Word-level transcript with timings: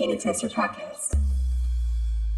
Kenny 0.00 0.16
Chesser 0.16 0.50
Podcast. 0.50 1.14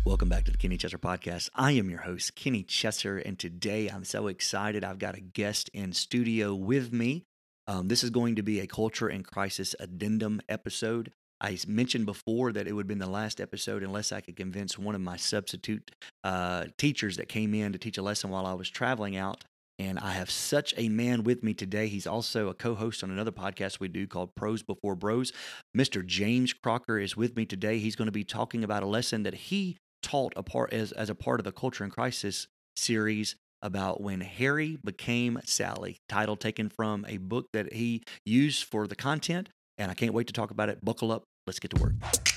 Welcome 0.05 0.29
back 0.29 0.43
to 0.47 0.51
the 0.51 0.59
Kenny 0.59 0.77
Chesser 0.77 0.99
Podcast. 0.99 1.49
I 1.55 1.71
am 1.71 1.89
your 1.89 2.01
host, 2.01 2.35
Kenny 2.35 2.65
Chesser, 2.65 3.25
and 3.25 3.39
today 3.39 3.87
I'm 3.87 4.03
so 4.03 4.27
excited. 4.27 4.83
I've 4.83 4.99
got 4.99 5.15
a 5.15 5.21
guest 5.21 5.71
in 5.73 5.93
studio 5.93 6.57
with 6.57 6.93
me. 6.93 7.23
Um, 7.69 7.87
this 7.87 8.03
is 8.03 8.11
going 8.11 8.35
to 8.35 8.43
be 8.43 8.59
a 8.59 8.67
culture 8.67 9.09
in 9.09 9.23
crisis 9.23 9.77
addendum 9.79 10.41
episode. 10.49 11.13
I 11.41 11.57
mentioned 11.69 12.05
before 12.05 12.51
that 12.51 12.67
it 12.67 12.73
would 12.73 12.83
have 12.83 12.89
been 12.89 12.99
the 12.99 13.07
last 13.07 13.41
episode 13.41 13.85
unless 13.85 14.11
I 14.11 14.21
could 14.21 14.35
convince 14.35 14.77
one 14.77 14.97
of 14.97 15.01
my 15.01 15.17
substitute 15.17 15.93
uh, 16.25 16.65
teachers 16.79 17.17
that 17.19 17.29
came 17.29 17.55
in 17.55 17.71
to 17.75 17.79
teach 17.79 17.97
a 17.97 18.03
lesson 18.03 18.31
while 18.31 18.45
I 18.45 18.55
was 18.55 18.71
traveling 18.71 19.17
out. 19.17 19.45
And 19.79 19.99
I 19.99 20.13
have 20.13 20.31
such 20.31 20.75
a 20.77 20.89
man 20.89 21.25
with 21.25 21.43
me 21.43 21.55
today. 21.55 21.89
He's 21.89 22.07
also 22.07 22.49
a 22.49 22.55
co 22.55 22.75
host 22.75 23.03
on 23.03 23.11
another 23.11 23.33
podcast 23.33 23.81
we 23.81 23.89
do 23.89 24.07
called 24.07 24.35
Prose 24.35 24.63
Before 24.63 24.95
Bros. 24.95 25.33
Mr. 25.77 26.05
James 26.05 26.53
Crocker 26.53 26.99
is 26.99 27.17
with 27.17 27.37
me 27.37 27.47
today. 27.47 27.79
He's 27.79 27.97
going 27.97 28.07
to 28.07 28.13
be 28.13 28.25
talking 28.25 28.65
about 28.65 28.83
a 28.83 28.87
lesson 28.87 29.23
that 29.25 29.35
he 29.35 29.79
taught 30.03 30.33
a 30.37 30.43
part 30.43 30.73
as, 30.73 30.93
as 30.93 31.11
a 31.11 31.15
part 31.15 31.41
of 31.41 31.45
the 31.45 31.53
Culture 31.53 31.85
in 31.85 31.91
Crisis 31.91 32.47
series 32.77 33.37
about 33.63 34.01
when 34.01 34.21
Harry 34.21 34.79
became 34.85 35.41
Sally, 35.45 35.99
title 36.09 36.37
taken 36.37 36.69
from 36.69 37.07
a 37.09 37.17
book 37.17 37.47
that 37.53 37.73
he 37.73 38.03
used 38.27 38.65
for 38.65 38.87
the 38.87 38.97
content. 38.97 39.49
And 39.79 39.91
I 39.91 39.95
can't 39.95 40.13
wait 40.13 40.27
to 40.27 40.33
talk 40.33 40.51
about 40.51 40.69
it. 40.69 40.85
Buckle 40.85 41.13
up. 41.13 41.23
Let's 41.47 41.59
get 41.59 41.71
to 41.73 41.83
work. 41.83 42.32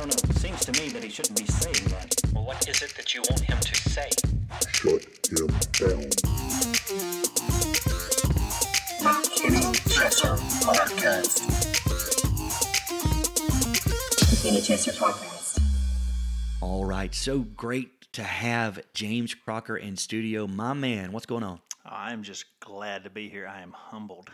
I 0.00 0.04
don't 0.04 0.24
know. 0.24 0.30
It 0.30 0.36
seems 0.38 0.64
to 0.64 0.72
me 0.80 0.88
that 0.88 1.04
he 1.04 1.10
shouldn't 1.10 1.38
be 1.38 1.44
saying 1.44 1.88
that. 1.90 2.22
Well, 2.32 2.46
what 2.46 2.66
is 2.66 2.80
it 2.80 2.94
that 2.96 3.14
you 3.14 3.20
want 3.28 3.40
him 3.40 3.60
to 3.60 3.74
say? 3.90 4.08
Shut 4.72 5.04
him 5.28 5.46
down. 5.74 6.00
The 8.96 9.30
Kenny 9.36 9.60
Chesser 9.84 10.38
Podcast. 10.64 11.36
The 14.30 14.36
Kenny 14.42 14.60
Podcast. 14.62 15.60
All 16.62 16.86
right. 16.86 17.14
So 17.14 17.40
great 17.40 18.10
to 18.14 18.22
have 18.22 18.80
James 18.94 19.34
Crocker 19.34 19.76
in 19.76 19.98
studio. 19.98 20.46
My 20.46 20.72
man, 20.72 21.12
what's 21.12 21.26
going 21.26 21.42
on? 21.42 21.60
I'm 21.84 22.22
just 22.22 22.46
glad 22.60 23.04
to 23.04 23.10
be 23.10 23.28
here. 23.28 23.46
I 23.46 23.60
am 23.60 23.72
humbled 23.72 24.30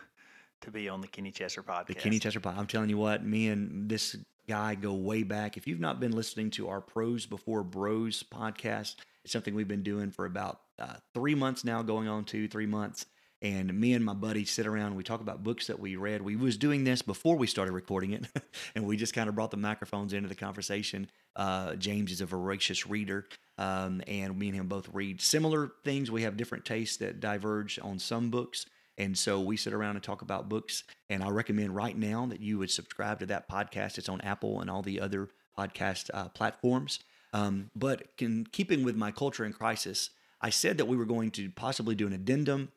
to 0.60 0.70
be 0.70 0.88
on 0.88 1.00
the 1.00 1.08
Kenny 1.08 1.32
Chesser 1.32 1.64
podcast. 1.64 1.86
The 1.88 1.94
Kenny 1.94 2.20
Chester 2.20 2.38
Pod. 2.38 2.54
I'm 2.56 2.68
telling 2.68 2.88
you 2.88 2.98
what, 2.98 3.24
me 3.24 3.48
and 3.48 3.88
this 3.88 4.14
guy 4.48 4.74
go 4.74 4.94
way 4.94 5.22
back. 5.22 5.56
If 5.56 5.66
you've 5.66 5.80
not 5.80 6.00
been 6.00 6.12
listening 6.12 6.50
to 6.52 6.68
our 6.68 6.80
Prose 6.80 7.26
Before 7.26 7.62
Bros 7.62 8.22
podcast, 8.22 8.96
it's 9.24 9.32
something 9.32 9.54
we've 9.54 9.68
been 9.68 9.82
doing 9.82 10.10
for 10.10 10.24
about 10.24 10.60
uh, 10.78 10.94
three 11.14 11.34
months 11.34 11.64
now, 11.64 11.82
going 11.82 12.08
on 12.08 12.24
two, 12.24 12.48
three 12.48 12.66
months. 12.66 13.06
And 13.42 13.78
me 13.78 13.92
and 13.92 14.04
my 14.04 14.14
buddy 14.14 14.46
sit 14.46 14.66
around. 14.66 14.96
We 14.96 15.02
talk 15.02 15.20
about 15.20 15.44
books 15.44 15.66
that 15.66 15.78
we 15.78 15.96
read. 15.96 16.22
We 16.22 16.36
was 16.36 16.56
doing 16.56 16.84
this 16.84 17.02
before 17.02 17.36
we 17.36 17.46
started 17.46 17.72
recording 17.72 18.12
it, 18.12 18.26
and 18.74 18.86
we 18.86 18.96
just 18.96 19.12
kind 19.12 19.28
of 19.28 19.34
brought 19.34 19.50
the 19.50 19.58
microphones 19.58 20.14
into 20.14 20.28
the 20.28 20.34
conversation. 20.34 21.10
Uh, 21.36 21.74
James 21.74 22.12
is 22.12 22.22
a 22.22 22.26
voracious 22.26 22.86
reader, 22.86 23.26
um, 23.58 24.00
and 24.06 24.38
me 24.38 24.48
and 24.48 24.56
him 24.56 24.68
both 24.68 24.88
read 24.90 25.20
similar 25.20 25.72
things. 25.84 26.10
We 26.10 26.22
have 26.22 26.38
different 26.38 26.64
tastes 26.64 26.96
that 26.96 27.20
diverge 27.20 27.78
on 27.82 27.98
some 27.98 28.30
books. 28.30 28.64
And 28.98 29.16
so 29.16 29.40
we 29.40 29.56
sit 29.56 29.72
around 29.72 29.96
and 29.96 30.02
talk 30.02 30.22
about 30.22 30.48
books. 30.48 30.84
And 31.10 31.22
I 31.22 31.28
recommend 31.28 31.74
right 31.74 31.96
now 31.96 32.26
that 32.26 32.40
you 32.40 32.58
would 32.58 32.70
subscribe 32.70 33.20
to 33.20 33.26
that 33.26 33.48
podcast. 33.48 33.98
It's 33.98 34.08
on 34.08 34.20
Apple 34.22 34.60
and 34.60 34.70
all 34.70 34.82
the 34.82 35.00
other 35.00 35.28
podcast 35.58 36.10
uh, 36.14 36.28
platforms. 36.28 37.00
Um, 37.32 37.70
but 37.74 38.08
in 38.18 38.46
keeping 38.50 38.84
with 38.84 38.96
my 38.96 39.10
culture 39.10 39.44
in 39.44 39.52
crisis, 39.52 40.10
I 40.40 40.50
said 40.50 40.78
that 40.78 40.86
we 40.86 40.96
were 40.96 41.04
going 41.04 41.30
to 41.32 41.50
possibly 41.50 41.94
do 41.94 42.06
an 42.06 42.12
addendum 42.12 42.70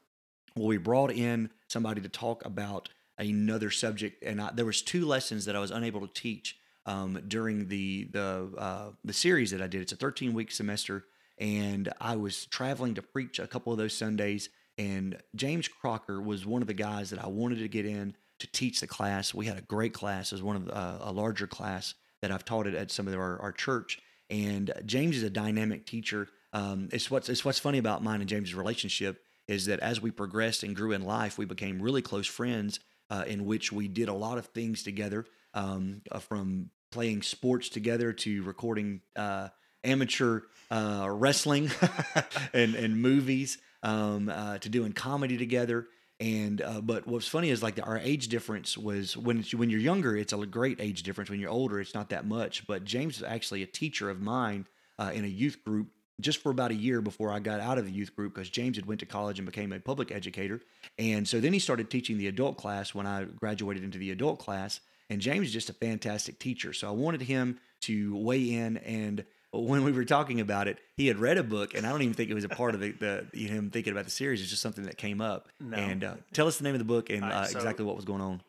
where 0.56 0.67
we 0.67 0.78
brought 0.78 1.11
in 1.11 1.50
somebody 1.67 2.02
to 2.02 2.09
talk 2.09 2.44
about 2.45 2.89
another 3.17 3.70
subject. 3.70 4.23
And 4.23 4.42
I, 4.42 4.52
there 4.52 4.66
was 4.66 4.81
two 4.81 5.06
lessons 5.06 5.45
that 5.45 5.56
I 5.56 5.59
was 5.59 5.72
unable 5.72 6.06
to 6.06 6.14
teach 6.14 6.58
um, 6.86 7.22
during 7.28 7.67
the 7.67 8.06
the 8.11 8.50
uh, 8.58 8.89
the 9.04 9.14
series 9.14 9.52
that 9.52 9.61
I 9.61 9.67
did. 9.67 9.81
It's 9.81 9.92
a 9.92 9.98
13 9.98 10.33
week 10.33 10.52
semester, 10.52 11.06
and 11.38 11.89
I 12.02 12.16
was 12.16 12.45
traveling 12.48 12.95
to 12.95 13.02
preach 13.02 13.39
a 13.39 13.48
couple 13.48 13.72
of 13.72 13.77
those 13.77 13.93
Sundays. 13.93 14.49
And 14.80 15.17
James 15.36 15.67
Crocker 15.67 16.22
was 16.22 16.45
one 16.45 16.62
of 16.62 16.67
the 16.70 16.73
guys 16.73 17.10
that 17.10 17.22
I 17.22 17.28
wanted 17.28 17.60
to 17.60 17.67
get 17.67 17.86
in 17.86 18.16
to 18.40 18.48
teach 18.48 18.80
the 18.80 18.88
class. 18.88 19.34
We 19.34 19.45
had 19.45 19.58
a 19.58 19.62
great 19.62 19.94
class. 19.94 20.32
Was 20.32 20.42
one 20.42 20.56
of 20.56 20.66
the, 20.66 20.76
uh, 20.76 21.00
a 21.02 21.12
larger 21.12 21.48
class 21.48 21.95
that 22.22 22.32
I've 22.32 22.45
taught 22.45 22.66
it 22.66 22.73
at 22.73 22.90
some 22.90 23.06
of 23.06 23.14
our, 23.14 23.38
our 23.42 23.52
church. 23.52 24.00
And 24.30 24.72
James 24.86 25.17
is 25.17 25.23
a 25.23 25.30
dynamic 25.30 25.86
teacher. 25.86 26.30
Um, 26.54 26.88
it's 26.94 27.12
what's 27.12 27.28
it's 27.28 27.44
what's 27.44 27.60
funny 27.60 27.78
about 27.78 28.04
mine 28.04 28.22
and 28.22 28.30
James's 28.30 28.56
relationship 28.56 29.22
is 29.50 29.66
that 29.66 29.82
as 29.82 30.02
we 30.02 30.12
progressed 30.12 30.64
and 30.64 30.73
grew 30.73 30.94
in 30.94 31.04
life, 31.04 31.38
we 31.38 31.44
became 31.46 31.82
really 31.82 32.02
close 32.02 32.26
friends. 32.26 32.80
Uh, 33.11 33.23
in 33.26 33.44
which 33.46 33.72
we 33.72 33.88
did 33.88 34.08
a 34.08 34.14
lot 34.14 34.38
of 34.38 34.46
things 34.46 34.84
together, 34.84 35.26
um, 35.56 36.04
uh, 36.11 36.20
from 36.20 36.70
playing 36.92 37.23
sports 37.23 37.67
together 37.67 38.14
to 38.14 38.44
recording 38.44 39.02
uh, 39.16 39.48
amateur 39.84 40.42
uh, 40.70 41.08
wrestling 41.10 41.72
and, 42.54 42.76
and 42.76 43.02
movies 43.02 43.58
um, 43.84 44.30
uh, 44.30 44.58
to 44.60 44.70
doing 44.70 44.94
comedy 44.94 45.38
together. 45.38 45.88
And 46.20 46.62
uh, 46.62 46.82
but 46.82 47.08
what's 47.08 47.28
funny 47.28 47.50
is 47.50 47.64
like 47.64 47.80
our 47.82 47.98
age 47.98 48.28
difference 48.28 48.78
was 48.78 49.16
when 49.16 49.44
when 49.54 49.70
you're 49.70 49.80
younger, 49.80 50.17
it's 50.17 50.34
a 50.34 50.45
great 50.45 50.82
age 50.82 51.04
difference. 51.04 51.30
When 51.30 51.40
you're 51.40 51.50
older, 51.50 51.80
it's 51.80 51.94
not 51.94 52.10
that 52.10 52.26
much. 52.26 52.67
But 52.67 52.84
James 52.84 53.17
is 53.17 53.23
actually 53.23 53.64
a 53.64 53.67
teacher 53.67 54.10
of 54.10 54.20
mine 54.22 54.67
uh, 54.98 55.12
in 55.14 55.23
a 55.23 55.30
youth 55.30 55.64
group 55.64 55.88
just 56.20 56.42
for 56.42 56.50
about 56.50 56.72
a 56.72 56.76
year 56.76 57.02
before 57.02 57.32
I 57.32 57.40
got 57.40 57.60
out 57.62 57.78
of 57.78 57.86
the 57.86 57.92
youth 57.92 58.16
group 58.16 58.34
because 58.34 58.50
James 58.50 58.76
had 58.76 58.86
went 58.86 59.00
to 59.00 59.06
college 59.06 59.40
and 59.40 59.45
became 59.45 59.72
a 59.72 59.80
public 59.80 60.11
educator. 60.11 60.61
And 60.98 61.28
so 61.28 61.40
then 61.40 61.54
he 61.54 61.60
started 61.60 61.90
teaching 61.90 62.17
the 62.17 62.28
adult 62.28 62.58
class 62.58 62.94
when 62.94 63.08
I 63.08 63.23
graduated 63.23 63.84
into 63.84 63.98
the 63.98 64.11
adult 64.11 64.40
class. 64.40 64.82
And 65.10 65.22
James 65.22 65.48
is 65.48 65.54
just 65.54 65.70
a 65.70 65.73
fantastic 65.73 66.40
teacher. 66.40 66.73
So 66.73 66.88
I 66.88 66.92
wanted 66.92 67.22
him 67.22 67.60
to 67.82 68.16
weigh 68.17 68.54
in 68.54 68.78
and 68.78 69.23
when 69.52 69.83
we 69.83 69.92
were 69.92 70.05
talking 70.05 70.39
about 70.39 70.67
it, 70.67 70.77
he 70.95 71.08
had 71.08 71.17
read 71.17 71.37
a 71.37 71.43
book, 71.43 71.73
and 71.73 71.86
I 71.86 71.92
don't 71.92 72.02
even 72.02 72.14
think 72.14 72.30
it 72.30 72.36
was 72.36 72.43
a 72.43 72.49
part 72.49 72.76
of 72.76 72.82
the, 72.82 72.92
the 72.92 73.26
him 73.37 73.71
thinking 73.71 73.92
about 73.92 74.05
the 74.05 74.11
series. 74.11 74.42
It's 74.42 74.49
just 74.49 74.61
something 74.61 74.86
that 74.86 74.98
came 74.98 75.21
up. 75.21 75.48
No. 75.60 75.77
And 75.77 76.04
uh, 76.04 76.15
tell 76.33 76.48
us 76.48 76.58
the 76.58 76.64
name 76.64 76.76
of 76.76 76.80
the 76.80 76.86
book 76.86 77.10
and 77.10 77.23
right, 77.23 77.32
uh, 77.32 77.45
so- 77.45 77.58
exactly 77.58 77.86
what 77.86 77.95
was 77.95 78.05
going 78.05 78.21
on. 78.21 78.42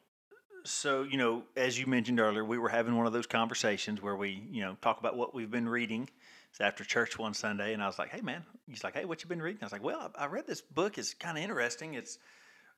So, 0.64 1.04
you 1.04 1.16
know, 1.16 1.42
as 1.56 1.78
you 1.78 1.86
mentioned 1.86 2.20
earlier, 2.20 2.44
we 2.44 2.58
were 2.58 2.68
having 2.68 2.94
one 2.94 3.06
of 3.06 3.14
those 3.14 3.26
conversations 3.26 4.02
where 4.02 4.14
we, 4.14 4.42
you 4.50 4.60
know, 4.60 4.76
talk 4.82 5.00
about 5.00 5.16
what 5.16 5.34
we've 5.34 5.50
been 5.50 5.66
reading. 5.66 6.06
It's 6.50 6.60
after 6.60 6.84
church 6.84 7.18
one 7.18 7.32
Sunday, 7.32 7.72
and 7.72 7.82
I 7.82 7.86
was 7.86 7.98
like, 7.98 8.10
"Hey, 8.10 8.20
man," 8.20 8.44
he's 8.68 8.84
like, 8.84 8.94
"Hey, 8.94 9.06
what 9.06 9.22
you 9.22 9.28
been 9.28 9.40
reading?" 9.40 9.60
I 9.62 9.64
was 9.64 9.72
like, 9.72 9.82
"Well, 9.82 10.12
I, 10.18 10.24
I 10.24 10.26
read 10.26 10.46
this 10.46 10.60
book. 10.60 10.98
It's 10.98 11.14
kind 11.14 11.38
of 11.38 11.42
interesting. 11.44 11.94
It's 11.94 12.18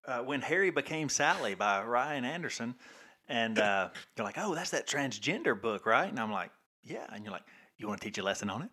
uh, 0.06 0.20
when 0.20 0.42
Harry 0.42 0.70
became 0.70 1.08
Sally 1.08 1.54
by 1.56 1.82
Ryan 1.82 2.24
Anderson." 2.24 2.76
And 3.28 3.58
uh, 3.58 3.88
you're 4.16 4.26
like, 4.26 4.36
"Oh, 4.38 4.54
that's 4.54 4.70
that 4.70 4.86
transgender 4.86 5.60
book, 5.60 5.84
right?" 5.84 6.08
And 6.08 6.20
I'm 6.20 6.30
like, 6.30 6.50
"Yeah." 6.84 7.06
And 7.12 7.24
you're 7.24 7.32
like, 7.32 7.46
"You 7.82 7.88
want 7.88 8.00
to 8.00 8.06
teach 8.06 8.18
a 8.18 8.22
lesson 8.22 8.48
on 8.48 8.62
it?" 8.62 8.70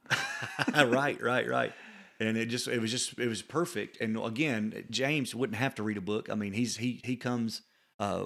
right, 0.88 1.22
right, 1.22 1.48
right. 1.48 1.74
And 2.20 2.38
it 2.38 2.48
just 2.48 2.68
it 2.68 2.80
was 2.80 2.92
just 2.92 3.18
it 3.20 3.28
was 3.28 3.42
perfect. 3.42 4.00
And 4.02 4.18
again, 4.18 4.86
James 4.90 5.34
wouldn't 5.34 5.58
have 5.58 5.76
to 5.76 5.84
read 5.84 5.98
a 5.98 6.02
book. 6.02 6.30
I 6.30 6.36
mean, 6.36 6.54
he's 6.54 6.78
he 6.78 7.02
he 7.04 7.16
comes 7.16 7.62
uh, 8.00 8.26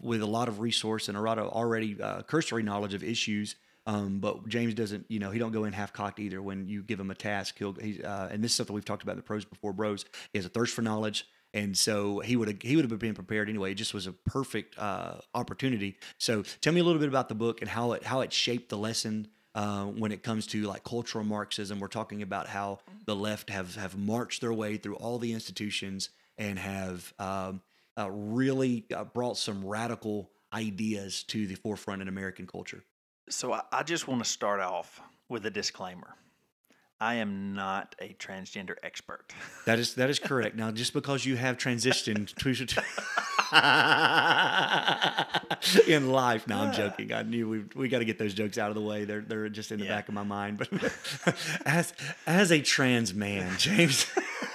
with 0.00 0.22
a 0.22 0.26
lot 0.26 0.48
of 0.48 0.60
resource 0.60 1.08
and 1.08 1.16
a 1.16 1.20
lot 1.20 1.38
of 1.38 1.48
already 1.48 2.00
uh, 2.00 2.22
cursory 2.22 2.62
knowledge 2.62 2.94
of 2.94 3.02
issues. 3.02 3.56
Um, 3.86 4.18
but 4.20 4.46
James 4.48 4.74
doesn't, 4.74 5.06
you 5.08 5.18
know, 5.18 5.30
he 5.30 5.38
don't 5.38 5.50
go 5.50 5.64
in 5.64 5.72
half 5.72 5.94
cocked 5.94 6.20
either. 6.20 6.42
When 6.42 6.68
you 6.68 6.82
give 6.82 7.00
him 7.00 7.10
a 7.10 7.14
task, 7.14 7.56
he'll 7.58 7.72
he's 7.72 8.00
uh, 8.00 8.28
and 8.30 8.44
this 8.44 8.52
is 8.52 8.56
something 8.56 8.74
we've 8.74 8.84
talked 8.84 9.02
about 9.02 9.12
in 9.12 9.18
the 9.18 9.22
prose 9.22 9.44
before 9.44 9.72
bros. 9.72 10.04
He 10.32 10.38
has 10.38 10.44
a 10.44 10.50
thirst 10.50 10.74
for 10.74 10.82
knowledge. 10.82 11.26
And 11.54 11.76
so 11.76 12.18
he 12.18 12.36
would 12.36 12.48
have 12.48 12.60
he 12.60 12.76
would 12.76 12.90
have 12.90 12.98
been 12.98 13.14
prepared 13.14 13.48
anyway. 13.48 13.72
It 13.72 13.76
just 13.76 13.94
was 13.94 14.06
a 14.06 14.12
perfect 14.12 14.78
uh, 14.78 15.14
opportunity. 15.34 15.96
So 16.18 16.42
tell 16.60 16.74
me 16.74 16.80
a 16.80 16.84
little 16.84 17.00
bit 17.00 17.08
about 17.08 17.30
the 17.30 17.34
book 17.34 17.62
and 17.62 17.70
how 17.70 17.92
it 17.92 18.04
how 18.04 18.20
it 18.20 18.32
shaped 18.32 18.68
the 18.68 18.76
lesson 18.76 19.28
uh, 19.58 19.86
when 19.86 20.12
it 20.12 20.22
comes 20.22 20.46
to 20.46 20.62
like 20.62 20.84
cultural 20.84 21.24
Marxism. 21.24 21.80
We're 21.80 21.88
talking 21.88 22.22
about 22.22 22.46
how 22.46 22.78
the 23.06 23.16
left 23.16 23.50
have 23.50 23.74
have 23.74 23.98
marched 23.98 24.40
their 24.40 24.52
way 24.52 24.76
through 24.76 24.94
all 24.94 25.18
the 25.18 25.32
institutions 25.32 26.10
and 26.38 26.56
have 26.60 27.12
um, 27.18 27.60
uh, 27.98 28.08
really 28.08 28.84
uh, 28.94 29.02
brought 29.02 29.36
some 29.36 29.64
radical 29.64 30.30
ideas 30.52 31.24
to 31.24 31.48
the 31.48 31.56
forefront 31.56 32.00
in 32.00 32.06
American 32.06 32.46
culture. 32.46 32.84
So 33.30 33.52
I, 33.52 33.62
I 33.72 33.82
just 33.82 34.06
want 34.06 34.22
to 34.22 34.30
start 34.30 34.60
off 34.60 35.00
with 35.28 35.44
a 35.44 35.50
disclaimer. 35.50 36.14
I 37.00 37.14
am 37.16 37.54
not 37.54 37.94
a 38.00 38.14
transgender 38.18 38.74
expert. 38.82 39.32
That 39.66 39.78
is 39.78 39.94
that 39.94 40.08
is 40.08 40.18
correct. 40.18 40.56
Now, 40.56 40.70
just 40.70 40.92
because 40.94 41.26
you 41.26 41.36
have 41.36 41.58
transitioned 41.58 42.34
to 45.76 45.82
in 45.92 46.10
life, 46.10 46.46
now 46.48 46.62
I'm 46.62 46.72
joking. 46.72 47.12
I 47.12 47.22
knew 47.22 47.48
we 47.48 47.64
we 47.74 47.88
got 47.88 47.98
to 47.98 48.04
get 48.06 48.18
those 48.18 48.32
jokes 48.34 48.56
out 48.58 48.70
of 48.70 48.74
the 48.76 48.80
way. 48.80 49.04
They're 49.04 49.20
they're 49.20 49.48
just 49.50 49.70
in 49.72 49.78
the 49.78 49.84
Yeah. 49.84 49.96
back 49.96 50.08
of 50.08 50.14
my 50.14 50.22
mind. 50.22 50.58
But 50.58 50.70
as 51.66 51.92
as 52.26 52.50
a 52.50 52.60
trans 52.62 53.12
man, 53.14 53.56
James, 53.58 54.06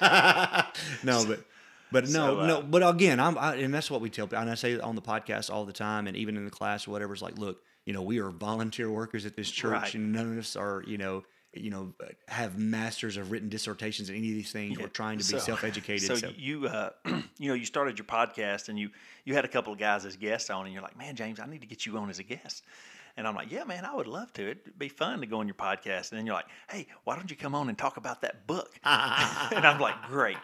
no, 0.01 1.25
but. 1.25 1.46
But 1.92 2.06
no, 2.06 2.10
So, 2.10 2.39
uh, 2.39 2.48
no. 2.48 2.62
But 2.63 2.81
again, 2.89 3.19
I'm, 3.19 3.38
I, 3.38 3.54
and 3.57 3.72
that's 3.72 3.92
what 3.92 4.01
we 4.01 4.10
tell 4.10 4.25
people. 4.25 4.39
And 4.39 4.50
I 4.50 4.56
say 4.56 4.80
on 4.80 4.96
the 4.96 5.01
podcast 5.04 5.51
all 5.54 5.63
the 5.63 5.72
time, 5.74 6.07
and 6.07 6.18
even 6.18 6.36
in 6.38 6.44
the 6.44 6.50
class 6.50 6.88
or 6.88 6.92
whatever. 6.92 7.13
It's 7.13 7.22
like, 7.22 7.38
look, 7.38 7.62
you 7.86 7.94
know, 7.94 8.01
we 8.01 8.18
are 8.18 8.31
volunteer 8.31 8.89
workers 8.89 9.28
at 9.28 9.36
this 9.36 9.51
church, 9.51 9.72
Right. 9.72 9.94
and 9.94 10.12
none 10.12 10.31
of 10.31 10.38
us 10.39 10.56
are, 10.56 10.84
you 10.88 10.98
know, 10.98 11.24
you 11.53 11.69
know, 11.69 11.94
have 12.27 12.57
masters 12.57 13.17
of 13.17 13.31
written 13.31 13.50
dissertations 13.50 14.09
in 14.09 14.15
any 14.15 14.29
of 14.29 14.35
these 14.35 14.51
things. 14.51 14.77
We're 14.79 14.88
trying 14.88 15.19
to 15.19 15.23
be 15.23 15.31
So- 15.31 15.38
self-educated. 15.39 16.07
So, 16.07 16.15
So, 16.15 16.31
you, 16.35 16.67
uh, 16.67 16.89
you 17.38 17.47
know, 17.50 17.53
you 17.53 17.65
started 17.65 17.97
your 17.97 18.05
podcast 18.05 18.69
and 18.69 18.77
you 18.79 18.89
you 19.25 19.33
had 19.35 19.45
a 19.45 19.47
couple 19.47 19.71
of 19.71 19.79
guys 19.79 20.05
as 20.05 20.17
guests 20.17 20.50
on, 20.50 20.65
and 20.65 20.73
you're 20.73 20.83
like, 20.83 20.97
man, 20.97 21.15
James, 21.15 21.39
I 21.39 21.45
need 21.45 21.61
to 21.61 21.67
get 21.67 21.85
you 21.85 21.97
on 21.97 22.09
as 22.09 22.19
a 22.19 22.23
guest. 22.23 22.63
And 23.15 23.27
I'm 23.27 23.35
like, 23.35 23.51
yeah, 23.51 23.63
man, 23.63 23.85
I 23.85 23.94
would 23.94 24.07
love 24.07 24.33
to. 24.33 24.41
It'd 24.50 24.79
be 24.79 24.89
fun 24.89 25.19
to 25.19 25.27
go 25.27 25.38
on 25.39 25.47
your 25.47 25.53
podcast. 25.53 26.09
And 26.11 26.17
then 26.17 26.25
you're 26.25 26.33
like, 26.33 26.47
hey, 26.67 26.88
why 27.03 27.15
don't 27.15 27.29
you 27.29 27.38
come 27.38 27.53
on 27.53 27.69
and 27.69 27.77
talk 27.77 27.97
about 27.97 28.21
that 28.21 28.47
book? 28.47 28.73
and 28.83 29.65
I'm 29.67 29.79
like, 29.79 30.01
great. 30.07 30.38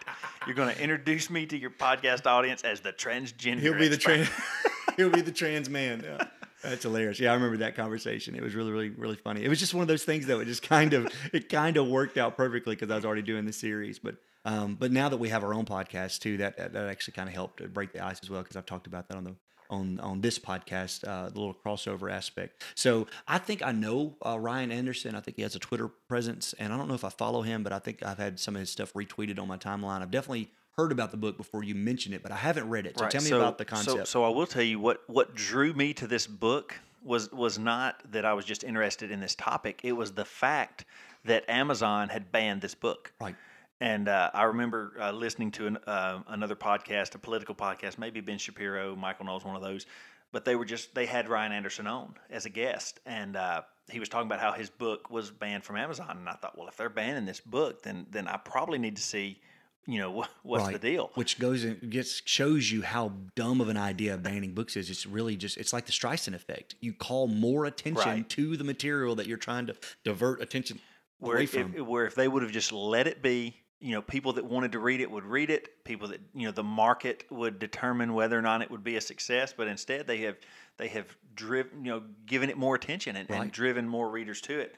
You're 0.46 0.54
going 0.54 0.72
to 0.72 0.80
introduce 0.80 1.30
me 1.30 1.46
to 1.46 1.58
your 1.58 1.70
podcast 1.70 2.26
audience 2.26 2.62
as 2.62 2.80
the 2.80 2.92
transgender. 2.92 3.58
he'll 3.58 3.76
be 3.76 3.88
the 3.88 3.96
trans. 3.96 4.28
he'll 4.96 5.10
be 5.10 5.20
the 5.20 5.32
trans 5.32 5.68
man. 5.68 6.02
Yeah. 6.04 6.24
That's 6.62 6.82
hilarious. 6.82 7.18
Yeah, 7.18 7.30
I 7.30 7.34
remember 7.34 7.58
that 7.58 7.74
conversation. 7.74 8.34
It 8.34 8.42
was 8.42 8.54
really, 8.54 8.70
really, 8.70 8.90
really 8.90 9.16
funny. 9.16 9.42
It 9.42 9.48
was 9.48 9.58
just 9.58 9.72
one 9.72 9.82
of 9.82 9.88
those 9.88 10.04
things 10.04 10.26
that 10.26 10.38
it 10.38 10.44
just 10.44 10.62
kind 10.62 10.92
of 10.92 11.12
it 11.32 11.48
kind 11.48 11.76
of 11.76 11.88
worked 11.88 12.18
out 12.18 12.36
perfectly 12.36 12.74
because 12.74 12.90
I 12.90 12.96
was 12.96 13.04
already 13.04 13.22
doing 13.22 13.44
the 13.44 13.52
series. 13.52 13.98
But 13.98 14.16
um, 14.44 14.76
but 14.76 14.90
now 14.92 15.08
that 15.08 15.18
we 15.18 15.28
have 15.30 15.44
our 15.44 15.54
own 15.54 15.64
podcast 15.64 16.20
too, 16.20 16.38
that 16.38 16.56
that, 16.58 16.72
that 16.72 16.88
actually 16.88 17.14
kind 17.14 17.28
of 17.28 17.34
helped 17.34 17.72
break 17.72 17.92
the 17.92 18.04
ice 18.04 18.20
as 18.22 18.30
well 18.30 18.42
because 18.42 18.56
I've 18.56 18.66
talked 18.66 18.86
about 18.86 19.08
that 19.08 19.16
on 19.16 19.24
the 19.24 19.36
on 19.70 20.00
on 20.00 20.20
this 20.20 20.38
podcast, 20.38 21.06
uh, 21.06 21.30
the 21.30 21.38
little 21.38 21.54
crossover 21.54 22.12
aspect. 22.12 22.62
So 22.74 23.06
I 23.26 23.38
think 23.38 23.62
I 23.62 23.72
know 23.72 24.16
uh, 24.24 24.38
Ryan 24.38 24.70
Anderson. 24.72 25.14
I 25.14 25.20
think 25.20 25.36
he 25.36 25.42
has 25.42 25.54
a 25.54 25.60
Twitter 25.60 25.88
presence, 26.08 26.54
and 26.58 26.72
I 26.72 26.76
don't 26.76 26.88
know 26.88 26.94
if 26.94 27.04
I 27.04 27.10
follow 27.10 27.42
him, 27.42 27.62
but 27.62 27.72
I 27.72 27.78
think 27.78 28.04
I've 28.04 28.18
had 28.18 28.38
some 28.38 28.56
of 28.56 28.60
his 28.60 28.70
stuff 28.70 28.92
retweeted 28.92 29.38
on 29.38 29.48
my 29.48 29.56
timeline. 29.56 30.02
I've 30.02 30.10
definitely 30.10 30.50
heard 30.80 30.92
about 30.92 31.10
the 31.10 31.16
book 31.16 31.36
before 31.36 31.62
you 31.62 31.74
mentioned 31.74 32.14
it, 32.14 32.22
but 32.22 32.32
I 32.32 32.36
haven't 32.36 32.68
read 32.68 32.86
it. 32.86 32.98
So 32.98 33.04
Right, 33.04 33.10
tell 33.10 33.22
me 33.22 33.28
so- 33.28 33.38
about 33.38 33.58
the 33.58 33.64
concept. 33.64 34.08
So, 34.08 34.24
I 34.24 34.28
will 34.28 34.46
tell 34.46 34.62
you 34.62 34.78
what 34.78 35.02
what 35.08 35.34
drew 35.34 35.72
me 35.72 35.92
to 35.94 36.06
this 36.06 36.26
book 36.26 36.74
was 37.02 37.30
was 37.32 37.58
not 37.58 38.00
that 38.12 38.24
I 38.24 38.32
was 38.32 38.44
just 38.44 38.64
interested 38.64 39.10
in 39.10 39.20
this 39.20 39.34
topic. 39.34 39.80
It 39.84 39.92
was 39.92 40.12
the 40.12 40.24
fact 40.24 40.84
that 41.24 41.48
Amazon 41.48 42.08
had 42.08 42.32
banned 42.32 42.60
this 42.62 42.74
book. 42.74 43.12
Right. 43.20 43.36
And 43.80 44.08
uh, 44.08 44.30
I 44.34 44.44
remember 44.44 44.92
uh, 45.00 45.10
listening 45.10 45.50
to 45.52 45.66
an, 45.66 45.78
uh, 45.86 46.20
another 46.28 46.54
podcast, 46.54 47.14
a 47.14 47.18
political 47.18 47.54
podcast, 47.54 47.96
maybe 47.98 48.20
Ben 48.20 48.36
Shapiro, 48.36 48.94
Michael 48.94 49.24
Knowles 49.24 49.44
one 49.44 49.56
of 49.56 49.62
those, 49.62 49.86
but 50.32 50.44
they 50.44 50.54
were 50.54 50.66
just 50.66 50.94
they 50.94 51.06
had 51.06 51.28
Ryan 51.28 51.52
Anderson 51.52 51.86
on 51.86 52.14
as 52.28 52.44
a 52.44 52.50
guest, 52.50 53.00
and 53.06 53.36
uh, 53.36 53.62
he 53.90 53.98
was 53.98 54.08
talking 54.08 54.26
about 54.26 54.40
how 54.40 54.52
his 54.52 54.68
book 54.70 55.10
was 55.10 55.30
banned 55.30 55.64
from 55.64 55.76
Amazon, 55.76 56.16
and 56.18 56.28
I 56.28 56.34
thought, 56.34 56.58
well, 56.58 56.68
if 56.68 56.76
they're 56.76 56.90
banning 56.90 57.24
this 57.24 57.40
book, 57.40 57.82
then 57.82 58.06
then 58.10 58.28
I 58.28 58.36
probably 58.36 58.78
need 58.78 58.96
to 58.96 59.02
see, 59.02 59.40
you 59.86 59.98
know, 59.98 60.10
what, 60.10 60.30
what's 60.42 60.68
the 60.68 60.78
deal. 60.78 61.10
Which 61.14 61.38
goes 61.38 61.64
and 61.64 61.90
gets 61.90 62.22
shows 62.24 62.70
you 62.70 62.82
how 62.82 63.12
dumb 63.34 63.60
of 63.60 63.68
an 63.68 63.76
idea 63.76 64.16
banning 64.16 64.52
books 64.52 64.76
is. 64.76 64.90
It's 64.90 65.06
really 65.06 65.36
just 65.36 65.56
it's 65.56 65.72
like 65.72 65.86
the 65.86 65.92
Streisand 65.92 66.34
effect. 66.34 66.74
You 66.80 66.92
call 66.92 67.26
more 67.26 67.64
attention 67.64 68.10
Right. 68.10 68.28
to 68.30 68.56
the 68.56 68.64
material 68.64 69.14
that 69.16 69.26
you're 69.26 69.38
trying 69.38 69.66
to 69.66 69.76
divert 70.04 70.40
attention 70.42 70.80
where 71.18 71.36
away 71.36 71.44
if, 71.44 71.50
from. 71.50 71.72
where 71.86 72.06
if 72.06 72.14
they 72.14 72.28
would 72.28 72.42
have 72.42 72.52
just 72.52 72.72
let 72.72 73.06
it 73.06 73.22
be, 73.22 73.56
you 73.80 73.92
know, 73.92 74.02
people 74.02 74.34
that 74.34 74.44
wanted 74.44 74.72
to 74.72 74.78
read 74.78 75.00
it 75.00 75.10
would 75.10 75.24
read 75.24 75.50
it. 75.50 75.84
People 75.84 76.08
that 76.08 76.20
you 76.34 76.46
know, 76.46 76.52
the 76.52 76.62
market 76.62 77.24
would 77.30 77.58
determine 77.58 78.12
whether 78.12 78.38
or 78.38 78.42
not 78.42 78.62
it 78.62 78.70
would 78.70 78.84
be 78.84 78.96
a 78.96 79.00
success. 79.00 79.54
But 79.56 79.66
instead, 79.68 80.06
they 80.06 80.18
have 80.18 80.36
they 80.76 80.88
have 80.88 81.06
driven, 81.34 81.84
you 81.84 81.90
know, 81.92 82.02
given 82.26 82.50
it 82.50 82.56
more 82.58 82.74
attention 82.74 83.16
and, 83.16 83.30
and 83.30 83.50
driven 83.50 83.88
more 83.88 84.10
readers 84.10 84.40
to 84.42 84.58
it. 84.60 84.76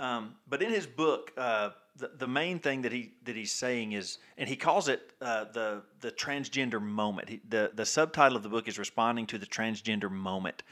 Um, 0.00 0.36
but 0.48 0.62
in 0.62 0.70
his 0.70 0.86
book, 0.86 1.30
uh, 1.36 1.70
the 1.96 2.10
the 2.18 2.26
main 2.26 2.58
thing 2.58 2.82
that 2.82 2.90
he 2.90 3.12
that 3.24 3.36
he's 3.36 3.52
saying 3.52 3.92
is, 3.92 4.18
and 4.38 4.48
he 4.48 4.56
calls 4.56 4.88
it 4.88 5.12
uh, 5.20 5.44
the 5.52 5.82
the 6.00 6.10
transgender 6.10 6.80
moment. 6.80 7.28
He, 7.28 7.40
the 7.46 7.70
the 7.74 7.84
subtitle 7.84 8.36
of 8.36 8.42
the 8.42 8.48
book 8.48 8.66
is 8.66 8.78
responding 8.78 9.26
to 9.26 9.38
the 9.38 9.46
transgender 9.46 10.10
moment. 10.10 10.62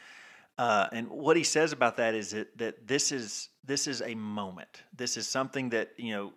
Uh, 0.57 0.89
and 0.91 1.09
what 1.09 1.37
he 1.37 1.45
says 1.45 1.73
about 1.73 1.97
that 1.99 2.15
is 2.15 2.31
that, 2.31 2.57
that 2.57 2.89
this 2.89 3.13
is 3.13 3.51
this 3.65 3.87
is 3.87 4.01
a 4.01 4.15
moment. 4.15 4.83
This 4.97 5.19
is 5.19 5.29
something 5.29 5.69
that 5.71 5.91
you 5.99 6.13
know 6.13 6.33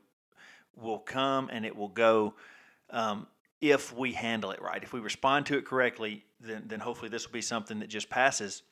will 0.76 1.00
come 1.00 1.50
and 1.52 1.66
it 1.66 1.76
will 1.76 1.88
go 1.88 2.34
um, 2.90 3.26
if 3.62 3.96
we 3.96 4.12
handle 4.12 4.52
it 4.52 4.62
right. 4.62 4.84
If 4.84 4.92
we 4.92 5.00
respond 5.00 5.46
to 5.46 5.58
it 5.58 5.66
correctly, 5.66 6.26
then 6.42 6.64
then 6.68 6.82
hopefully 6.82 7.08
this 7.08 7.26
will 7.26 7.34
be 7.34 7.42
something 7.42 7.80
that 7.80 7.88
just 7.88 8.10
passes. 8.10 8.64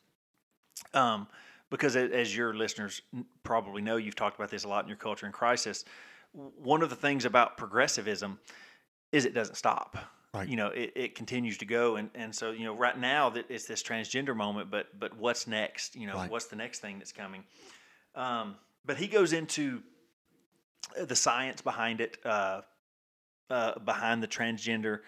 Um, 0.93 1.27
because 1.69 1.95
as 1.95 2.35
your 2.35 2.53
listeners 2.53 3.01
probably 3.43 3.81
know, 3.81 3.97
you've 3.97 4.15
talked 4.15 4.37
about 4.37 4.49
this 4.49 4.63
a 4.63 4.67
lot 4.67 4.83
in 4.83 4.89
your 4.89 4.97
culture 4.97 5.25
in 5.25 5.31
crisis. 5.31 5.85
One 6.33 6.81
of 6.81 6.89
the 6.89 6.95
things 6.95 7.25
about 7.25 7.57
progressivism 7.57 8.39
is 9.11 9.25
it 9.25 9.33
doesn't 9.33 9.55
stop. 9.55 9.97
Right. 10.33 10.47
You 10.47 10.57
know, 10.57 10.67
it, 10.67 10.93
it 10.95 11.15
continues 11.15 11.57
to 11.57 11.65
go, 11.65 11.95
and, 11.95 12.11
and 12.13 12.33
so 12.35 12.51
you 12.51 12.63
know, 12.63 12.75
right 12.75 12.97
now 12.97 13.31
that 13.31 13.45
it's 13.49 13.65
this 13.65 13.81
transgender 13.81 14.35
moment, 14.35 14.69
but 14.69 14.99
but 14.99 15.17
what's 15.17 15.47
next? 15.47 15.95
You 15.95 16.05
know, 16.05 16.13
Right. 16.15 16.29
what's 16.29 16.45
the 16.45 16.55
next 16.55 16.79
thing 16.79 16.99
that's 16.99 17.11
coming? 17.11 17.43
Um, 18.13 18.55
but 18.85 18.97
he 18.97 19.07
goes 19.07 19.33
into 19.33 19.81
uh, 20.99 21.05
the 21.05 21.15
science 21.15 21.61
behind 21.61 21.99
it, 21.99 22.17
uh, 22.23 22.61
uh, 23.49 23.79
behind 23.79 24.21
the 24.21 24.27
transgender 24.27 24.99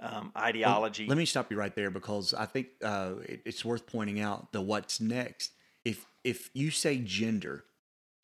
um, 0.00 0.32
Well, 0.34 0.44
ideology. 0.44 1.06
Let 1.06 1.18
me 1.18 1.26
stop 1.26 1.50
you 1.50 1.58
right 1.58 1.74
there 1.74 1.90
because 1.90 2.32
I 2.32 2.46
think 2.46 2.68
uh, 2.82 3.14
it, 3.24 3.42
it's 3.44 3.64
worth 3.66 3.86
pointing 3.86 4.20
out 4.20 4.52
the 4.52 4.62
what's 4.62 5.00
next. 5.02 5.52
If 6.24 6.50
you 6.54 6.70
say 6.70 6.98
gender 6.98 7.64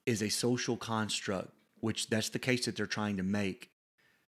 is 0.06 0.22
a 0.22 0.28
social 0.28 0.76
construct, 0.76 1.50
which 1.80 2.08
that's 2.08 2.28
the 2.28 2.38
case 2.38 2.64
that 2.66 2.76
they're 2.76 2.86
trying 2.86 3.16
to 3.16 3.22
make, 3.22 3.70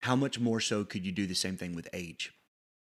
how 0.02 0.16
much 0.16 0.40
more 0.40 0.60
so 0.60 0.84
could 0.84 1.06
you 1.06 1.12
do 1.12 1.25
the 1.25 1.36
same 1.36 1.58
thing 1.58 1.75
with 1.75 1.90
age? 1.94 2.34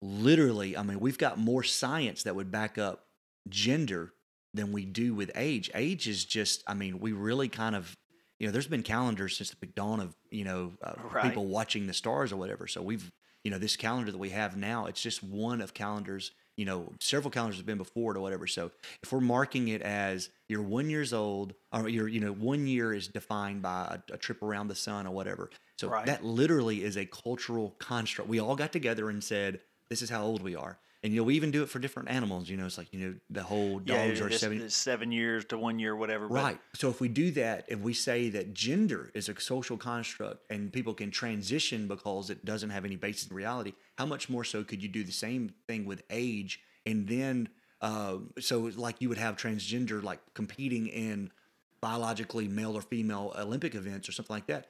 Literally, 0.00 0.76
I 0.76 0.82
mean, 0.82 1.00
we've 1.00 1.18
got 1.18 1.38
more 1.38 1.62
science 1.62 2.22
that 2.24 2.34
would 2.34 2.50
back 2.50 2.76
up 2.78 3.06
gender 3.48 4.12
than 4.54 4.72
we 4.72 4.84
do 4.84 5.14
with 5.14 5.30
age. 5.34 5.70
Age 5.74 6.08
is 6.08 6.24
just, 6.24 6.62
I 6.66 6.74
mean, 6.74 7.00
we 7.00 7.12
really 7.12 7.48
kind 7.48 7.76
of, 7.76 7.96
you 8.38 8.46
know, 8.46 8.52
there's 8.52 8.66
been 8.66 8.82
calendars 8.82 9.36
since 9.36 9.50
the 9.50 9.66
dawn 9.66 10.00
of, 10.00 10.14
you 10.30 10.44
know, 10.44 10.72
uh, 10.82 10.94
Right. 11.12 11.28
people 11.28 11.46
watching 11.46 11.86
the 11.86 11.94
stars 11.94 12.32
or 12.32 12.36
whatever. 12.36 12.66
So 12.66 12.82
we've, 12.82 13.10
you 13.44 13.50
know, 13.50 13.58
this 13.58 13.76
calendar 13.76 14.10
that 14.10 14.18
we 14.18 14.30
have 14.30 14.56
now, 14.56 14.86
it's 14.86 15.00
just 15.00 15.22
one 15.22 15.60
of 15.60 15.72
calendars. 15.74 16.32
You 16.56 16.66
know, 16.66 16.92
several 17.00 17.30
calendars 17.30 17.56
have 17.56 17.66
been 17.66 17.78
before 17.78 18.12
it 18.14 18.18
or 18.18 18.20
whatever. 18.20 18.46
So 18.46 18.70
if 19.02 19.10
we're 19.10 19.20
marking 19.20 19.68
it 19.68 19.80
as 19.82 20.30
you're 20.48 20.62
one 20.62 20.90
years 20.90 21.12
old, 21.12 21.54
or 21.72 21.88
you're, 21.88 22.08
you 22.08 22.20
know, 22.20 22.32
one 22.32 22.66
year 22.66 22.92
is 22.92 23.08
defined 23.08 23.62
by 23.62 24.00
a, 24.10 24.14
a 24.14 24.18
trip 24.18 24.42
around 24.42 24.68
the 24.68 24.74
sun 24.74 25.06
or 25.06 25.14
whatever. 25.14 25.50
So 25.78 25.92
Right. 25.92 26.04
that 26.04 26.24
literally 26.24 26.84
is 26.84 26.96
a 26.96 27.06
cultural 27.06 27.70
construct. 27.78 28.28
We 28.28 28.38
all 28.38 28.54
got 28.56 28.72
together 28.72 29.08
and 29.08 29.24
said, 29.24 29.60
"This 29.88 30.02
is 30.02 30.10
how 30.10 30.22
old 30.24 30.42
we 30.42 30.54
are." 30.54 30.78
And 31.04 31.12
you'll 31.12 31.32
even 31.32 31.50
do 31.50 31.64
it 31.64 31.68
for 31.68 31.80
different 31.80 32.10
animals. 32.10 32.48
You 32.48 32.56
know, 32.56 32.64
it's 32.66 32.78
like 32.78 32.92
you 32.92 33.00
know, 33.00 33.14
the 33.28 33.42
whole 33.42 33.82
yeah, 33.84 34.06
dogs 34.06 34.20
are 34.20 34.30
seven. 34.30 34.70
seven 34.70 35.10
years 35.10 35.44
to 35.46 35.58
one 35.58 35.80
year, 35.80 35.96
whatever. 35.96 36.28
but- 36.28 36.34
Right. 36.34 36.58
So 36.74 36.90
if 36.90 37.00
we 37.00 37.08
do 37.08 37.32
that, 37.32 37.64
if 37.66 37.80
we 37.80 37.92
say 37.92 38.28
that 38.30 38.54
gender 38.54 39.10
is 39.12 39.28
a 39.28 39.40
social 39.40 39.76
construct 39.76 40.48
and 40.48 40.72
people 40.72 40.94
can 40.94 41.10
transition 41.10 41.88
because 41.88 42.30
it 42.30 42.44
doesn't 42.44 42.70
have 42.70 42.84
any 42.84 42.94
basis 42.94 43.28
in 43.28 43.34
reality, 43.36 43.72
how 43.98 44.06
much 44.06 44.28
more 44.30 44.44
so 44.44 44.62
could 44.62 44.80
you 44.80 44.88
do 44.88 45.02
the 45.02 45.10
same 45.12 45.52
thing 45.66 45.86
with 45.86 46.02
age? 46.08 46.60
And 46.86 47.08
then, 47.08 47.48
uh, 47.80 48.18
so 48.38 48.70
like 48.76 48.96
you 49.00 49.08
would 49.08 49.18
have 49.18 49.36
transgender 49.36 50.00
like 50.04 50.20
competing 50.34 50.86
in 50.86 51.32
biologically 51.80 52.46
male 52.46 52.76
or 52.76 52.80
female 52.82 53.34
Olympic 53.36 53.74
events 53.74 54.08
or 54.08 54.12
something 54.12 54.34
like 54.34 54.46
that. 54.46 54.68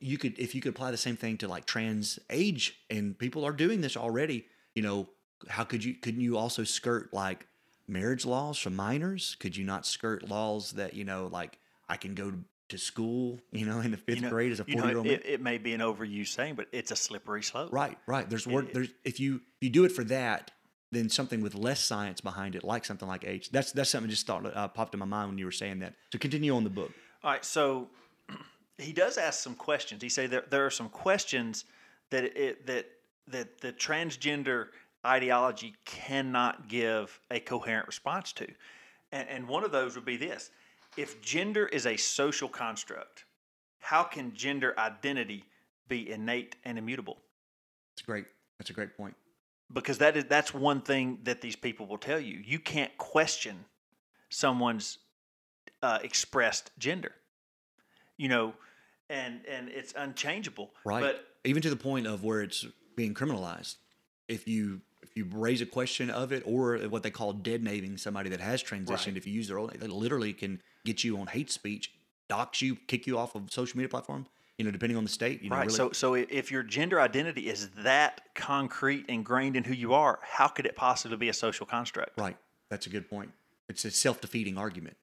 You 0.00 0.18
could, 0.18 0.38
if 0.38 0.54
you 0.54 0.60
could 0.60 0.70
apply 0.74 0.90
the 0.90 0.96
same 0.98 1.16
thing 1.16 1.38
to 1.38 1.48
like 1.48 1.64
trans 1.64 2.18
age, 2.28 2.76
and 2.90 3.16
people 3.18 3.44
are 3.46 3.52
doing 3.52 3.80
this 3.80 3.96
already. 3.96 4.44
You 4.74 4.82
know, 4.82 5.08
how 5.48 5.64
could 5.64 5.84
you? 5.84 5.94
Couldn't 5.94 6.20
you 6.20 6.36
also 6.36 6.64
skirt 6.64 7.12
like 7.12 7.46
marriage 7.88 8.24
laws 8.24 8.58
for 8.58 8.70
minors? 8.70 9.36
Could 9.40 9.56
you 9.56 9.64
not 9.64 9.86
skirt 9.86 10.28
laws 10.28 10.72
that 10.72 10.94
you 10.94 11.04
know, 11.04 11.28
like 11.30 11.58
I 11.88 11.96
can 11.96 12.14
go 12.14 12.32
to 12.68 12.78
school, 12.78 13.38
you 13.50 13.66
know, 13.66 13.80
in 13.80 13.90
the 13.90 13.96
fifth 13.96 14.16
you 14.16 14.22
know, 14.22 14.30
grade 14.30 14.52
as 14.52 14.60
a 14.60 14.64
forty 14.64 14.88
year 14.88 14.96
old? 14.98 15.06
it, 15.06 15.22
it 15.26 15.40
may 15.40 15.58
be 15.58 15.72
an 15.74 15.80
overused 15.80 16.28
saying, 16.28 16.54
but 16.54 16.68
it's 16.72 16.90
a 16.90 16.96
slippery 16.96 17.42
slope. 17.42 17.70
Right, 17.72 17.98
right. 18.06 18.28
There's 18.28 18.46
word. 18.46 18.68
it- 18.68 18.74
There's 18.74 18.88
if 19.04 19.20
you 19.20 19.36
if 19.36 19.62
you 19.62 19.70
do 19.70 19.84
it 19.84 19.92
for 19.92 20.04
that, 20.04 20.50
then 20.90 21.08
something 21.08 21.40
with 21.42 21.54
less 21.54 21.80
science 21.80 22.20
behind 22.20 22.54
it, 22.54 22.64
like 22.64 22.84
something 22.84 23.08
like 23.08 23.24
age. 23.26 23.50
That's 23.50 23.72
that's 23.72 23.90
something 23.90 24.10
just 24.10 24.26
thought 24.26 24.44
uh, 24.56 24.68
popped 24.68 24.94
in 24.94 25.00
my 25.00 25.06
mind 25.06 25.28
when 25.30 25.38
you 25.38 25.44
were 25.44 25.52
saying 25.52 25.80
that. 25.80 25.94
So 26.12 26.18
continue 26.18 26.54
on 26.54 26.64
the 26.64 26.70
book. 26.70 26.92
All 27.24 27.30
right, 27.30 27.44
so 27.44 27.88
he 28.78 28.92
does 28.92 29.18
ask 29.18 29.40
some 29.42 29.54
questions. 29.54 30.02
He 30.02 30.08
say 30.08 30.26
there 30.26 30.44
there 30.50 30.64
are 30.64 30.70
some 30.70 30.88
questions 30.88 31.64
that 32.10 32.24
it 32.24 32.66
that 32.66 32.86
that 33.28 33.60
the 33.60 33.72
transgender 33.72 34.68
ideology 35.04 35.74
cannot 35.84 36.68
give 36.68 37.20
a 37.30 37.40
coherent 37.40 37.86
response 37.86 38.32
to, 38.34 38.46
and 39.10 39.28
and 39.28 39.48
one 39.48 39.64
of 39.64 39.72
those 39.72 39.94
would 39.96 40.04
be 40.04 40.16
this: 40.16 40.50
if 40.96 41.20
gender 41.22 41.66
is 41.66 41.86
a 41.86 41.96
social 41.96 42.48
construct, 42.48 43.24
how 43.80 44.02
can 44.02 44.34
gender 44.34 44.74
identity 44.78 45.44
be 45.88 46.10
innate 46.10 46.56
and 46.64 46.78
immutable? 46.78 47.18
It's 47.94 48.02
great. 48.02 48.26
That's 48.58 48.70
a 48.70 48.72
great 48.74 48.96
point. 48.96 49.14
because 49.72 49.98
that 49.98 50.16
is 50.16 50.24
that's 50.26 50.52
one 50.54 50.80
thing 50.82 51.18
that 51.24 51.40
these 51.40 51.56
people 51.56 51.86
will 51.86 51.98
tell 51.98 52.20
you. 52.20 52.40
You 52.44 52.58
can't 52.58 52.96
question 52.98 53.64
someone's 54.28 54.98
uh, 55.82 55.98
expressed 56.02 56.70
gender, 56.78 57.12
you 58.16 58.28
know, 58.28 58.54
and 59.10 59.40
and 59.46 59.68
it's 59.68 59.92
unchangeable. 59.96 60.70
Right. 60.84 61.00
But 61.02 61.26
Even 61.44 61.60
to 61.62 61.70
the 61.70 61.76
point 61.76 62.06
of 62.06 62.22
where 62.22 62.40
it's 62.42 62.64
being 62.96 63.14
criminalized. 63.14 63.76
If 64.28 64.46
you 64.46 64.80
you 65.16 65.26
raise 65.32 65.60
a 65.60 65.66
question 65.66 66.10
of 66.10 66.32
it, 66.32 66.42
or 66.46 66.76
what 66.88 67.02
they 67.02 67.10
call 67.10 67.32
dead 67.32 67.62
naming 67.62 67.96
somebody 67.96 68.30
that 68.30 68.40
has 68.40 68.62
transitioned, 68.62 68.88
Right. 69.06 69.16
if 69.16 69.26
you 69.26 69.32
use 69.32 69.48
their 69.48 69.58
own, 69.58 69.70
they 69.78 69.86
literally 69.86 70.32
can 70.32 70.62
get 70.84 71.04
you 71.04 71.18
on 71.18 71.26
hate 71.28 71.50
speech 71.50 71.92
dox 72.28 72.62
you, 72.62 72.76
kick 72.86 73.06
you 73.06 73.18
off 73.18 73.34
of 73.34 73.52
social 73.52 73.76
media 73.76 73.88
platform. 73.88 74.26
You 74.58 74.66
know, 74.66 74.70
depending 74.70 74.96
on 74.96 75.02
the 75.04 75.10
state. 75.10 75.42
You 75.42 75.50
know, 75.50 75.56
right. 75.56 75.62
really- 75.66 75.74
So, 75.76 75.90
so 75.92 76.14
if 76.14 76.50
your 76.50 76.62
gender 76.62 77.00
identity 77.00 77.48
is 77.48 77.70
that 77.70 78.20
concrete, 78.34 79.06
ingrained 79.08 79.56
in 79.56 79.64
who 79.64 79.72
you 79.74 79.92
are, 79.94 80.20
how 80.22 80.46
could 80.46 80.66
it 80.66 80.76
possibly 80.76 81.16
be 81.16 81.28
a 81.28 81.32
social 81.32 81.66
construct? 81.66 82.18
Right. 82.18 82.36
That's 82.68 82.86
a 82.86 82.90
good 82.90 83.08
point. 83.08 83.32
It's 83.68 83.84
a 83.84 83.90
self 83.90 84.20
defeating 84.20 84.56
argument. 84.58 84.96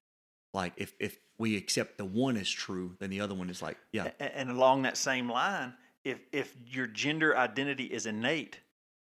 Like 0.54 0.72
if 0.76 0.94
if 0.98 1.18
we 1.36 1.56
accept 1.56 1.98
the 1.98 2.04
one 2.04 2.36
is 2.36 2.48
true, 2.50 2.96
then 3.00 3.10
the 3.10 3.20
other 3.20 3.34
one 3.34 3.50
is 3.50 3.60
like, 3.60 3.76
yeah, 3.92 4.10
A- 4.20 4.36
And 4.36 4.50
along 4.50 4.82
that 4.82 4.96
same 4.96 5.28
line, 5.30 5.74
if 6.04 6.20
if 6.32 6.54
your 6.66 6.86
gender 6.86 7.36
identity 7.36 7.84
is 7.84 8.06
innate, 8.06 8.60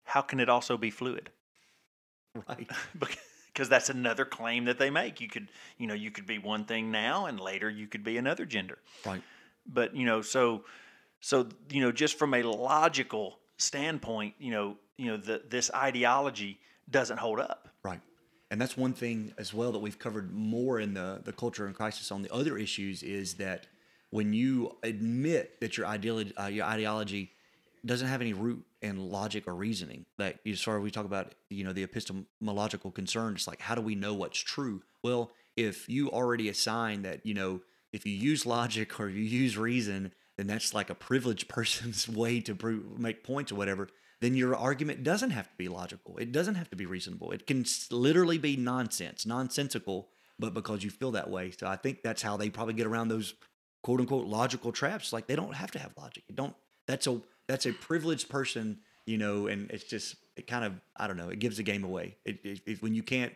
how 0.09 0.21
can 0.21 0.39
it 0.39 0.49
also 0.49 0.77
be 0.77 0.89
fluid? 0.89 1.29
right. 2.47 2.69
Because 3.51 3.67
that's 3.67 3.89
another 3.89 4.23
claim 4.23 4.65
that 4.65 4.77
they 4.77 4.89
make. 4.89 5.19
You 5.19 5.27
could, 5.27 5.49
you 5.77 5.87
know, 5.87 5.93
you 5.93 6.11
could 6.11 6.25
be 6.25 6.37
one 6.37 6.63
thing 6.63 6.91
now, 6.91 7.25
and 7.25 7.37
later 7.37 7.69
you 7.69 7.87
could 7.87 8.05
be 8.05 8.15
another 8.15 8.45
gender. 8.45 8.77
Right. 9.05 9.21
But 9.65 9.93
you 9.95 10.05
know, 10.05 10.21
so 10.21 10.63
so 11.19 11.49
you 11.69 11.81
know, 11.81 11.91
just 11.91 12.17
from 12.17 12.35
a 12.35 12.43
logical 12.43 13.39
standpoint, 13.57 14.35
you 14.39 14.51
know, 14.51 14.77
you 14.97 15.07
know, 15.07 15.17
the, 15.17 15.41
this 15.49 15.69
ideology 15.73 16.59
doesn't 16.89 17.17
hold 17.17 17.41
up. 17.41 17.67
Right. 17.83 17.99
And 18.49 18.61
that's 18.61 18.77
one 18.77 18.93
thing 18.93 19.33
as 19.37 19.53
well 19.53 19.73
that 19.73 19.79
we've 19.79 19.99
covered 19.99 20.31
more 20.31 20.79
in 20.79 20.93
the, 20.93 21.19
the 21.25 21.33
culture 21.33 21.65
and 21.65 21.75
crisis 21.75 22.11
on 22.11 22.21
the 22.21 22.33
other 22.33 22.57
issues 22.57 23.03
is 23.03 23.33
that 23.35 23.67
when 24.11 24.31
you 24.31 24.77
admit 24.83 25.59
that 25.59 25.75
your 25.75 25.85
ideology, 25.85 26.37
uh, 26.37 26.47
your 26.47 26.65
ideology 26.65 27.31
doesn't 27.85 28.07
have 28.07 28.21
any 28.21 28.33
root 28.33 28.65
in 28.81 29.09
logic 29.09 29.47
or 29.47 29.55
reasoning, 29.55 30.05
that 30.17 30.39
you 30.43 30.55
sort 30.55 30.77
of 30.77 30.83
we 30.83 30.91
talk 30.91 31.05
about, 31.05 31.35
you 31.49 31.63
know, 31.63 31.73
the 31.73 31.83
epistemological 31.83 32.91
concern, 32.91 33.35
it's 33.35 33.47
like 33.47 33.61
how 33.61 33.75
do 33.75 33.81
we 33.81 33.95
know 33.95 34.13
what's 34.13 34.39
true? 34.39 34.81
Well, 35.03 35.31
if 35.55 35.89
you 35.89 36.09
already 36.09 36.49
assign 36.49 37.01
that, 37.03 37.25
you 37.25 37.33
know, 37.33 37.61
if 37.91 38.05
you 38.05 38.13
use 38.13 38.45
logic 38.45 38.99
or 38.99 39.09
you 39.09 39.23
use 39.23 39.57
reason, 39.57 40.13
then 40.37 40.47
that's 40.47 40.73
like 40.73 40.89
a 40.89 40.95
privileged 40.95 41.47
person's 41.49 42.07
way 42.07 42.39
to 42.41 42.55
prove, 42.55 42.99
make 42.99 43.23
points 43.23 43.51
or 43.51 43.55
whatever. 43.55 43.89
Then 44.21 44.35
your 44.35 44.55
argument 44.55 45.03
doesn't 45.03 45.29
have 45.29 45.49
to 45.49 45.55
be 45.57 45.69
logical. 45.69 46.17
It 46.17 46.33
doesn't 46.33 46.55
have 46.55 46.69
to 46.71 46.75
be 46.75 46.85
reasonable. 46.85 47.31
It 47.31 47.47
can 47.47 47.65
literally 47.89 48.37
be 48.37 48.57
nonsense, 48.57 49.25
nonsensical, 49.25 50.09
but 50.37 50.53
because 50.53 50.83
you 50.83 50.89
feel 50.89 51.11
that 51.11 51.29
way. 51.29 51.51
So 51.51 51.67
I 51.67 51.77
think 51.77 52.01
that's 52.03 52.21
how 52.21 52.35
they 52.35 52.49
probably 52.49 52.73
get 52.73 52.85
around 52.85 53.07
those 53.07 53.33
quote 53.81 54.01
unquote 54.01 54.27
logical 54.27 54.71
traps. 54.71 55.13
Like 55.13 55.27
they 55.27 55.37
don't 55.37 55.55
have 55.55 55.71
to 55.71 55.79
have 55.79 55.93
logic. 55.97 56.23
It 56.27 56.35
don't. 56.35 56.55
That's 56.85 57.07
a 57.07 57.21
that's 57.49 57.65
a 57.65 57.73
privileged 57.73 58.29
person, 58.29 58.77
you 59.05 59.17
know. 59.17 59.47
And 59.47 59.69
it's 59.71 59.83
just 59.83 60.15
it 60.37 60.47
kind 60.47 60.63
of 60.63 60.73
I 60.95 61.07
don't 61.07 61.17
know. 61.17 61.29
It 61.29 61.39
gives 61.39 61.57
the 61.57 61.63
game 61.63 61.83
away. 61.83 62.15
It, 62.23 62.39
it, 62.45 62.61
it 62.65 62.81
when 62.81 62.93
you 62.93 63.03
can't 63.03 63.33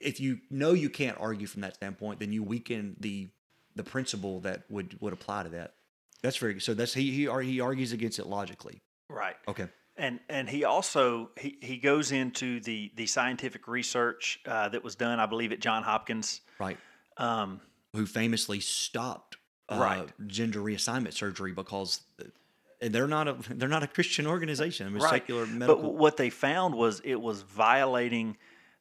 if 0.00 0.20
you 0.20 0.38
know 0.48 0.72
you 0.72 0.88
can't 0.88 1.18
argue 1.20 1.46
from 1.46 1.62
that 1.62 1.74
standpoint, 1.74 2.20
then 2.20 2.32
you 2.32 2.42
weaken 2.42 2.96
the 3.00 3.28
the 3.76 3.82
principle 3.84 4.40
that 4.40 4.62
would 4.70 4.96
would 5.00 5.12
apply 5.12 5.42
to 5.42 5.48
that. 5.50 5.74
That's 6.22 6.36
very 6.36 6.60
so. 6.60 6.72
That's 6.74 6.94
he 6.94 7.10
he 7.10 7.44
he 7.44 7.60
argues 7.60 7.92
against 7.92 8.18
it 8.18 8.26
logically. 8.26 8.80
Right. 9.10 9.36
Okay. 9.46 9.66
And 9.96 10.20
and 10.28 10.48
he 10.48 10.64
also 10.64 11.30
he, 11.36 11.58
he 11.60 11.76
goes 11.78 12.12
into 12.12 12.60
the 12.60 12.92
the 12.96 13.06
scientific 13.06 13.66
research 13.66 14.40
uh, 14.46 14.68
that 14.68 14.84
was 14.84 14.94
done, 14.94 15.18
I 15.18 15.26
believe, 15.26 15.52
at 15.52 15.60
John 15.60 15.82
Hopkins. 15.82 16.40
Right. 16.60 16.78
Um, 17.16 17.60
Who 17.94 18.06
famously 18.06 18.60
stopped 18.60 19.38
uh, 19.68 19.78
Right. 19.80 20.08
gender 20.28 20.60
reassignment 20.60 21.14
surgery 21.14 21.52
because 21.52 22.00
and 22.18 22.32
they're 22.80 23.06
not 23.06 23.28
a 23.28 23.36
they're 23.54 23.68
not 23.68 23.82
a 23.82 23.88
Christian 23.88 24.26
organization. 24.26 24.86
I 24.86 24.90
mean, 24.90 25.02
right. 25.02 25.10
secular 25.10 25.46
But 25.46 25.82
what 25.82 26.16
they 26.16 26.30
found 26.30 26.74
was 26.74 27.00
it 27.04 27.20
was 27.20 27.42
violating. 27.42 28.36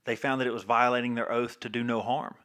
They 0.06 0.16
found 0.16 0.42
that 0.42 0.48
it 0.48 0.54
was 0.54 0.64
violating 0.64 1.16
their 1.16 1.32
oath 1.32 1.60
to 1.62 1.70
do 1.70 1.84
no 1.84 2.02
harm, 2.02 2.36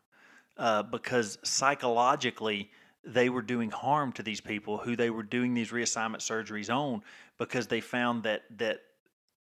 uh, 0.57 0.83
because 0.83 1.39
psychologically 1.43 2.71
they 3.05 3.29
were 3.29 3.43
doing 3.43 3.71
harm 3.71 4.13
to 4.13 4.23
these 4.23 4.41
people 4.41 4.79
who 4.79 4.97
they 4.97 5.11
were 5.11 5.23
doing 5.23 5.55
these 5.55 5.71
reassignment 5.71 6.19
surgeries 6.19 6.75
on, 6.75 7.03
because 7.39 7.67
they 7.67 7.81
found 7.81 8.25
that 8.25 8.43
that 8.59 8.81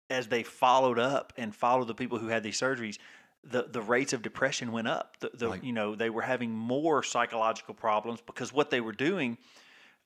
as 0.09 0.27
they 0.27 0.43
followed 0.43 0.99
up 0.99 1.33
and 1.37 1.53
followed 1.53 1.87
the 1.87 1.95
people 1.95 2.17
who 2.17 2.27
had 2.27 2.43
these 2.43 2.59
surgeries, 2.59 2.97
the, 3.43 3.67
the 3.69 3.81
rates 3.81 4.13
of 4.13 4.21
depression 4.21 4.71
went 4.71 4.87
up. 4.87 5.17
The, 5.19 5.31
the 5.33 5.59
you 5.61 5.73
know 5.73 5.95
they 5.95 6.09
were 6.09 6.21
having 6.21 6.51
more 6.51 7.03
psychological 7.03 7.73
problems 7.73 8.21
because 8.25 8.53
what 8.53 8.69
they 8.69 8.81
were 8.81 8.93
doing, 8.93 9.37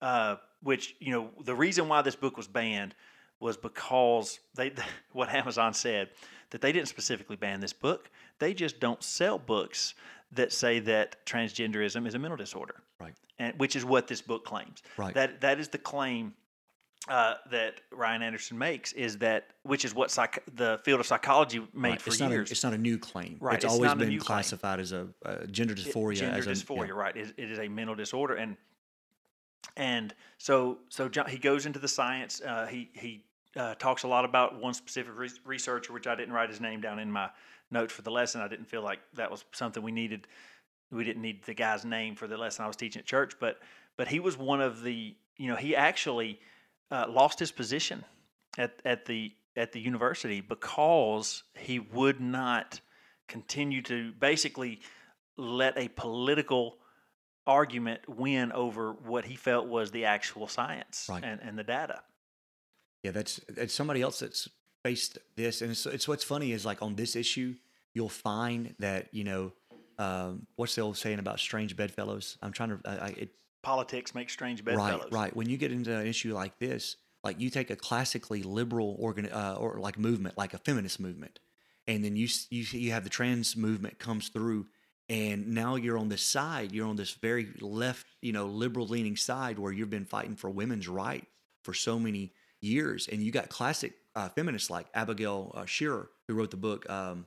uh, 0.02 0.38
which 0.64 0.96
you 1.00 1.12
know 1.12 1.30
the 1.44 1.56
reason 1.56 1.88
why 1.88 2.02
this 2.02 2.16
book 2.16 2.38
was 2.38 2.48
banned 2.48 2.96
was 3.40 3.58
because 3.58 4.40
they 4.56 4.72
what 5.14 5.30
Amazon 5.30 5.74
said 5.74 6.10
that 6.52 6.62
they 6.62 6.72
didn't 6.72 6.88
specifically 6.90 7.36
ban 7.36 7.60
this 7.60 7.74
book. 7.74 8.10
They 8.40 8.54
just 8.54 8.80
don't 8.80 9.02
sell 9.04 9.38
books 9.38 9.94
that 10.34 10.52
say 10.54 10.80
that 10.80 11.26
transgenderism 11.26 12.08
is 12.08 12.16
a 12.16 12.20
mental 12.20 12.38
disorder, 12.38 12.76
Right. 13.00 13.14
and 13.40 13.54
which 13.60 13.76
is 13.76 13.84
what 13.86 14.08
this 14.08 14.22
book 14.22 14.46
claims. 14.46 14.82
Right. 14.98 15.14
That 15.14 15.42
that 15.42 15.60
is 15.60 15.68
the 15.70 15.78
claim 15.78 16.34
uh, 17.10 17.34
that 17.50 17.82
Ryan 17.92 18.22
Anderson 18.22 18.58
makes 18.60 18.92
is 18.94 19.18
that 19.18 19.48
which 19.64 19.86
is 19.86 19.96
what 19.96 20.12
psych- 20.12 20.44
the 20.54 20.80
field 20.86 21.00
of 21.00 21.08
psychology 21.08 21.60
made 21.74 21.90
Right. 21.90 22.02
for 22.02 22.10
It's 22.12 22.20
not, 22.20 22.30
a, 22.30 22.34
years. 22.36 22.52
it's 22.52 22.64
not 22.64 22.74
a 22.74 22.78
new 22.78 23.00
claim. 23.00 23.38
Right, 23.42 23.56
It's 23.56 23.66
it's 23.66 23.74
always 23.74 23.94
been 23.96 24.10
new 24.10 24.20
claim. 24.20 24.28
classified 24.28 24.80
as 24.80 24.92
a, 24.92 25.08
uh 25.26 25.46
gender 25.48 25.74
It- 25.74 25.80
dysphoria. 25.80 26.16
gender 26.18 26.38
as 26.38 26.48
a, 26.48 26.52
dysphoria, 26.52 26.90
yeah. 26.90 26.94
right? 26.94 27.18
It, 27.18 27.34
it 27.38 27.50
is 27.52 27.58
a 27.60 27.68
mental 27.68 27.96
disorder, 27.96 28.36
and 28.36 28.56
and 29.78 30.14
so 30.38 30.80
so 30.90 31.10
John, 31.10 31.28
he 31.28 31.38
goes 31.38 31.66
into 31.66 31.80
the 31.80 31.88
science. 31.88 32.42
Uh, 32.42 32.68
he 32.68 32.90
he 32.94 33.24
uh, 33.56 33.76
talks 33.76 34.04
a 34.04 34.08
lot 34.08 34.26
about 34.26 34.60
one 34.60 34.74
specific 34.74 35.14
re- 35.16 35.30
researcher, 35.46 35.94
which 35.94 36.08
I 36.08 36.16
didn't 36.16 36.34
write 36.34 36.50
his 36.50 36.62
name 36.62 36.82
down 36.82 37.00
in 37.00 37.12
my 37.12 37.30
notes 37.70 37.94
for 37.94 38.02
the 38.02 38.12
lesson. 38.12 38.42
I 38.42 38.48
didn't 38.48 38.66
feel 38.66 38.82
like 38.82 39.00
that 39.16 39.30
was 39.30 39.46
something 39.52 39.82
we 39.82 39.92
needed. 39.92 40.28
We 40.92 41.04
didn't 41.04 41.22
need 41.22 41.44
the 41.46 41.54
guy's 41.54 41.86
name 41.86 42.16
for 42.16 42.28
the 42.28 42.38
lesson 42.38 42.66
I 42.66 42.68
was 42.68 42.76
teaching 42.76 43.00
at 43.00 43.06
church, 43.06 43.36
but 43.40 43.60
but 43.98 44.08
he 44.08 44.20
was 44.20 44.38
one 44.38 44.62
of 44.62 44.84
the 44.84 45.16
you 45.38 45.48
know 45.48 45.56
he 45.56 45.76
actually 45.76 46.40
uh, 46.90 47.06
lost 47.10 47.40
his 47.40 47.52
position 47.52 48.04
at 48.58 48.82
at 48.86 49.06
the 49.06 49.34
at 49.56 49.72
the 49.72 49.80
university 49.80 50.42
because 50.42 51.44
he 51.56 51.80
would 51.80 52.20
not 52.20 52.80
continue 53.28 53.82
to 53.82 54.12
basically 54.14 54.82
let 55.38 55.78
a 55.78 55.88
political 55.90 56.78
argument 57.48 58.02
win 58.08 58.52
over 58.52 58.94
what 58.94 59.26
he 59.26 59.36
felt 59.36 59.68
was 59.68 59.92
the 59.92 60.06
actual 60.06 60.48
science 60.48 61.08
Right. 61.10 61.24
and, 61.24 61.42
and 61.42 61.58
the 61.58 61.64
data. 61.64 62.02
Yeah, 63.04 63.12
that's 63.12 63.40
it's 63.58 63.74
somebody 63.74 64.02
else 64.02 64.20
that's 64.20 64.48
faced 64.84 65.18
this, 65.36 65.62
and 65.62 65.72
it's, 65.72 65.86
it's 65.86 66.08
what's 66.08 66.24
funny 66.24 66.52
is 66.52 66.66
like 66.66 66.82
on 66.82 66.96
this 66.96 67.16
issue, 67.16 67.56
you'll 67.94 68.10
find 68.10 68.76
that 68.80 69.08
you 69.12 69.24
know, 69.24 69.54
um, 69.98 70.46
what's 70.56 70.76
the 70.76 70.82
old 70.82 70.98
saying 70.98 71.20
about 71.20 71.40
strange 71.40 71.76
bedfellows? 71.76 72.38
I'm 72.42 72.52
trying 72.52 72.70
to, 72.70 72.80
I, 72.86 72.92
I, 72.92 73.08
it, 73.18 73.30
Politics 73.64 74.16
makes 74.16 74.34
strange 74.34 74.64
bedfellows. 74.64 75.04
right. 75.04 75.12
right. 75.12 75.36
When 75.36 75.48
you 75.50 75.58
get 75.58 75.72
into 75.72 75.96
an 75.96 76.08
issue 76.08 76.34
like 76.34 76.58
this, 76.60 76.96
like 77.24 77.40
you 77.40 77.50
take 77.52 77.70
a 77.70 77.76
classically 77.76 78.42
liberal 78.44 78.96
organ 79.00 79.28
uh, 79.32 79.56
or 79.60 79.80
like 79.80 79.98
movement, 80.00 80.38
like 80.38 80.54
a 80.56 80.58
feminist 80.60 81.00
movement, 81.00 81.40
and 81.88 82.04
then 82.04 82.16
you 82.16 82.28
you 82.50 82.64
see- 82.66 82.80
you 82.80 82.92
have 82.92 83.04
the 83.04 83.10
trans 83.10 83.56
movement 83.58 83.98
comes 84.00 84.30
through, 84.30 84.68
and 85.10 85.50
now 85.50 85.76
you're 85.76 85.98
on 85.98 86.10
this 86.10 86.24
side. 86.24 86.72
You're 86.72 86.88
on 86.88 86.96
this 86.96 87.12
very 87.12 87.50
left, 87.60 88.08
you 88.22 88.32
know, 88.32 88.48
liberal 88.48 88.88
leaning 88.88 89.16
side 89.16 89.60
where 89.60 89.72
you've 89.72 89.90
been 89.90 90.06
fighting 90.06 90.36
for 90.36 90.50
women's 90.50 90.88
right 90.88 91.26
for 91.64 91.74
so 91.74 92.00
many 92.00 92.34
years, 92.62 93.08
and 93.12 93.22
you 93.22 93.32
got 93.32 93.50
classic 93.50 93.94
uh, 94.16 94.30
feminists 94.30 94.70
like 94.70 94.88
Abigail 94.94 95.52
uh, 95.56 95.66
Shrier 95.66 96.10
who 96.28 96.34
wrote 96.34 96.52
the 96.52 96.58
book. 96.58 96.90
Um, 96.90 97.26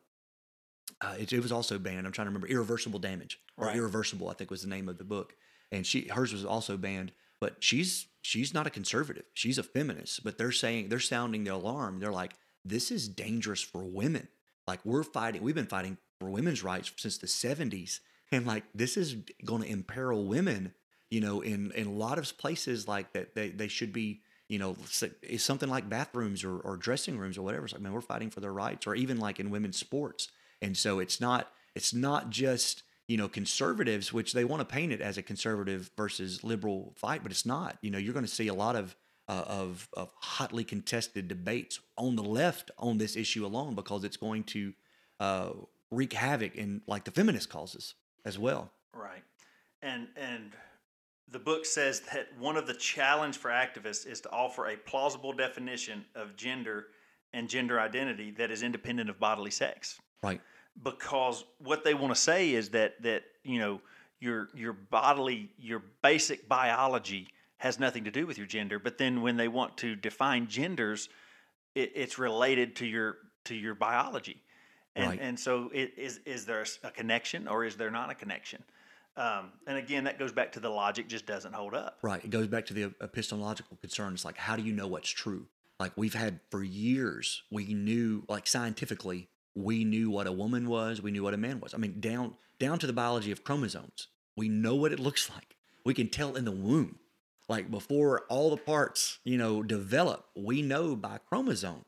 uh, 1.00 1.14
it, 1.18 1.32
it 1.32 1.40
was 1.40 1.52
also 1.52 1.78
banned. 1.78 2.06
I'm 2.06 2.12
trying 2.12 2.26
to 2.26 2.30
remember. 2.30 2.46
Irreversible 2.46 2.98
Damage 2.98 3.38
or 3.56 3.66
Right. 3.66 3.76
Irreversible, 3.76 4.28
I 4.28 4.34
think 4.34 4.50
was 4.50 4.62
the 4.62 4.68
name 4.68 4.88
of 4.88 4.98
the 4.98 5.04
book. 5.04 5.34
And 5.72 5.86
she 5.86 6.08
hers 6.08 6.32
was 6.32 6.44
also 6.44 6.76
banned. 6.76 7.12
But 7.40 7.56
she's 7.60 8.06
she's 8.22 8.54
not 8.54 8.66
a 8.66 8.70
conservative. 8.70 9.24
She's 9.34 9.58
a 9.58 9.62
feminist. 9.62 10.24
But 10.24 10.38
they're 10.38 10.52
saying 10.52 10.88
they're 10.88 11.00
sounding 11.00 11.44
the 11.44 11.54
alarm. 11.54 12.00
They're 12.00 12.12
like, 12.12 12.32
this 12.64 12.90
is 12.90 13.08
dangerous 13.08 13.60
for 13.60 13.84
women. 13.84 14.28
Like 14.66 14.80
we're 14.84 15.02
fighting. 15.02 15.42
We've 15.42 15.54
been 15.54 15.66
fighting 15.66 15.98
for 16.24 16.30
women's 16.30 16.64
rights 16.64 16.90
since 16.96 17.18
the 17.18 17.26
70s, 17.26 18.00
and 18.32 18.46
like 18.46 18.64
this 18.74 18.96
is 18.96 19.16
going 19.44 19.62
to 19.62 19.68
imperil 19.68 20.24
women. 20.24 20.72
You 21.10 21.20
know, 21.20 21.42
in 21.42 21.70
in 21.72 21.86
a 21.86 21.92
lot 21.92 22.18
of 22.18 22.36
places 22.38 22.88
like 22.88 23.12
that, 23.12 23.34
they 23.34 23.50
they 23.50 23.68
should 23.68 23.92
be. 23.92 24.20
You 24.46 24.58
know, 24.58 24.76
it's 25.22 25.42
something 25.42 25.70
like 25.70 25.88
bathrooms 25.88 26.44
or, 26.44 26.58
or 26.58 26.76
dressing 26.76 27.18
rooms 27.18 27.38
or 27.38 27.42
whatever. 27.42 27.64
It's 27.64 27.72
like, 27.72 27.80
man, 27.80 27.94
we're 27.94 28.02
fighting 28.02 28.28
for 28.28 28.40
their 28.40 28.52
rights, 28.52 28.86
or 28.86 28.94
even 28.94 29.18
like 29.18 29.40
in 29.40 29.48
women's 29.48 29.78
sports. 29.78 30.28
And 30.60 30.76
so 30.76 30.98
it's 30.98 31.18
not 31.18 31.50
it's 31.74 31.94
not 31.94 32.28
just 32.28 32.82
you 33.08 33.16
know 33.16 33.28
conservatives, 33.28 34.12
which 34.12 34.34
they 34.34 34.44
want 34.44 34.60
to 34.60 34.66
paint 34.66 34.92
it 34.92 35.00
as 35.00 35.16
a 35.16 35.22
conservative 35.22 35.90
versus 35.96 36.44
liberal 36.44 36.92
fight, 36.96 37.22
but 37.22 37.32
it's 37.32 37.46
not. 37.46 37.78
You 37.80 37.90
know, 37.90 37.98
you're 37.98 38.12
going 38.12 38.26
to 38.26 38.30
see 38.30 38.48
a 38.48 38.54
lot 38.54 38.76
of 38.76 38.94
uh, 39.28 39.44
of 39.46 39.88
of 39.94 40.10
hotly 40.20 40.64
contested 40.64 41.26
debates 41.26 41.80
on 41.96 42.16
the 42.16 42.22
left 42.22 42.70
on 42.78 42.98
this 42.98 43.16
issue 43.16 43.46
alone 43.46 43.74
because 43.74 44.04
it's 44.04 44.18
going 44.18 44.44
to 44.44 44.74
uh, 45.20 45.50
wreak 45.94 46.12
havoc 46.12 46.54
in 46.56 46.82
like 46.86 47.04
the 47.04 47.10
feminist 47.10 47.48
causes 47.48 47.94
as 48.24 48.38
well. 48.38 48.70
Right. 48.94 49.22
And 49.82 50.08
and 50.16 50.52
the 51.30 51.38
book 51.38 51.66
says 51.66 52.00
that 52.12 52.28
one 52.38 52.56
of 52.56 52.66
the 52.66 52.74
challenge 52.74 53.38
for 53.38 53.50
activists 53.50 54.06
is 54.06 54.20
to 54.22 54.30
offer 54.30 54.66
a 54.66 54.76
plausible 54.76 55.32
definition 55.32 56.04
of 56.14 56.36
gender 56.36 56.86
and 57.32 57.48
gender 57.48 57.80
identity 57.80 58.30
that 58.32 58.50
is 58.50 58.62
independent 58.62 59.10
of 59.10 59.18
bodily 59.18 59.50
sex. 59.50 60.00
Right. 60.22 60.40
Because 60.82 61.44
what 61.58 61.84
they 61.84 61.94
want 61.94 62.14
to 62.14 62.20
say 62.20 62.52
is 62.52 62.70
that 62.70 63.02
that, 63.02 63.24
you 63.42 63.58
know, 63.58 63.80
your 64.20 64.48
your 64.54 64.72
bodily 64.72 65.50
your 65.58 65.82
basic 66.02 66.48
biology 66.48 67.28
has 67.58 67.78
nothing 67.78 68.04
to 68.04 68.10
do 68.10 68.26
with 68.26 68.38
your 68.38 68.46
gender. 68.46 68.78
But 68.78 68.98
then 68.98 69.22
when 69.22 69.36
they 69.36 69.48
want 69.48 69.76
to 69.78 69.96
define 69.96 70.46
genders, 70.48 71.08
it, 71.74 71.92
it's 71.94 72.18
related 72.18 72.76
to 72.76 72.86
your 72.86 73.16
to 73.44 73.54
your 73.54 73.74
biology. 73.74 74.42
And, 74.96 75.08
Right. 75.08 75.18
and 75.20 75.38
so 75.38 75.70
it, 75.74 75.94
is 75.96 76.20
is 76.24 76.46
there 76.46 76.64
a 76.82 76.90
connection 76.90 77.48
or 77.48 77.64
is 77.64 77.76
there 77.76 77.90
not 77.90 78.10
a 78.10 78.14
connection? 78.14 78.62
Um, 79.16 79.52
and 79.66 79.78
again, 79.78 80.04
that 80.04 80.18
goes 80.18 80.32
back 80.32 80.52
to 80.52 80.60
the 80.60 80.68
logic 80.68 81.08
just 81.08 81.26
doesn't 81.26 81.52
hold 81.52 81.74
up. 81.74 81.98
Right. 82.02 82.24
It 82.24 82.30
goes 82.30 82.48
back 82.48 82.66
to 82.66 82.74
the 82.74 82.92
epistemological 83.00 83.76
concerns. 83.80 84.24
Like, 84.24 84.36
how 84.36 84.56
do 84.56 84.62
you 84.62 84.72
know 84.72 84.88
what's 84.88 85.08
true? 85.10 85.46
Like, 85.78 85.92
we've 85.96 86.14
had 86.14 86.40
for 86.50 86.62
years, 86.62 87.42
we 87.50 87.74
knew, 87.74 88.24
like, 88.28 88.46
scientifically, 88.46 89.28
we 89.54 89.84
knew 89.84 90.10
what 90.10 90.26
a 90.26 90.32
woman 90.32 90.68
was, 90.68 91.00
we 91.00 91.10
knew 91.10 91.22
what 91.22 91.34
a 91.34 91.36
man 91.36 91.60
was. 91.60 91.74
I 91.74 91.78
mean, 91.78 92.00
down 92.00 92.34
down 92.58 92.78
to 92.78 92.86
the 92.86 92.92
biology 92.92 93.30
of 93.30 93.44
chromosomes. 93.44 94.08
We 94.36 94.48
know 94.48 94.74
what 94.74 94.92
it 94.92 95.00
looks 95.00 95.30
like. 95.30 95.56
We 95.84 95.94
can 95.94 96.08
tell 96.08 96.36
in 96.36 96.44
the 96.44 96.50
womb. 96.50 96.98
Like 97.48 97.70
before 97.70 98.22
all 98.28 98.50
the 98.50 98.56
parts, 98.56 99.18
you 99.22 99.36
know, 99.36 99.62
develop, 99.62 100.26
we 100.34 100.62
know 100.62 100.96
by 100.96 101.18
chromosomes 101.18 101.84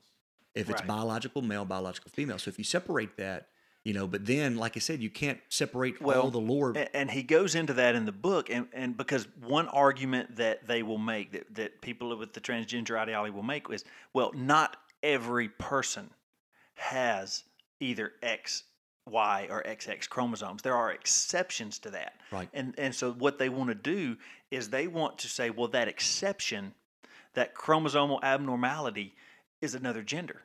if 0.56 0.70
it's 0.70 0.80
Right. 0.80 0.86
biological 0.88 1.42
male, 1.42 1.64
biological 1.64 2.10
female. 2.10 2.38
So 2.38 2.48
if 2.48 2.58
you 2.58 2.64
separate 2.64 3.16
that, 3.18 3.48
you 3.84 3.92
know, 3.92 4.08
but 4.08 4.26
then, 4.26 4.56
like 4.56 4.76
I 4.76 4.80
said, 4.80 5.00
you 5.00 5.10
can't 5.10 5.38
separate 5.48 6.00
all 6.00 6.06
Well, 6.08 6.30
the 6.30 6.40
Lord. 6.40 6.76
A- 6.76 6.96
And 6.96 7.10
he 7.10 7.22
goes 7.22 7.54
into 7.54 7.72
that 7.74 7.94
in 7.94 8.04
the 8.04 8.10
book, 8.12 8.50
and, 8.50 8.66
and 8.72 8.96
because 8.96 9.28
one 9.40 9.68
argument 9.68 10.36
that 10.36 10.66
they 10.66 10.82
will 10.82 10.98
make, 10.98 11.30
that, 11.32 11.54
that 11.54 11.80
people 11.82 12.16
with 12.16 12.32
the 12.32 12.40
transgender 12.40 12.98
ideology 12.98 13.30
will 13.32 13.44
make, 13.44 13.70
is 13.70 13.84
well, 14.12 14.32
not 14.34 14.76
every 15.04 15.48
person 15.48 16.10
has 16.74 17.44
either 17.78 18.12
X, 18.22 18.64
Y, 19.08 19.46
or 19.50 19.62
XX 19.62 20.08
chromosomes. 20.08 20.62
There 20.62 20.74
are 20.74 20.90
exceptions 20.90 21.78
to 21.80 21.90
that. 21.90 22.14
Right. 22.32 22.48
And, 22.52 22.74
and 22.78 22.94
so 22.94 23.12
what 23.12 23.38
they 23.38 23.48
want 23.48 23.68
to 23.68 23.74
do 23.74 24.16
is 24.50 24.68
they 24.70 24.88
want 24.88 25.18
to 25.18 25.28
say, 25.28 25.50
well, 25.50 25.68
that 25.68 25.86
exception, 25.86 26.74
that 27.34 27.54
chromosomal 27.54 28.20
abnormality, 28.22 29.14
is 29.60 29.74
another 29.74 30.02
gender. 30.02 30.42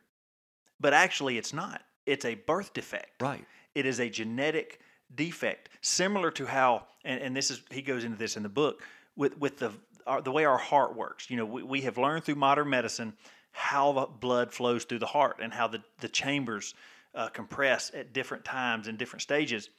But 0.80 0.94
actually, 0.94 1.38
it's 1.38 1.54
not. 1.54 1.82
It's 2.06 2.26
a 2.26 2.36
birth 2.36 2.74
defect. 2.74 3.22
right. 3.22 3.46
It 3.74 3.86
is 3.86 4.00
a 4.00 4.10
genetic 4.10 4.82
defect, 5.14 5.70
similar 5.82 6.32
to 6.32 6.46
how, 6.46 6.88
and, 7.06 7.22
and 7.22 7.36
this 7.36 7.52
is 7.52 7.62
he 7.70 7.82
goes 7.82 8.04
into 8.04 8.18
this 8.18 8.36
in 8.36 8.44
the 8.44 8.50
book 8.50 8.84
with 9.16 9.38
with 9.38 9.60
the 9.60 9.72
our, 10.08 10.22
the 10.22 10.32
way 10.32 10.46
our 10.46 10.58
heart 10.58 10.96
works. 10.96 11.30
You 11.30 11.38
know, 11.38 11.46
we, 11.46 11.64
we 11.64 11.82
have 11.82 11.98
learned 11.98 12.24
through 12.24 12.36
modern 12.36 12.70
medicine 12.70 13.14
how 13.52 13.92
the 13.94 14.06
blood 14.08 14.52
flows 14.52 14.84
through 14.84 15.00
the 15.00 15.06
heart 15.06 15.38
and 15.42 15.54
how 15.54 15.68
the 15.68 15.82
the 16.00 16.10
chambers 16.10 16.74
uh, 17.14 17.30
compress 17.30 17.92
at 17.94 18.14
different 18.14 18.46
times 18.46 18.88
and 18.88 18.98
different 18.98 19.22
stages. 19.22 19.70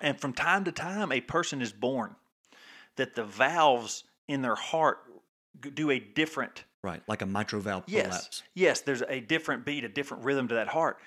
And 0.00 0.20
from 0.20 0.32
time 0.32 0.64
to 0.64 0.72
time, 0.72 1.10
a 1.10 1.20
person 1.20 1.62
is 1.62 1.72
born 1.72 2.14
that 2.96 3.14
the 3.14 3.24
valves 3.24 4.04
in 4.28 4.42
their 4.42 4.54
heart 4.54 4.98
do 5.74 5.90
a 5.90 5.98
different 5.98 6.64
Right. 6.82 7.02
Like 7.06 7.22
a 7.22 7.26
mitral 7.26 7.60
valve 7.62 7.84
Yes. 7.86 8.06
prolapse. 8.06 8.42
Yes, 8.54 8.80
there's 8.80 9.02
a 9.02 9.20
different 9.20 9.64
beat, 9.64 9.84
a 9.84 9.88
different 9.88 10.24
rhythm 10.24 10.48
to 10.48 10.54
that 10.54 10.68
heart. 10.68 10.98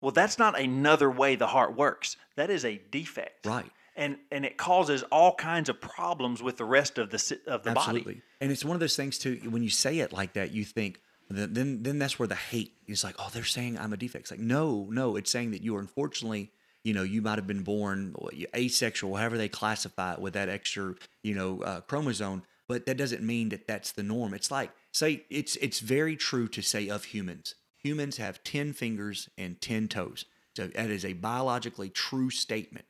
Well, 0.00 0.12
that's 0.12 0.38
not 0.38 0.58
another 0.58 1.10
way 1.10 1.36
the 1.36 1.46
heart 1.48 1.76
works. 1.76 2.16
That 2.36 2.50
is 2.50 2.64
a 2.64 2.80
defect. 2.90 3.46
Right. 3.46 3.70
And 3.96 4.18
and 4.30 4.44
it 4.44 4.56
causes 4.58 5.02
all 5.04 5.34
kinds 5.34 5.68
of 5.68 5.80
problems 5.80 6.42
with 6.42 6.58
the 6.58 6.64
rest 6.66 6.98
of 6.98 7.10
the 7.10 7.16
of 7.46 7.62
the 7.62 7.70
Absolutely. 7.70 7.74
body. 7.74 7.80
Absolutely. 7.80 8.22
And 8.40 8.52
it's 8.52 8.64
one 8.64 8.76
of 8.76 8.80
those 8.80 8.94
things 8.94 9.18
too. 9.18 9.40
When 9.48 9.62
you 9.62 9.70
say 9.70 10.00
it 10.00 10.12
like 10.12 10.34
that, 10.34 10.52
you 10.52 10.64
think 10.64 11.00
then 11.30 11.54
then, 11.54 11.82
then 11.82 11.98
that's 11.98 12.18
where 12.18 12.28
the 12.28 12.34
hate 12.34 12.74
is 12.86 13.02
like, 13.02 13.16
oh, 13.18 13.30
they're 13.32 13.42
saying 13.42 13.78
I'm 13.78 13.92
a 13.92 13.96
defect. 13.96 14.24
It's 14.24 14.30
like, 14.30 14.38
no, 14.38 14.86
no, 14.90 15.16
it's 15.16 15.30
saying 15.30 15.52
that 15.52 15.62
you 15.62 15.74
are 15.76 15.80
unfortunately, 15.80 16.52
you 16.84 16.92
know, 16.92 17.02
you 17.02 17.22
might 17.22 17.36
have 17.38 17.46
been 17.46 17.62
born 17.62 18.14
asexual, 18.54 19.16
however 19.16 19.38
they 19.38 19.48
classify 19.48 20.12
it 20.12 20.20
with 20.20 20.34
that 20.34 20.48
extra, 20.50 20.94
you 21.22 21.34
know, 21.34 21.62
uh, 21.62 21.80
chromosome. 21.80 22.42
But 22.68 22.84
that 22.86 22.96
doesn't 22.98 23.22
mean 23.22 23.48
that 23.50 23.66
that's 23.66 23.92
the 23.92 24.02
norm. 24.02 24.34
It's 24.34 24.50
like 24.50 24.70
say 24.96 25.24
it's 25.30 25.56
it's 25.56 25.80
very 25.80 26.16
true 26.16 26.48
to 26.48 26.62
say 26.62 26.88
of 26.88 27.04
humans. 27.04 27.54
Humans 27.82 28.16
have 28.16 28.42
ten 28.42 28.72
fingers 28.72 29.28
and 29.36 29.60
ten 29.60 29.88
toes. 29.88 30.24
So 30.56 30.68
that 30.68 30.90
is 30.90 31.04
a 31.04 31.12
biologically 31.12 31.90
true 31.90 32.30
statement 32.30 32.86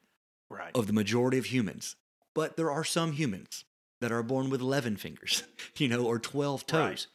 Right. 0.48 0.70
of 0.76 0.86
the 0.86 0.92
majority 0.92 1.38
of 1.38 1.46
humans. 1.46 1.96
But 2.32 2.56
there 2.56 2.70
are 2.70 2.84
some 2.84 3.12
humans 3.12 3.64
that 4.00 4.12
are 4.12 4.22
born 4.22 4.50
with 4.50 4.60
11 4.60 4.96
fingers, 4.98 5.42
you 5.76 5.88
know, 5.88 6.06
or 6.06 6.20
12 6.20 6.66
toes. 6.66 6.78
Right. 6.78 7.06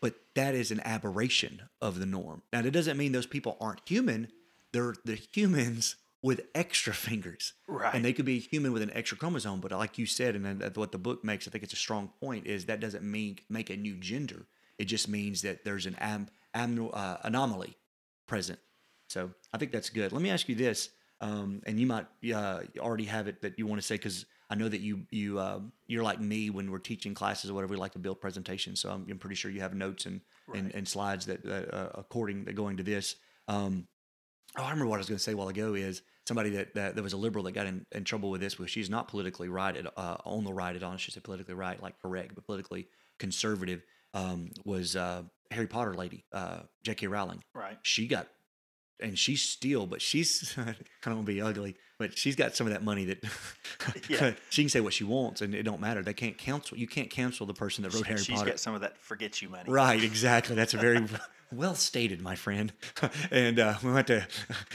But 0.00 0.14
that 0.34 0.54
is 0.56 0.70
an 0.72 0.80
aberration 0.84 1.62
of 1.80 2.00
the 2.00 2.06
norm. 2.06 2.42
Now, 2.52 2.62
that 2.62 2.70
doesn't 2.72 2.96
mean 2.96 3.12
those 3.12 3.26
people 3.26 3.56
aren't 3.60 3.88
human. 3.88 4.28
They're 4.72 4.94
the 5.04 5.14
humans 5.32 5.94
with 6.22 6.42
extra 6.54 6.92
fingers. 7.08 7.54
Right. 7.66 7.94
And 7.94 8.04
they 8.04 8.12
could 8.12 8.24
be 8.24 8.36
a 8.36 8.40
human 8.40 8.72
with 8.72 8.82
an 8.82 8.90
extra 8.94 9.16
chromosome. 9.16 9.60
But 9.60 9.72
like 9.72 9.98
you 9.98 10.06
said, 10.06 10.34
and 10.36 10.76
what 10.76 10.92
the 10.92 10.98
book 10.98 11.24
makes, 11.24 11.46
I 11.46 11.50
think 11.50 11.64
it's 11.64 11.72
a 11.72 11.76
strong 11.76 12.10
point, 12.20 12.46
is 12.46 12.66
that 12.66 12.80
doesn't 12.80 13.04
mean 13.04 13.38
make 13.48 13.70
a 13.70 13.76
new 13.76 13.96
gender. 13.96 14.46
It 14.78 14.84
just 14.86 15.08
means 15.08 15.42
that 15.42 15.64
there's 15.64 15.86
an 15.86 15.96
am, 16.00 16.28
am, 16.54 16.90
uh, 16.92 17.18
anomaly 17.22 17.76
present. 18.26 18.58
So 19.08 19.30
I 19.52 19.58
think 19.58 19.72
that's 19.72 19.90
good. 19.90 20.12
Let 20.12 20.22
me 20.22 20.30
ask 20.30 20.48
you 20.48 20.54
this, 20.54 20.90
um, 21.20 21.62
and 21.66 21.78
you 21.78 21.86
might 21.86 22.06
uh, 22.34 22.60
already 22.78 23.04
have 23.04 23.26
it 23.26 23.42
that 23.42 23.58
you 23.58 23.66
want 23.66 23.80
to 23.80 23.86
say 23.86 23.96
because 23.96 24.24
I 24.48 24.54
know 24.54 24.68
that 24.68 24.80
you 24.80 25.02
you 25.10 25.38
uh, 25.38 25.60
you're 25.86 26.04
like 26.04 26.20
me 26.20 26.48
when 26.48 26.70
we're 26.70 26.78
teaching 26.78 27.12
classes 27.12 27.50
or 27.50 27.54
whatever. 27.54 27.72
We 27.72 27.76
like 27.76 27.92
to 27.92 27.98
build 27.98 28.20
presentations, 28.20 28.80
so 28.80 28.90
I'm, 28.90 29.06
I'm 29.10 29.18
pretty 29.18 29.34
sure 29.36 29.50
you 29.50 29.60
have 29.60 29.74
notes 29.74 30.06
and 30.06 30.20
and, 30.54 30.74
and 30.74 30.88
slides 30.88 31.26
that 31.26 31.44
uh, 31.44 31.74
uh, 31.74 31.90
according 31.94 32.44
that 32.44 32.54
going 32.54 32.76
to 32.76 32.82
this. 32.82 33.16
Um, 33.48 33.86
oh, 34.56 34.62
I 34.62 34.70
remember 34.70 34.86
what 34.86 34.96
I 34.96 34.98
was 34.98 35.08
going 35.08 35.18
to 35.18 35.22
say 35.22 35.32
a 35.32 35.36
while 35.36 35.48
ago 35.48 35.74
is 35.74 36.02
somebody 36.26 36.50
that, 36.50 36.74
that 36.74 36.94
there 36.94 37.04
was 37.04 37.12
a 37.12 37.16
liberal 37.16 37.44
that 37.44 37.52
got 37.52 37.66
in, 37.66 37.86
in 37.92 38.04
trouble 38.04 38.30
with 38.30 38.40
this, 38.40 38.58
where 38.58 38.68
she's 38.68 38.90
not 38.90 39.08
politically 39.08 39.48
right 39.48 39.76
at 39.76 39.86
uh, 39.96 40.16
on 40.24 40.44
the 40.44 40.52
right 40.52 40.74
at 40.76 40.82
all. 40.82 40.96
She 40.96 41.10
said 41.10 41.22
politically 41.24 41.54
right, 41.54 41.80
like 41.82 42.00
correct, 42.00 42.34
but 42.34 42.44
politically 42.44 42.88
conservative. 43.18 43.82
Um, 44.12 44.50
was 44.64 44.96
uh, 44.96 45.22
Harry 45.52 45.68
Potter 45.68 45.94
lady, 45.94 46.24
uh, 46.32 46.62
J.K. 46.82 47.06
Rowling 47.06 47.44
Right. 47.54 47.78
she 47.82 48.08
got 48.08 48.26
and 49.02 49.18
she's 49.18 49.42
still 49.42 49.86
but 49.86 50.00
she's 50.02 50.54
don't 50.56 51.14
want 51.14 51.26
to 51.26 51.32
be 51.32 51.40
ugly 51.40 51.76
but 51.98 52.16
she's 52.16 52.34
got 52.34 52.56
some 52.56 52.66
of 52.66 52.72
that 52.72 52.82
money 52.82 53.04
that 53.04 53.22
Yeah. 54.08 54.32
she 54.48 54.62
can 54.62 54.68
say 54.70 54.80
what 54.80 54.94
she 54.94 55.04
wants 55.04 55.42
and 55.42 55.54
it 55.54 55.64
don't 55.64 55.80
matter. 55.80 56.02
They 56.02 56.14
can't 56.14 56.38
cancel 56.38 56.78
you 56.78 56.86
can't 56.86 57.10
cancel 57.10 57.46
the 57.46 57.54
person 57.54 57.82
that 57.82 57.92
wrote 57.94 58.06
harry 58.06 58.18
She's 58.18 58.28
potter. 58.28 58.46
She's 58.46 58.52
got 58.52 58.60
some 58.60 58.74
of 58.74 58.80
that 58.80 58.96
forgets 58.98 59.42
you 59.42 59.48
money. 59.50 59.70
right 59.70 60.02
exactly. 60.12 60.54
That's 60.56 60.72
a 60.74 60.78
very 60.78 61.04
well 61.52 61.74
stated 61.74 62.22
my 62.22 62.36
friend. 62.36 62.72
And 63.30 63.58
uh, 63.58 63.74
we 63.82 63.92
want 63.92 64.06
to 64.06 64.26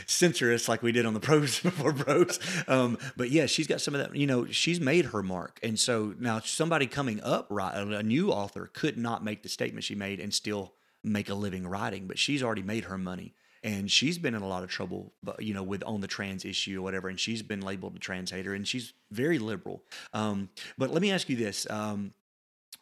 censor 0.06 0.54
us 0.54 0.68
like 0.70 0.84
we 0.84 0.92
did 0.92 1.06
on 1.06 1.14
the 1.14 1.20
prose 1.20 1.60
before 1.62 1.94
bros 1.94 2.40
um, 2.68 2.98
but 3.18 3.32
yeah 3.32 3.46
she's 3.46 3.66
got 3.68 3.82
some 3.82 3.96
of 3.96 4.02
that 4.02 4.16
you 4.16 4.28
know 4.28 4.46
she's 4.48 4.80
made 4.80 5.06
her 5.06 5.24
mark. 5.24 5.60
And 5.64 5.80
so 5.80 6.14
now 6.20 6.40
somebody 6.40 6.86
coming 6.88 7.22
up 7.24 7.48
right 7.50 7.76
a 7.76 8.04
new 8.04 8.32
author 8.32 8.70
could 8.74 8.98
not 8.98 9.24
make 9.24 9.42
the 9.44 9.50
statement 9.50 9.84
she 9.84 9.96
made 9.96 10.20
and 10.20 10.34
still 10.34 10.74
make 11.06 11.30
a 11.30 11.34
living 11.34 11.68
writing 11.68 12.08
but 12.08 12.18
she's 12.20 12.44
already 12.44 12.64
made 12.64 12.86
her 12.86 12.98
money. 12.98 13.34
And 13.64 13.90
she's 13.90 14.20
been 14.20 14.36
in 14.36 14.44
a 14.44 14.48
lot 14.48 14.64
of 14.64 14.70
trouble 14.70 15.14
but 15.24 15.42
you 15.42 15.54
know 15.54 15.64
with 15.64 15.84
on 15.84 16.02
the 16.02 16.08
trans 16.08 16.46
issue 16.46 16.80
or 16.80 16.82
whatever 16.84 17.08
and 17.10 17.20
she's 17.20 17.42
been 17.42 17.62
labeled 17.62 17.96
a 17.96 18.00
trans 18.00 18.32
hater 18.32 18.54
and 18.54 18.68
she's 18.68 18.94
very 19.12 19.40
liberal. 19.40 19.84
Um, 20.14 20.50
but 20.78 20.92
let 20.92 21.02
me 21.02 21.12
ask 21.12 21.30
you 21.30 21.36
this 21.36 21.70
um, 21.70 22.14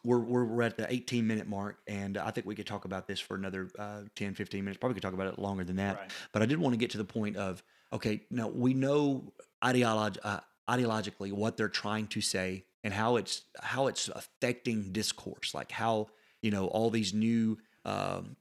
we're, 0.04 0.18
we're, 0.18 0.44
we're 0.44 0.62
at 0.62 0.76
the 0.76 0.92
18 0.92 1.26
minute 1.26 1.48
mark 1.48 1.78
and 1.86 2.18
i 2.18 2.30
think 2.30 2.46
we 2.46 2.54
could 2.54 2.66
talk 2.66 2.84
about 2.84 3.06
this 3.06 3.20
for 3.20 3.34
another 3.34 3.70
uh, 3.78 4.02
10 4.16 4.34
15 4.34 4.64
minutes. 4.64 4.78
Probably 4.78 4.94
could 4.94 5.02
talk 5.02 5.14
about 5.14 5.28
it 5.28 5.38
longer 5.38 5.64
than 5.64 5.76
that. 5.76 5.96
Right. 5.96 6.10
but 6.32 6.42
i 6.42 6.46
did 6.46 6.58
want 6.58 6.74
to 6.74 6.78
get 6.78 6.90
to 6.90 6.98
the 6.98 7.04
point 7.04 7.36
of 7.36 7.62
okay 7.92 8.22
now 8.30 8.48
we 8.48 8.74
know 8.74 9.32
ideolog- 9.62 10.18
uh, 10.22 10.40
ideologically 10.68 11.32
what 11.32 11.56
they're 11.56 11.68
trying 11.68 12.06
to 12.08 12.20
say 12.20 12.64
and 12.82 12.92
how 12.92 13.16
it's 13.16 13.42
how 13.60 13.86
it's 13.86 14.08
affecting 14.08 14.92
discourse 14.92 15.54
like 15.54 15.72
how 15.72 16.08
you 16.42 16.50
know 16.50 16.66
all 16.66 16.90
these 16.90 17.14
new 17.14 17.58
um, 17.84 18.36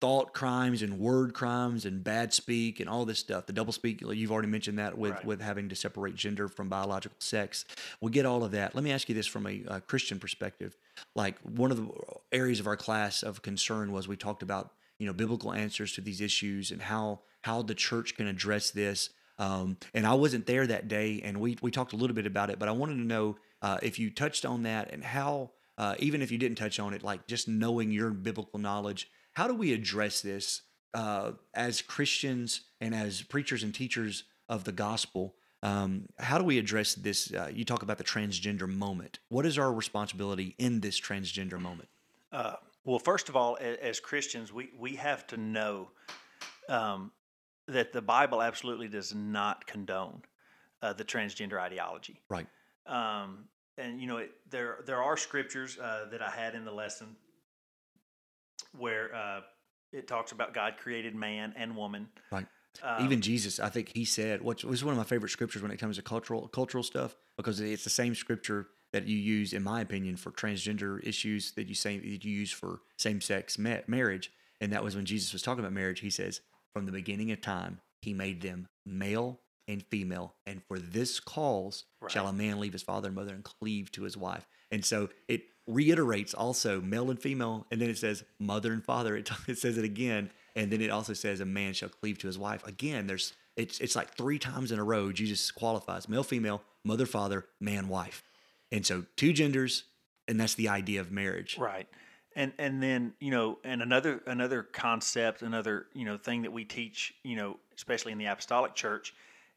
thought 0.00 0.34
crimes 0.34 0.82
and 0.82 0.98
word 0.98 1.32
crimes 1.32 1.86
and 1.86 2.04
bad 2.04 2.34
speak 2.34 2.80
and 2.80 2.90
all 2.90 3.04
this 3.06 3.18
stuff. 3.18 3.46
The 3.46 3.54
double 3.54 3.72
speak, 3.72 4.02
you've 4.02 4.30
already 4.32 4.48
mentioned 4.48 4.78
that 4.78 4.98
with 4.98 5.12
Right. 5.12 5.24
with 5.24 5.40
having 5.40 5.68
to 5.70 5.74
separate 5.76 6.14
gender 6.14 6.48
from 6.48 6.68
biological 6.68 7.16
sex. 7.20 7.64
We 8.02 8.10
get 8.10 8.26
all 8.26 8.44
of 8.44 8.50
that. 8.52 8.74
Let 8.74 8.84
me 8.84 8.92
ask 8.92 9.08
you 9.08 9.14
this 9.14 9.26
from 9.26 9.46
a, 9.46 9.62
uh 9.66 9.80
Christian 9.80 10.18
perspective. 10.18 10.76
Like 11.14 11.38
one 11.40 11.70
of 11.70 11.78
the 11.78 11.88
areas 12.32 12.60
of 12.60 12.66
our 12.66 12.76
class 12.76 13.22
of 13.22 13.40
concern 13.42 13.92
was 13.92 14.06
we 14.06 14.16
talked 14.16 14.42
about 14.42 14.72
you 14.98 15.06
know 15.06 15.12
biblical 15.14 15.52
answers 15.54 15.92
to 15.94 16.00
these 16.02 16.20
issues 16.20 16.70
and 16.70 16.82
how 16.82 17.20
how 17.42 17.62
the 17.62 17.74
church 17.74 18.14
can 18.16 18.26
address 18.26 18.70
this. 18.70 19.10
Um, 19.38 19.78
and 19.94 20.06
I 20.06 20.14
wasn't 20.14 20.46
there 20.46 20.66
that 20.66 20.86
day, 20.86 21.20
and 21.24 21.40
we 21.40 21.56
we 21.62 21.70
talked 21.70 21.92
a 21.94 21.96
little 21.96 22.14
bit 22.14 22.26
about 22.26 22.50
it, 22.50 22.58
but 22.58 22.68
I 22.68 22.72
wanted 22.72 22.94
to 22.96 23.04
know 23.06 23.36
uh, 23.62 23.78
if 23.82 23.98
you 23.98 24.10
touched 24.10 24.44
on 24.44 24.64
that 24.64 24.92
and 24.92 25.02
how, 25.02 25.50
uh, 25.78 25.94
even 25.98 26.22
if 26.22 26.30
you 26.30 26.38
didn't 26.38 26.58
touch 26.58 26.78
on 26.78 26.94
it, 26.94 27.02
like 27.02 27.26
just 27.26 27.48
knowing 27.48 27.90
your 27.90 28.10
biblical 28.10 28.58
knowledge, 28.58 29.10
how 29.32 29.48
do 29.48 29.54
we 29.54 29.72
address 29.72 30.20
this 30.20 30.62
uh, 30.94 31.32
as 31.54 31.82
Christians 31.82 32.62
and 32.80 32.94
as 32.94 33.22
preachers 33.22 33.62
and 33.62 33.74
teachers 33.74 34.24
of 34.48 34.64
the 34.64 34.72
gospel? 34.72 35.34
Um, 35.62 36.06
how 36.18 36.38
do 36.38 36.44
we 36.44 36.58
address 36.58 36.94
this? 36.94 37.32
Uh, 37.32 37.50
you 37.52 37.64
talk 37.64 37.82
about 37.82 37.98
the 37.98 38.04
transgender 38.04 38.68
moment. 38.68 39.18
What 39.28 39.46
is 39.46 39.58
our 39.58 39.72
responsibility 39.72 40.54
in 40.58 40.80
this 40.80 41.00
transgender 41.00 41.58
moment? 41.58 41.88
Uh, 42.30 42.56
well, 42.84 42.98
first 42.98 43.28
of 43.28 43.36
all, 43.36 43.56
as 43.60 43.98
Christians, 43.98 44.52
we, 44.52 44.70
we 44.78 44.94
have 44.96 45.26
to 45.28 45.36
know 45.38 45.90
um, 46.68 47.10
that 47.66 47.92
the 47.92 48.02
Bible 48.02 48.42
absolutely 48.42 48.88
does 48.88 49.14
not 49.14 49.66
condone 49.66 50.22
uh, 50.82 50.92
the 50.92 51.04
transgender 51.04 51.58
ideology. 51.58 52.20
Right. 52.28 52.46
Um, 52.86 53.46
and 53.78 54.00
you 54.00 54.06
know, 54.06 54.18
it, 54.18 54.32
there 54.50 54.78
there 54.86 55.02
are 55.02 55.16
scriptures 55.16 55.78
uh, 55.78 56.06
that 56.10 56.22
I 56.22 56.30
had 56.30 56.54
in 56.54 56.64
the 56.64 56.72
lesson 56.72 57.16
where 58.76 59.14
uh, 59.14 59.40
it 59.92 60.08
talks 60.08 60.32
about 60.32 60.54
God 60.54 60.74
created 60.78 61.14
man 61.14 61.54
and 61.56 61.76
woman. 61.76 62.08
Right. 62.30 62.46
Um, 62.82 63.04
Even 63.04 63.20
Jesus, 63.20 63.60
I 63.60 63.68
think 63.68 63.92
he 63.94 64.04
said, 64.04 64.42
which 64.42 64.64
was 64.64 64.82
one 64.82 64.92
of 64.92 64.98
my 64.98 65.04
favorite 65.04 65.30
scriptures 65.30 65.62
when 65.62 65.70
it 65.70 65.78
comes 65.78 65.96
to 65.96 66.02
cultural 66.02 66.48
cultural 66.48 66.82
stuff, 66.82 67.16
because 67.36 67.60
it's 67.60 67.84
the 67.84 67.90
same 67.90 68.14
scripture 68.14 68.68
that 68.92 69.06
you 69.06 69.16
use, 69.16 69.52
in 69.52 69.62
my 69.62 69.80
opinion, 69.80 70.16
for 70.16 70.30
transgender 70.30 71.04
issues 71.06 71.52
that 71.52 71.68
you 71.68 71.74
say 71.74 71.98
that 71.98 72.24
you 72.24 72.32
use 72.32 72.50
for 72.50 72.80
same 72.96 73.20
sex 73.20 73.58
ma- 73.58 73.78
marriage. 73.86 74.32
And 74.60 74.72
that 74.72 74.84
was 74.84 74.96
when 74.96 75.04
Jesus 75.04 75.32
was 75.32 75.42
talking 75.42 75.60
about 75.60 75.72
marriage. 75.72 76.00
He 76.00 76.10
says, 76.10 76.40
"From 76.72 76.86
the 76.86 76.92
beginning 76.92 77.30
of 77.30 77.40
time, 77.40 77.80
He 78.02 78.12
made 78.12 78.40
them 78.40 78.66
male 78.84 79.40
and 79.68 79.82
female, 79.86 80.34
and 80.46 80.62
for 80.68 80.78
this 80.78 81.20
cause 81.20 81.84
shall 82.08 82.26
a 82.26 82.32
man 82.32 82.60
leave 82.60 82.72
his 82.72 82.82
father 82.82 83.08
and 83.08 83.16
mother 83.16 83.34
and 83.34 83.44
cleave 83.44 83.90
to 83.92 84.02
his 84.02 84.16
wife." 84.16 84.46
And 84.70 84.84
so 84.84 85.08
it 85.28 85.44
reiterates 85.66 86.34
also 86.34 86.80
male 86.80 87.10
and 87.10 87.20
female, 87.20 87.66
and 87.70 87.80
then 87.80 87.90
it 87.90 87.98
says 87.98 88.24
mother 88.38 88.72
and 88.72 88.84
father. 88.84 89.16
It, 89.16 89.30
it 89.48 89.58
says 89.58 89.78
it 89.78 89.84
again, 89.84 90.30
and 90.56 90.70
then 90.70 90.80
it 90.80 90.90
also 90.90 91.12
says 91.12 91.40
a 91.40 91.44
man 91.44 91.72
shall 91.72 91.88
cleave 91.88 92.18
to 92.18 92.26
his 92.26 92.38
wife. 92.38 92.66
Again, 92.66 93.06
there's 93.06 93.32
it's 93.56 93.78
it's 93.80 93.96
like 93.96 94.14
three 94.14 94.38
times 94.38 94.72
in 94.72 94.78
a 94.78 94.84
row 94.84 95.12
Jesus 95.12 95.50
qualifies 95.50 96.08
male, 96.08 96.24
female, 96.24 96.62
mother, 96.84 97.06
father, 97.06 97.46
man, 97.60 97.88
wife, 97.88 98.22
and 98.72 98.84
so 98.84 99.04
two 99.16 99.32
genders, 99.32 99.84
and 100.26 100.38
that's 100.40 100.54
the 100.54 100.68
idea 100.68 101.00
of 101.00 101.10
marriage. 101.10 101.56
Right. 101.58 101.88
And 102.36 102.52
and 102.58 102.82
then, 102.82 103.12
you 103.20 103.30
know, 103.30 103.58
and 103.62 103.80
another 103.80 104.20
another 104.26 104.64
concept, 104.64 105.42
another, 105.42 105.86
you 105.94 106.04
know, 106.04 106.18
thing 106.18 106.42
that 106.42 106.52
we 106.52 106.64
teach, 106.64 107.14
you 107.22 107.36
know, 107.36 107.58
especially 107.76 108.10
in 108.10 108.18
the 108.18 108.26
apostolic 108.26 108.74
church, 108.74 109.14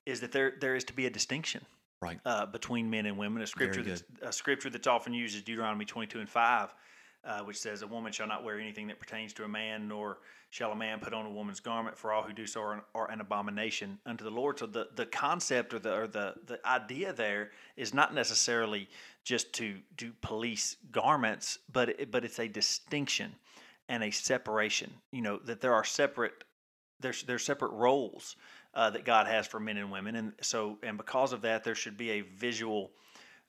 is 0.08 0.22
that 0.22 0.32
there 0.32 0.54
there 0.60 0.76
is 0.76 0.86
to 0.86 0.94
be 0.94 1.06
a 1.06 1.10
distinction 1.10 1.66
Right. 2.00 2.20
uh, 2.26 2.46
between 2.46 2.90
men 2.92 3.08
and 3.08 3.18
women. 3.18 3.42
A 3.42 3.48
scripture 3.48 3.82
that's 3.84 4.04
a 4.22 4.32
scripture 4.32 4.70
that's 4.70 4.88
often 4.88 5.14
used 5.14 5.36
is 5.36 5.42
Deuteronomy 5.42 5.84
twenty 5.86 6.08
two 6.08 6.20
and 6.20 6.30
five, 6.30 6.74
uh, 7.24 7.42
which 7.42 7.58
says, 7.58 7.82
"A 7.82 7.88
woman 7.88 8.12
shall 8.12 8.28
not 8.28 8.44
wear 8.44 8.60
anything 8.60 8.88
that 8.88 9.00
pertains 9.00 9.34
to 9.34 9.44
a 9.44 9.48
man, 9.48 9.88
nor 9.88 10.20
shall 10.52 10.72
a 10.72 10.76
man 10.76 11.00
put 11.00 11.14
on 11.14 11.26
a 11.26 11.30
woman's 11.30 11.60
garment. 11.60 11.98
For 11.98 12.14
all 12.14 12.22
who 12.22 12.34
do 12.34 12.46
so 12.46 12.62
are 12.62 12.74
an, 12.74 12.82
are 12.94 13.10
an 13.10 13.20
abomination 13.20 14.00
unto 14.06 14.24
the 14.24 14.30
Lord." 14.30 14.60
So 14.60 14.68
the 14.68 14.90
the 14.96 15.08
concept 15.08 15.74
or 15.74 15.80
the 15.80 15.94
or 15.96 16.08
the 16.08 16.36
the 16.46 16.66
idea 16.68 17.14
there 17.14 17.52
is 17.76 17.94
not 17.96 18.14
necessarily 18.14 18.88
just 19.24 19.52
to 19.54 19.80
do 19.98 20.14
police 20.22 20.78
garments, 20.92 21.58
but 21.74 21.90
it, 21.90 22.12
but 22.12 22.24
it's 22.24 22.40
a 22.40 22.48
distinction 22.48 23.36
and 23.90 24.04
a 24.04 24.12
separation. 24.12 24.94
You 25.12 25.24
know 25.24 25.40
that 25.40 25.62
there 25.62 25.74
are 25.74 25.84
separate 25.84 26.44
there's 27.00 27.24
there's 27.24 27.44
separate 27.44 27.72
roles 27.72 28.36
uh, 28.74 28.90
that 28.90 29.06
God 29.06 29.28
has 29.28 29.48
for 29.48 29.60
men 29.60 29.78
and 29.78 29.92
women, 29.92 30.16
and 30.16 30.34
so 30.42 30.78
and 30.84 30.98
because 30.98 31.34
of 31.34 31.42
that, 31.42 31.64
there 31.64 31.76
should 31.76 31.98
be 31.98 32.12
a 32.12 32.22
visual 32.22 32.92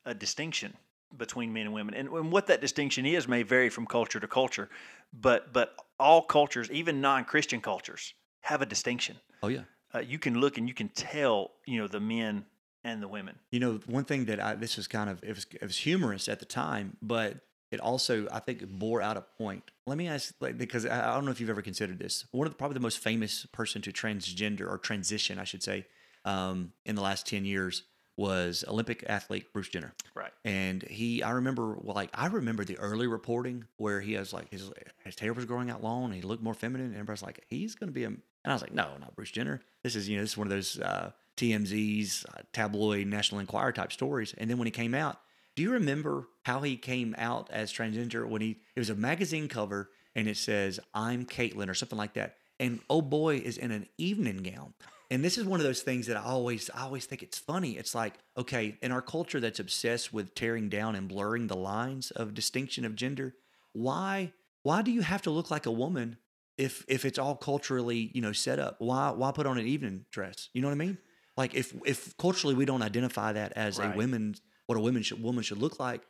uh, 0.07 0.12
distinction 0.12 0.74
between 1.16 1.52
men 1.52 1.64
and 1.64 1.74
women, 1.74 1.94
and, 1.94 2.09
and 2.09 2.33
what 2.33 2.46
that 2.46 2.61
distinction 2.61 3.07
is 3.07 3.26
may 3.26 3.42
vary 3.42 3.70
from 3.70 3.87
culture 3.87 4.20
to 4.20 4.28
culture, 4.28 4.68
but 5.12 5.52
but 5.52 5.74
all 5.98 6.22
cultures, 6.22 6.70
even 6.70 7.00
non-Christian 7.00 7.61
cultures, 7.61 8.14
have 8.42 8.62
a 8.62 8.66
distinction. 8.66 9.16
Oh 9.42 9.48
yeah. 9.48 9.62
Uh, 9.94 10.00
you 10.00 10.18
can 10.18 10.38
look 10.38 10.59
and 10.59 10.68
you 10.68 10.74
can 10.74 10.90
tell, 10.90 11.52
you 11.66 11.81
know, 11.81 11.88
the 11.88 12.00
men 12.00 12.44
and 12.85 13.02
the 13.02 13.09
women. 13.09 13.37
You 13.50 13.61
know, 13.61 13.81
one 13.87 14.04
thing 14.04 14.26
that 14.26 14.40
I 14.40 14.54
this 14.54 14.76
was 14.76 14.87
kind 14.87 15.11
of 15.11 15.22
it 15.22 15.35
was 15.35 15.46
it 15.52 15.62
was 15.62 15.78
humorous 15.78 16.28
at 16.28 16.40
the 16.40 16.44
time, 16.46 16.96
but 17.02 17.38
it 17.70 17.81
also 17.81 18.26
I 18.33 18.40
think 18.40 18.66
bore 18.68 19.02
out 19.02 19.16
a 19.16 19.22
point. 19.22 19.70
Let 19.87 19.98
me 19.98 20.09
ask, 20.09 20.35
like, 20.40 20.59
because 20.59 20.87
I, 20.87 21.11
I 21.11 21.14
don't 21.14 21.24
know 21.24 21.31
if 21.31 21.40
you've 21.40 21.50
ever 21.50 21.62
considered 21.62 21.98
this. 21.98 22.24
One 22.31 22.46
of 22.46 22.52
the, 22.52 22.57
probably 22.57 22.74
the 22.74 22.81
most 22.81 22.98
famous 22.98 23.46
person 23.46 23.83
to 23.83 23.92
transgender 23.92 24.68
or 24.68 24.78
transition, 24.78 25.38
I 25.38 25.44
should 25.44 25.62
say, 25.62 25.87
um, 26.24 26.72
in 26.85 26.94
the 26.94 27.02
last 27.02 27.26
ten 27.26 27.44
years 27.44 27.83
was 28.16 28.64
Olympic 28.66 29.04
athlete 29.09 29.52
Bruce 29.52 29.68
Jenner. 29.68 29.94
Right. 30.14 30.33
And 30.44 30.83
he, 30.83 31.22
I 31.22 31.31
remember, 31.31 31.78
well, 31.81 31.94
like 31.94 32.11
I 32.12 32.26
remember 32.26 32.64
the 32.64 32.76
early 32.78 33.07
reporting 33.07 33.64
where 33.76 34.00
he 34.00 34.14
has 34.14 34.33
like 34.33 34.50
his 34.50 34.70
his 35.04 35.18
hair 35.18 35.33
was 35.33 35.44
growing 35.44 35.70
out 35.70 35.83
long, 35.83 36.07
and 36.07 36.14
he 36.14 36.22
looked 36.22 36.42
more 36.42 36.54
feminine, 36.54 36.88
and 36.88 36.96
everybody's 36.96 37.22
like, 37.22 37.44
he's 37.48 37.76
going 37.76 37.88
to 37.88 37.94
be 37.94 38.04
a, 38.04 38.09
and 38.09 38.20
I 38.44 38.52
was 38.52 38.62
like, 38.62 38.74
no, 38.74 38.88
not 39.00 39.14
Bruce 39.14 39.31
Jenner. 39.31 39.62
This 39.83 39.94
is 39.94 40.09
you 40.09 40.16
know 40.16 40.22
this 40.22 40.33
is 40.33 40.37
one 40.37 40.48
of 40.48 40.50
those 40.50 40.81
uh, 40.81 41.12
TMZ's 41.37 42.26
uh, 42.35 42.42
tabloid 42.52 43.07
National 43.07 43.40
Enquirer 43.40 43.72
type 43.72 43.92
stories. 43.92 44.35
And 44.37 44.50
then 44.50 44.59
when 44.59 44.66
he 44.66 44.72
came 44.72 44.94
out, 44.94 45.20
do 45.59 45.64
you 45.64 45.73
remember 45.73 46.29
how 46.44 46.61
he 46.61 46.77
came 46.77 47.16
out 47.18 47.51
as 47.51 47.73
transgender? 47.73 48.25
When 48.29 48.40
he 48.40 48.61
it 48.77 48.79
was 48.79 48.90
a 48.90 48.94
magazine 48.94 49.49
cover, 49.49 49.90
and 50.14 50.29
it 50.29 50.37
says 50.37 50.79
"I'm 50.94 51.27
Caitlyn" 51.27 51.68
or 51.68 51.75
something 51.75 51.99
like 51.99 52.14
that, 52.14 52.37
and 52.61 52.79
oh 52.88 53.03
boy 53.03 53.38
is 53.38 53.59
in 53.59 53.73
an 53.73 53.88
evening 53.99 54.44
gown. 54.44 54.75
And 55.11 55.25
this 55.25 55.37
is 55.37 55.44
one 55.44 55.59
of 55.59 55.66
those 55.66 55.83
things 55.83 56.07
that 56.07 56.16
I 56.16 56.23
always, 56.23 56.71
I 56.73 56.83
always 56.83 57.07
think 57.07 57.25
it's 57.25 57.38
funny. 57.40 57.73
It's 57.77 57.92
like, 57.92 58.14
okay, 58.37 58.79
in 58.83 58.92
our 58.92 59.03
culture 59.03 59.40
that's 59.40 59.59
obsessed 59.59 60.12
with 60.12 60.37
tearing 60.37 60.68
down 60.68 60.94
and 60.94 61.09
blurring 61.09 61.49
the 61.49 61.57
lines 61.57 62.12
of 62.12 62.35
distinction 62.35 62.85
of 62.85 62.94
gender, 62.94 63.35
why, 63.73 64.33
why 64.62 64.83
do 64.83 64.92
you 64.92 65.01
have 65.01 65.23
to 65.23 65.31
look 65.31 65.51
like 65.51 65.66
a 65.66 65.73
woman 65.73 66.18
if 66.57 66.85
if 66.87 67.05
it's 67.05 67.18
all 67.18 67.35
culturally, 67.35 68.12
you 68.14 68.21
know, 68.21 68.33
set 68.33 68.61
up? 68.61 68.77
Why, 68.79 69.11
why 69.11 69.33
put 69.33 69.47
on 69.47 69.59
an 69.59 69.66
evening 69.66 70.05
dress? 70.12 70.51
You 70.53 70.62
know 70.62 70.68
what 70.68 70.75
I 70.75 70.87
mean? 70.87 70.99
Like 71.37 71.55
if 71.55 71.75
if 71.85 72.16
culturally 72.16 72.55
we 72.55 72.64
don't 72.64 72.83
identify 72.83 73.33
that 73.33 73.55
as 73.57 73.79
Right. 73.81 73.94
a 73.94 73.97
women, 73.97 74.37
what 74.68 74.76
a 74.78 74.81
woman 74.81 75.02
should 75.02 75.20
woman 75.22 75.42
should 75.42 75.59
look 75.59 75.81
like, 75.81 76.02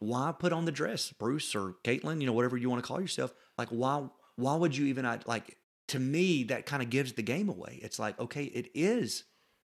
why 0.00 0.32
put 0.36 0.52
on 0.52 0.64
the 0.64 0.72
dress, 0.72 1.12
Bruce 1.12 1.54
or 1.54 1.76
Caitlyn? 1.84 2.20
You 2.20 2.26
know, 2.26 2.32
whatever 2.32 2.56
you 2.56 2.68
want 2.68 2.82
to 2.82 2.86
call 2.88 3.00
yourself. 3.00 3.32
Like 3.56 3.68
why 3.68 4.08
why 4.36 4.56
would 4.56 4.76
you 4.76 4.86
even 4.86 5.04
uh, 5.04 5.18
like? 5.26 5.56
To 5.90 6.00
me, 6.00 6.42
that 6.44 6.66
kind 6.66 6.82
of 6.82 6.90
gives 6.90 7.12
the 7.12 7.22
game 7.22 7.48
away. 7.48 7.78
It's 7.82 7.98
like 8.00 8.18
okay, 8.18 8.44
it 8.44 8.70
is 8.74 9.22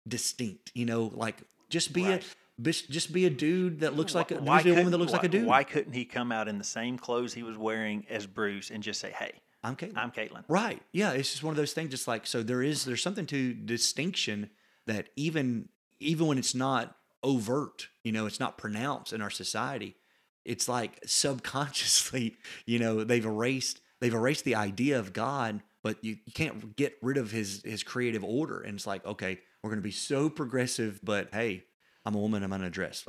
distinct. 0.06 0.70
You 0.74 0.86
know, 0.86 1.10
like 1.14 1.42
just 1.68 1.92
be 1.92 2.04
Right. 2.04 2.24
a 2.24 2.62
just 2.72 3.12
be 3.12 3.26
a 3.26 3.30
dude 3.30 3.80
that 3.80 3.94
looks 3.94 4.14
like 4.14 4.30
a, 4.30 4.36
Why 4.36 4.62
be 4.62 4.70
a 4.70 4.72
woman 4.72 4.84
couldn't- 4.86 4.90
that 4.92 4.98
looks 4.98 5.12
like 5.12 5.24
a 5.24 5.28
dude. 5.28 5.46
Why 5.46 5.64
couldn't 5.64 5.92
he 5.92 6.04
come 6.04 6.32
out 6.32 6.48
in 6.48 6.58
the 6.58 6.64
same 6.64 6.98
clothes 6.98 7.34
he 7.34 7.42
was 7.42 7.56
wearing 7.58 8.06
as 8.08 8.26
Bruce 8.26 8.70
and 8.70 8.82
just 8.82 9.00
say, 9.00 9.10
"Hey, 9.10 9.32
I'm 9.62 9.76
Caitlyn. 9.76 9.96
I'm 9.96 10.10
Caitlyn"? 10.10 10.44
Right. 10.48 10.82
Yeah. 10.92 11.12
It's 11.12 11.30
just 11.30 11.42
one 11.42 11.52
of 11.52 11.56
those 11.56 11.72
things. 11.72 11.90
Just 11.90 12.08
like 12.08 12.26
so, 12.26 12.42
there 12.42 12.62
is 12.62 12.84
there's 12.84 13.02
something 13.02 13.26
to 13.26 13.52
distinction 13.54 14.50
that 14.86 15.08
even 15.16 15.68
even 16.00 16.26
when 16.26 16.38
it's 16.38 16.54
not 16.54 16.96
overt, 17.22 17.88
you 18.04 18.12
know, 18.12 18.26
it's 18.26 18.40
not 18.40 18.58
pronounced 18.58 19.12
in 19.12 19.20
our 19.20 19.30
society. 19.30 19.96
It's 20.44 20.68
like 20.68 21.00
subconsciously, 21.04 22.36
you 22.66 22.78
know, 22.78 23.04
they've 23.04 23.24
erased 23.24 23.80
they've 24.00 24.14
erased 24.14 24.44
the 24.44 24.54
idea 24.54 24.98
of 24.98 25.12
God, 25.12 25.62
but 25.82 26.02
you, 26.02 26.16
you 26.24 26.32
can't 26.32 26.76
get 26.76 26.96
rid 27.02 27.16
of 27.16 27.30
his 27.30 27.62
his 27.64 27.82
creative 27.82 28.24
order. 28.24 28.60
And 28.60 28.74
it's 28.76 28.86
like, 28.86 29.04
okay, 29.04 29.38
we're 29.62 29.70
going 29.70 29.80
to 29.80 29.86
be 29.86 29.92
so 29.92 30.28
progressive, 30.28 31.00
but 31.02 31.28
hey. 31.32 31.64
I'm 32.06 32.14
a 32.14 32.18
woman. 32.18 32.42
I'm 32.42 32.52
in 32.54 32.62
a 32.62 32.70
dress. 32.70 33.04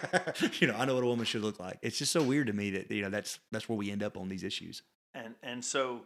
you 0.60 0.66
know, 0.66 0.74
I 0.74 0.84
know 0.84 0.96
what 0.96 1.04
a 1.04 1.06
woman 1.06 1.24
should 1.24 1.40
look 1.40 1.58
like. 1.58 1.78
It's 1.80 1.96
just 1.96 2.12
so 2.12 2.22
weird 2.22 2.48
to 2.48 2.52
me 2.52 2.70
that 2.72 2.90
you 2.90 3.00
know 3.00 3.08
that's 3.08 3.38
that's 3.50 3.66
where 3.66 3.78
we 3.78 3.90
end 3.90 4.02
up 4.02 4.18
on 4.18 4.28
these 4.28 4.44
issues. 4.44 4.82
And 5.14 5.34
and 5.42 5.64
so 5.64 6.02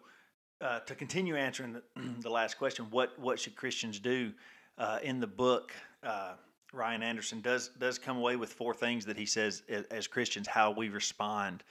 uh, 0.61 0.81
to 0.81 0.95
continue 0.95 1.37
answering 1.37 1.75
the, 1.75 1.83
the 2.21 2.31
last 2.31 2.59
question, 2.59 2.87
what 2.91 3.19
what 3.19 3.39
should 3.39 3.57
Christians 3.57 3.99
do? 3.99 4.33
Uh, 4.79 4.99
in 5.03 5.21
the 5.21 5.27
book, 5.27 5.73
uh, 6.03 6.35
Ryan 6.77 7.03
Anderson 7.03 7.41
does 7.41 7.69
does 7.79 7.99
come 7.99 8.17
away 8.17 8.37
with 8.37 8.53
four 8.53 8.75
things 8.75 9.07
that 9.07 9.17
he 9.17 9.27
says 9.27 9.63
as, 9.91 10.07
Christians 10.07 10.47
how 10.47 10.71
we 10.71 10.89
respond 10.89 11.65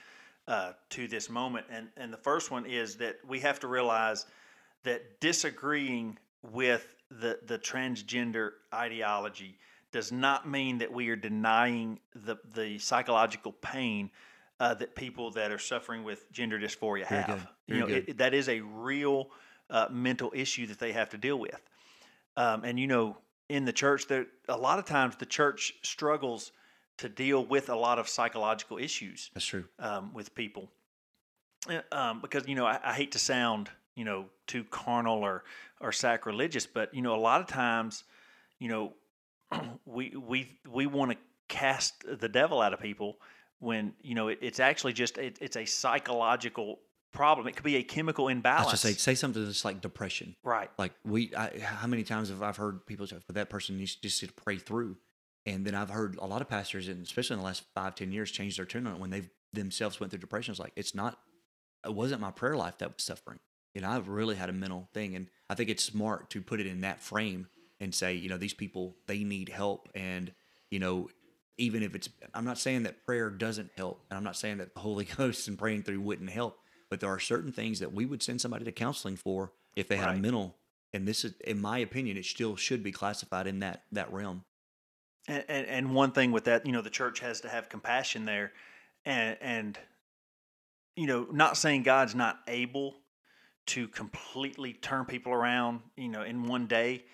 uh, 0.48 0.72
to 0.90 1.08
this 1.08 1.30
moment. 1.30 1.66
And 1.70 1.88
and 1.96 2.12
the 2.12 2.18
first 2.18 2.50
one 2.50 2.66
is 2.66 2.96
that 2.96 3.16
we 3.26 3.40
have 3.40 3.60
to 3.60 3.68
realize 3.68 4.26
that 4.82 5.20
disagreeing 5.20 6.18
with 6.52 6.94
the 7.10 7.38
the 7.46 7.58
transgender 7.58 8.50
ideology 8.74 9.58
does 9.92 10.12
not 10.12 10.48
mean 10.48 10.78
that 10.78 10.92
we 10.92 11.08
are 11.08 11.16
denying 11.16 12.00
the 12.14 12.36
the 12.54 12.78
psychological 12.78 13.52
pain 13.52 14.10
uh, 14.58 14.74
that 14.74 14.94
people 14.94 15.30
that 15.30 15.52
are 15.52 15.58
suffering 15.58 16.02
with 16.04 16.30
gender 16.32 16.58
dysphoria 16.58 17.04
have. 17.04 17.46
You 17.66 17.80
know, 17.80 17.86
it, 17.86 18.18
that 18.18 18.34
is 18.34 18.48
a 18.48 18.60
real 18.60 19.30
uh, 19.70 19.88
mental 19.90 20.32
issue 20.34 20.66
that 20.66 20.78
they 20.78 20.92
have 20.92 21.10
to 21.10 21.18
deal 21.18 21.38
with. 21.38 21.60
Um, 22.36 22.64
and 22.64 22.78
you 22.78 22.86
know, 22.86 23.16
in 23.48 23.64
the 23.64 23.72
church, 23.72 24.06
that 24.08 24.26
a 24.48 24.56
lot 24.56 24.78
of 24.78 24.84
times 24.84 25.16
the 25.16 25.26
church 25.26 25.74
struggles 25.82 26.52
to 26.98 27.08
deal 27.08 27.44
with 27.44 27.68
a 27.68 27.76
lot 27.76 27.98
of 27.98 28.08
psychological 28.08 28.78
issues 28.78 29.30
That's 29.34 29.46
true. 29.46 29.64
um, 29.78 30.12
with 30.14 30.34
people. 30.34 30.70
Uh, 31.68 31.80
Um, 31.92 32.20
because 32.20 32.46
you 32.46 32.54
know, 32.54 32.66
I, 32.66 32.80
I 32.82 32.92
hate 32.94 33.12
to 33.12 33.18
sound 33.18 33.70
you 33.94 34.04
know 34.04 34.26
too 34.46 34.64
carnal 34.64 35.18
or 35.18 35.44
or 35.80 35.92
sacrilegious, 35.92 36.66
but 36.66 36.94
you 36.94 37.02
know, 37.02 37.14
a 37.14 37.20
lot 37.20 37.40
of 37.40 37.46
times, 37.46 38.04
you 38.58 38.68
know, 38.68 38.94
we 39.84 40.14
we 40.16 40.58
we 40.68 40.86
want 40.86 41.12
to 41.12 41.18
cast 41.48 42.04
the 42.20 42.28
devil 42.28 42.60
out 42.60 42.72
of 42.72 42.80
people 42.80 43.18
when 43.58 43.92
you 44.02 44.14
know 44.14 44.28
it, 44.28 44.38
it's 44.40 44.60
actually 44.60 44.92
just 44.92 45.18
it, 45.18 45.38
it's 45.40 45.56
a 45.56 45.64
psychological 45.64 46.78
problem. 47.16 47.46
It 47.48 47.56
could 47.56 47.64
be 47.64 47.76
a 47.76 47.82
chemical 47.82 48.28
imbalance. 48.28 48.66
was 48.66 48.72
just 48.72 48.82
say 48.82 48.92
say 48.92 49.14
something 49.14 49.44
that's 49.44 49.64
like 49.64 49.80
depression. 49.80 50.36
right. 50.44 50.70
Like 50.78 50.92
we, 51.04 51.34
I, 51.34 51.58
how 51.58 51.86
many 51.86 52.04
times 52.04 52.28
have 52.28 52.42
I've 52.42 52.56
heard 52.56 52.86
people 52.86 53.06
say 53.06 53.16
for 53.26 53.32
that 53.32 53.50
person 53.50 53.84
should 53.84 54.02
just 54.02 54.20
to 54.20 54.28
pray 54.32 54.58
through, 54.58 54.96
and 55.44 55.64
then 55.64 55.74
I've 55.74 55.90
heard 55.90 56.16
a 56.16 56.26
lot 56.26 56.42
of 56.42 56.48
pastors, 56.48 56.88
and 56.88 57.04
especially 57.04 57.34
in 57.34 57.40
the 57.40 57.46
last 57.46 57.64
five 57.74 57.94
ten 57.94 58.12
years, 58.12 58.30
change 58.30 58.56
their 58.56 58.66
tune 58.66 58.86
on 58.86 58.94
it 58.96 59.00
when 59.00 59.10
they've 59.10 59.28
themselves 59.52 59.98
went 59.98 60.10
through 60.10 60.20
depression. 60.20 60.52
It's 60.52 60.60
like 60.60 60.72
it's 60.76 60.94
not, 60.94 61.18
it 61.84 61.94
wasn't 61.94 62.20
my 62.20 62.30
prayer 62.30 62.56
life 62.56 62.78
that 62.78 62.94
was 62.94 63.02
suffering. 63.02 63.38
You 63.74 63.82
know, 63.82 63.90
I've 63.90 64.08
really 64.08 64.36
had 64.36 64.48
a 64.48 64.54
mental 64.54 64.88
thing, 64.94 65.14
and 65.16 65.28
I 65.50 65.54
think 65.54 65.70
it's 65.70 65.84
smart 65.84 66.30
to 66.30 66.40
put 66.40 66.60
it 66.60 66.66
in 66.66 66.82
that 66.82 67.02
frame 67.02 67.48
and 67.78 67.94
say, 67.94 68.14
you 68.14 68.28
know, 68.28 68.38
these 68.38 68.54
people 68.54 68.96
they 69.06 69.24
need 69.24 69.48
help, 69.48 69.88
and 69.94 70.32
you 70.70 70.78
know, 70.78 71.08
even 71.58 71.82
if 71.82 71.94
it's, 71.94 72.08
I'm 72.34 72.44
not 72.44 72.58
saying 72.58 72.82
that 72.84 73.04
prayer 73.04 73.30
doesn't 73.30 73.70
help, 73.76 74.02
and 74.10 74.16
I'm 74.16 74.24
not 74.24 74.36
saying 74.36 74.58
that 74.58 74.74
the 74.74 74.80
Holy 74.80 75.04
Ghost 75.16 75.48
and 75.48 75.58
praying 75.58 75.84
through 75.84 76.00
wouldn't 76.00 76.30
help, 76.30 76.58
but 76.90 77.00
there 77.00 77.10
are 77.10 77.18
certain 77.18 77.52
things 77.52 77.80
that 77.80 77.92
we 77.92 78.06
would 78.06 78.22
send 78.22 78.40
somebody 78.40 78.64
to 78.64 78.72
counseling 78.72 79.16
for 79.16 79.52
if 79.74 79.88
they 79.88 79.96
had 79.96 80.16
a 80.16 80.18
mental, 80.18 80.56
and 80.92 81.06
this 81.06 81.24
is, 81.24 81.34
in 81.44 81.60
my 81.60 81.78
opinion, 81.78 82.16
it 82.16 82.24
still 82.24 82.56
should 82.56 82.82
be 82.82 82.92
classified 82.92 83.46
in 83.46 83.58
that 83.60 83.82
that 83.92 84.12
realm. 84.12 84.44
And, 85.28 85.44
and 85.48 85.66
and 85.66 85.94
one 85.94 86.12
thing 86.12 86.32
with 86.32 86.44
that, 86.44 86.66
you 86.66 86.72
know, 86.72 86.82
the 86.82 86.90
church 86.90 87.20
has 87.20 87.40
to 87.42 87.48
have 87.48 87.68
compassion 87.68 88.24
there, 88.24 88.52
and 89.04 89.36
and 89.40 89.78
you 90.96 91.06
know, 91.06 91.26
not 91.30 91.56
saying 91.56 91.82
God's 91.82 92.14
not 92.14 92.38
able 92.48 92.96
to 93.66 93.88
completely 93.88 94.72
turn 94.72 95.04
people 95.04 95.32
around, 95.32 95.80
you 95.96 96.08
know, 96.08 96.22
in 96.22 96.44
one 96.44 96.66
day, 96.66 97.04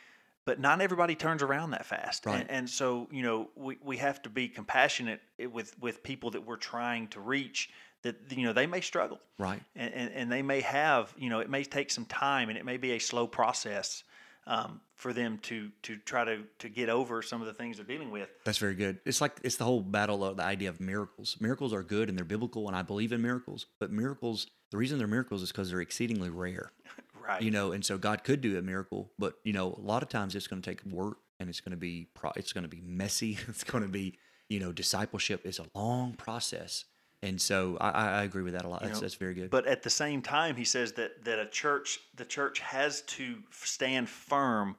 but 0.44 0.61
not 0.61 0.80
everybody 0.80 1.14
turns 1.14 1.42
around 1.42 1.70
that 1.70 1.87
fast. 1.87 2.26
Right. 2.26 2.40
And, 2.40 2.50
and 2.50 2.70
so, 2.70 3.08
you 3.11 3.22
know, 3.22 3.50
we, 3.56 3.78
we 3.82 3.96
have 3.98 4.22
to 4.22 4.28
be 4.28 4.48
compassionate 4.48 5.20
eh, 5.38 5.46
with 5.46 5.78
with 5.80 6.02
people 6.02 6.30
that 6.30 6.46
we're 6.46 6.56
trying 6.56 7.08
to 7.08 7.20
reach. 7.20 7.70
That 8.02 8.16
you 8.30 8.44
know 8.44 8.52
they 8.52 8.66
may 8.66 8.80
struggle, 8.80 9.20
Right. 9.38 9.62
and, 9.76 9.94
and, 9.94 10.12
and 10.12 10.32
they 10.32 10.42
may 10.42 10.60
have, 10.60 11.14
you 11.16 11.30
know, 11.30 11.38
it 11.40 11.48
may 11.48 11.62
take 11.64 11.90
some 11.90 12.04
time, 12.04 12.48
and 12.48 12.58
it 12.58 12.64
may 12.64 12.76
be 12.76 12.92
a 12.92 12.98
slow 12.98 13.26
process 13.28 14.02
um, 14.46 14.80
for 14.96 15.12
them 15.12 15.38
to 15.42 15.70
to 15.82 15.96
try 15.98 16.24
to 16.24 16.42
to 16.58 16.68
get 16.68 16.88
over 16.88 17.22
some 17.22 17.40
of 17.40 17.46
the 17.46 17.54
things 17.54 17.76
they're 17.76 17.86
dealing 17.86 18.10
with. 18.10 18.28
That's 18.44 18.58
very 18.58 18.74
good. 18.74 18.98
It's 19.04 19.20
like 19.20 19.38
it's 19.44 19.56
the 19.56 19.64
whole 19.64 19.80
battle 19.82 20.24
of 20.24 20.36
the 20.38 20.42
idea 20.42 20.68
of 20.68 20.80
miracles. 20.80 21.36
Miracles 21.40 21.72
are 21.72 21.84
good 21.84 22.08
and 22.08 22.18
they're 22.18 22.24
biblical, 22.24 22.66
and 22.66 22.76
I 22.76 22.82
believe 22.82 23.12
in 23.12 23.22
miracles. 23.22 23.66
But 23.78 23.92
miracles, 23.92 24.48
the 24.72 24.78
reason 24.78 24.98
they're 24.98 25.06
miracles 25.06 25.42
is 25.42 25.52
because 25.52 25.70
they're 25.70 25.80
exceedingly 25.80 26.30
rare. 26.30 26.72
Right. 27.24 27.40
You 27.40 27.52
know, 27.52 27.70
and 27.70 27.84
so 27.84 27.98
God 27.98 28.24
could 28.24 28.40
do 28.40 28.58
a 28.58 28.62
miracle, 28.62 29.12
but 29.16 29.34
you 29.44 29.52
know, 29.52 29.72
a 29.78 29.80
lot 29.80 30.02
of 30.02 30.08
times 30.08 30.34
it's 30.34 30.48
going 30.48 30.60
to 30.60 30.68
take 30.68 30.84
work 30.84 31.18
and 31.38 31.48
it's 31.48 31.60
going 31.60 31.70
to 31.70 31.76
be 31.76 32.08
pro- 32.14 32.32
it's 32.34 32.52
going 32.52 32.64
to 32.64 32.68
be 32.68 32.80
messy. 32.84 33.38
It's 33.48 33.62
going 33.62 33.84
to 33.84 33.88
be 33.88 34.18
you 34.48 34.58
know, 34.58 34.72
discipleship 34.72 35.46
is 35.46 35.60
a 35.60 35.66
long 35.78 36.14
process, 36.14 36.84
and 37.22 37.40
so 37.40 37.76
I, 37.80 37.90
I 37.90 38.22
agree 38.24 38.42
with 38.42 38.54
that 38.54 38.64
a 38.64 38.68
lot. 38.68 38.82
You 38.82 38.88
That's 38.88 39.00
know, 39.00 39.02
that's 39.02 39.14
very 39.14 39.35
good. 39.35 39.50
But 39.50 39.66
at 39.66 39.82
the 39.82 39.90
same 39.90 40.22
time, 40.22 40.56
he 40.56 40.64
says 40.64 40.92
that 40.94 41.24
that 41.24 41.38
a 41.38 41.46
church, 41.46 42.00
the 42.16 42.24
church 42.24 42.58
has 42.61 43.02
to 43.02 43.37
stand 43.50 44.08
firm 44.08 44.76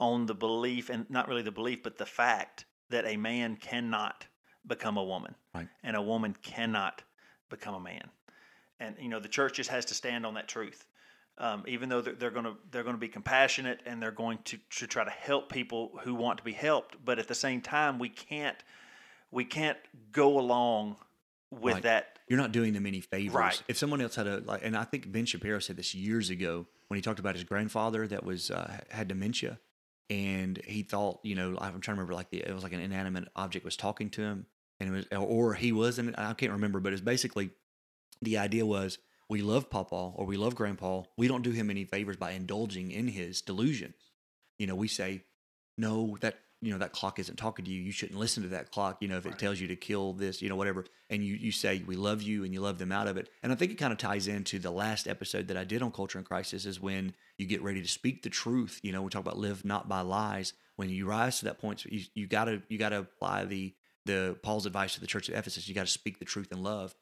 on 0.00 0.26
the 0.26 0.34
belief, 0.34 0.90
and 0.90 1.08
not 1.10 1.28
really 1.28 1.42
the 1.42 1.50
belief, 1.52 1.82
but 1.82 1.98
the 1.98 2.06
fact 2.06 2.64
that 2.90 3.06
a 3.06 3.16
man 3.16 3.56
cannot 3.56 4.26
become 4.66 4.96
a 4.96 5.04
woman, 5.04 5.34
Right. 5.54 5.68
and 5.82 5.96
a 5.96 6.02
woman 6.02 6.34
cannot 6.42 7.02
become 7.48 7.74
a 7.74 7.80
man. 7.80 8.10
And 8.80 8.96
you 9.00 9.08
know, 9.08 9.20
the 9.20 9.28
church 9.28 9.54
just 9.54 9.70
has 9.70 9.84
to 9.86 9.94
stand 9.94 10.26
on 10.26 10.34
that 10.34 10.48
truth. 10.48 10.86
Um, 11.38 11.64
even 11.68 11.90
though 11.90 12.00
they're, 12.00 12.14
they're 12.14 12.30
going 12.30 12.46
to 12.46 12.56
they're 12.70 12.82
going 12.82 12.94
to 12.96 13.00
be 13.00 13.08
compassionate 13.08 13.80
and 13.84 14.02
they're 14.02 14.10
going 14.10 14.38
to, 14.44 14.58
to 14.78 14.86
try 14.86 15.04
to 15.04 15.10
help 15.10 15.52
people 15.52 15.92
who 16.02 16.14
want 16.14 16.38
to 16.38 16.44
be 16.44 16.52
helped, 16.52 16.96
but 17.04 17.18
at 17.18 17.28
the 17.28 17.34
same 17.34 17.60
time, 17.60 17.98
we 17.98 18.08
can't 18.08 18.56
we 19.30 19.44
can't 19.44 19.78
go 20.12 20.38
along 20.38 20.96
with 21.50 21.74
Right. 21.74 21.82
that 21.84 22.18
You're 22.28 22.38
not 22.38 22.52
doing 22.52 22.72
them 22.72 22.86
any 22.86 23.00
favors. 23.00 23.34
Right. 23.34 23.62
If 23.68 23.78
someone 23.78 24.00
else 24.00 24.16
had 24.16 24.26
a 24.26 24.38
like, 24.40 24.64
and 24.64 24.76
I 24.76 24.84
think 24.84 25.10
Ben 25.12 25.26
Shapiro 25.26 25.58
said 25.60 25.76
this 25.76 25.94
years 25.94 26.30
ago 26.30 26.66
when 26.88 26.96
he 26.96 27.02
talked 27.02 27.20
about 27.20 27.34
his 27.34 27.44
grandfather 27.44 28.06
that 28.08 28.24
was 28.24 28.50
uh, 28.50 28.80
had 28.90 29.08
dementia, 29.08 29.58
and 30.10 30.60
he 30.64 30.82
thought, 30.82 31.20
you 31.22 31.34
know, 31.34 31.56
I'm 31.60 31.80
trying 31.80 31.80
to 31.80 31.90
remember, 31.92 32.14
like 32.14 32.30
the 32.30 32.38
it 32.38 32.52
was 32.52 32.62
like 32.62 32.72
an 32.72 32.80
inanimate 32.80 33.28
object 33.36 33.64
was 33.64 33.76
talking 33.76 34.10
to 34.10 34.22
him, 34.22 34.46
and 34.80 34.88
it 34.88 34.92
was, 34.92 35.18
or 35.18 35.54
he 35.54 35.72
wasn't. 35.72 36.18
I 36.18 36.32
can't 36.34 36.52
remember, 36.52 36.80
but 36.80 36.92
it's 36.92 37.02
basically 37.02 37.50
the 38.22 38.38
idea 38.38 38.64
was 38.66 38.98
we 39.28 39.42
love 39.42 39.68
Papa 39.70 40.12
or 40.14 40.24
we 40.24 40.36
love 40.36 40.54
Grandpa. 40.54 41.02
We 41.16 41.28
don't 41.28 41.42
do 41.42 41.50
him 41.50 41.70
any 41.70 41.84
favors 41.84 42.16
by 42.16 42.32
indulging 42.32 42.90
in 42.90 43.08
his 43.08 43.42
delusions. 43.42 43.94
You 44.58 44.66
know, 44.66 44.76
we 44.76 44.88
say, 44.88 45.24
no, 45.76 46.16
that 46.20 46.38
you 46.62 46.72
know 46.72 46.78
that 46.78 46.92
clock 46.92 47.18
isn't 47.18 47.36
talking 47.36 47.64
to 47.64 47.70
you. 47.70 47.82
You 47.82 47.92
shouldn't 47.92 48.18
listen 48.18 48.42
to 48.42 48.48
that 48.50 48.70
clock. 48.70 48.98
You 49.00 49.08
know, 49.08 49.18
if 49.18 49.26
it 49.26 49.38
tells 49.38 49.60
you 49.60 49.68
to 49.68 49.76
kill 49.76 50.12
this, 50.12 50.40
you 50.40 50.48
know, 50.48 50.56
whatever, 50.56 50.84
and 51.10 51.24
you 51.24 51.34
you 51.34 51.52
say 51.52 51.82
we 51.86 51.96
love 51.96 52.22
you 52.22 52.44
and 52.44 52.52
you 52.52 52.60
love 52.60 52.78
them 52.78 52.92
out 52.92 53.08
of 53.08 53.16
it. 53.16 53.28
And 53.42 53.52
I 53.52 53.54
think 53.54 53.72
it 53.72 53.76
kind 53.76 53.92
of 53.92 53.98
ties 53.98 54.28
into 54.28 54.58
the 54.58 54.70
last 54.70 55.06
episode 55.06 55.48
that 55.48 55.56
I 55.56 55.64
did 55.64 55.82
on 55.82 55.92
culture 55.92 56.18
and 56.18 56.26
crisis 56.26 56.66
is 56.66 56.80
when 56.80 57.14
you 57.38 57.46
get 57.46 57.62
ready 57.62 57.82
to 57.82 57.88
speak 57.88 58.22
the 58.22 58.30
truth. 58.30 58.80
You 58.82 58.92
know, 58.92 59.02
we 59.02 59.10
talk 59.10 59.20
about 59.20 59.38
live 59.38 59.64
not 59.64 59.88
by 59.88 60.00
lies. 60.00 60.52
When 60.76 60.88
you 60.90 61.06
rise 61.06 61.38
to 61.38 61.46
that 61.46 61.58
point, 61.58 61.84
you 61.84 62.04
you 62.14 62.26
gotta 62.26 62.62
you 62.68 62.78
gotta 62.78 62.98
apply 62.98 63.44
the 63.44 63.74
the 64.04 64.38
Paul's 64.42 64.66
advice 64.66 64.94
to 64.94 65.00
the 65.00 65.06
church 65.06 65.28
of 65.28 65.34
Ephesus. 65.34 65.68
You 65.68 65.74
got 65.74 65.86
to 65.86 65.92
speak 65.92 66.18
the 66.18 66.24
truth 66.24 66.52
in 66.52 66.62
love 66.62 66.94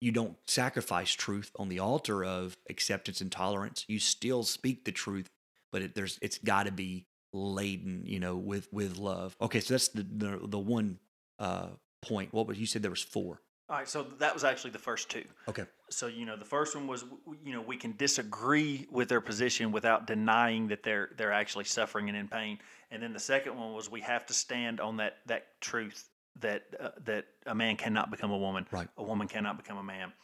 you 0.00 0.12
don't 0.12 0.36
sacrifice 0.46 1.12
truth 1.12 1.50
on 1.58 1.68
the 1.68 1.80
altar 1.80 2.24
of 2.24 2.56
acceptance 2.70 3.20
and 3.20 3.32
tolerance. 3.32 3.84
You 3.88 3.98
still 3.98 4.44
speak 4.44 4.84
the 4.84 4.92
truth, 4.92 5.28
but 5.72 5.82
it, 5.82 5.94
there's 5.94 6.18
it's 6.22 6.38
got 6.38 6.66
to 6.66 6.72
be 6.72 7.06
laden, 7.32 8.02
you 8.04 8.20
know, 8.20 8.36
with 8.36 8.72
with 8.72 8.96
love. 8.98 9.36
Okay, 9.40 9.60
so 9.60 9.74
that's 9.74 9.88
the 9.88 10.02
the, 10.02 10.40
the 10.42 10.58
one 10.58 10.98
uh, 11.38 11.68
point. 12.02 12.32
What 12.32 12.46
was 12.46 12.58
you 12.58 12.66
said 12.66 12.82
there 12.82 12.90
was 12.90 13.02
four? 13.02 13.40
All 13.70 13.76
right, 13.76 13.88
so 13.88 14.06
that 14.18 14.32
was 14.32 14.44
actually 14.44 14.70
the 14.70 14.78
first 14.78 15.10
two. 15.10 15.24
Okay, 15.46 15.64
So 15.90 16.06
you 16.06 16.24
know, 16.24 16.36
the 16.36 16.44
first 16.44 16.74
one 16.74 16.86
was 16.86 17.04
you 17.44 17.52
know 17.52 17.60
we 17.60 17.76
can 17.76 17.94
disagree 17.96 18.86
with 18.90 19.08
their 19.08 19.20
position 19.20 19.72
without 19.72 20.06
denying 20.06 20.68
that 20.68 20.82
they're 20.82 21.10
they're 21.18 21.32
actually 21.32 21.64
suffering 21.64 22.08
and 22.08 22.16
in 22.16 22.28
pain, 22.28 22.58
and 22.90 23.02
then 23.02 23.12
the 23.12 23.20
second 23.20 23.56
one 23.58 23.74
was 23.74 23.90
we 23.90 24.00
have 24.00 24.24
to 24.26 24.32
stand 24.32 24.80
on 24.80 24.96
that 24.96 25.18
that 25.26 25.60
truth 25.60 26.08
that 26.40 26.62
uh, 26.80 26.90
that 27.04 27.26
a 27.46 27.54
man 27.54 27.76
cannot 27.76 28.10
become 28.10 28.30
a 28.30 28.38
woman, 28.38 28.66
Right. 28.70 28.88
A 28.96 29.02
woman 29.02 29.28
cannot 29.28 29.58
become 29.58 29.76
a 29.76 29.82
man, 29.82 30.14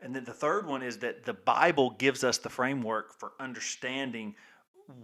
and 0.00 0.16
then 0.16 0.24
the 0.24 0.32
third 0.32 0.66
one 0.66 0.82
is 0.82 0.98
that 0.98 1.24
the 1.24 1.34
Bible 1.34 1.90
gives 1.90 2.24
us 2.24 2.38
the 2.38 2.48
framework 2.48 3.16
for 3.20 3.32
understanding 3.38 4.34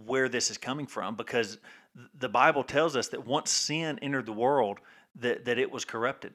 where 0.05 0.29
this 0.29 0.49
is 0.51 0.57
coming 0.57 0.87
from 0.87 1.15
because 1.15 1.57
the 2.17 2.29
Bible 2.29 2.63
tells 2.63 2.95
us 2.95 3.07
that 3.09 3.25
once 3.25 3.51
sin 3.51 3.99
entered 4.01 4.25
the 4.25 4.33
world, 4.33 4.79
that 5.15 5.45
that 5.45 5.57
it 5.57 5.71
was 5.71 5.85
corrupted. 5.85 6.33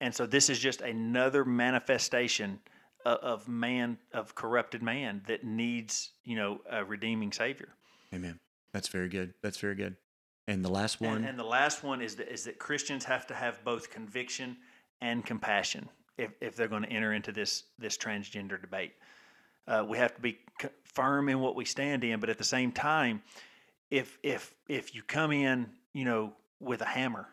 And 0.00 0.14
so 0.14 0.26
this 0.26 0.50
is 0.50 0.58
just 0.58 0.80
another 0.80 1.44
manifestation 1.44 2.58
of, 3.04 3.18
of 3.18 3.48
man, 3.48 3.98
of 4.12 4.34
corrupted 4.34 4.82
man 4.82 5.22
that 5.26 5.44
needs, 5.44 6.10
you 6.24 6.36
know, 6.36 6.60
a 6.68 6.84
redeeming 6.84 7.32
savior. 7.32 7.68
amen. 8.12 8.40
That's 8.72 8.88
very 8.88 9.08
good. 9.08 9.34
That's 9.42 9.58
very 9.58 9.74
good. 9.74 9.96
And 10.48 10.64
the 10.64 10.70
last 10.70 11.00
one, 11.00 11.18
And, 11.18 11.26
and 11.26 11.38
the 11.38 11.44
last 11.44 11.84
one 11.84 12.02
is 12.02 12.16
that, 12.16 12.32
is 12.32 12.44
that 12.44 12.58
Christians 12.58 13.04
have 13.04 13.26
to 13.28 13.34
have 13.34 13.62
both 13.64 13.90
conviction 13.90 14.56
and 15.00 15.24
compassion 15.24 15.88
if, 16.18 16.32
if 16.40 16.56
they're 16.56 16.68
going 16.68 16.82
to 16.82 16.90
enter 16.90 17.12
into 17.12 17.32
this 17.32 17.64
this 17.78 17.96
transgender 17.96 18.60
debate. 18.60 18.94
Uh, 19.66 19.84
we 19.88 19.98
have 19.98 20.14
to 20.14 20.20
be 20.20 20.38
firm 20.84 21.28
in 21.28 21.40
what 21.40 21.54
we 21.56 21.64
stand 21.64 22.04
in, 22.04 22.20
but 22.20 22.28
at 22.28 22.38
the 22.38 22.44
same 22.44 22.72
time, 22.72 23.22
if 23.90 24.18
if 24.22 24.54
if 24.68 24.94
you 24.94 25.02
come 25.02 25.32
in, 25.32 25.68
you 25.92 26.04
know, 26.04 26.32
with 26.60 26.80
a 26.80 26.86
hammer, 26.86 27.28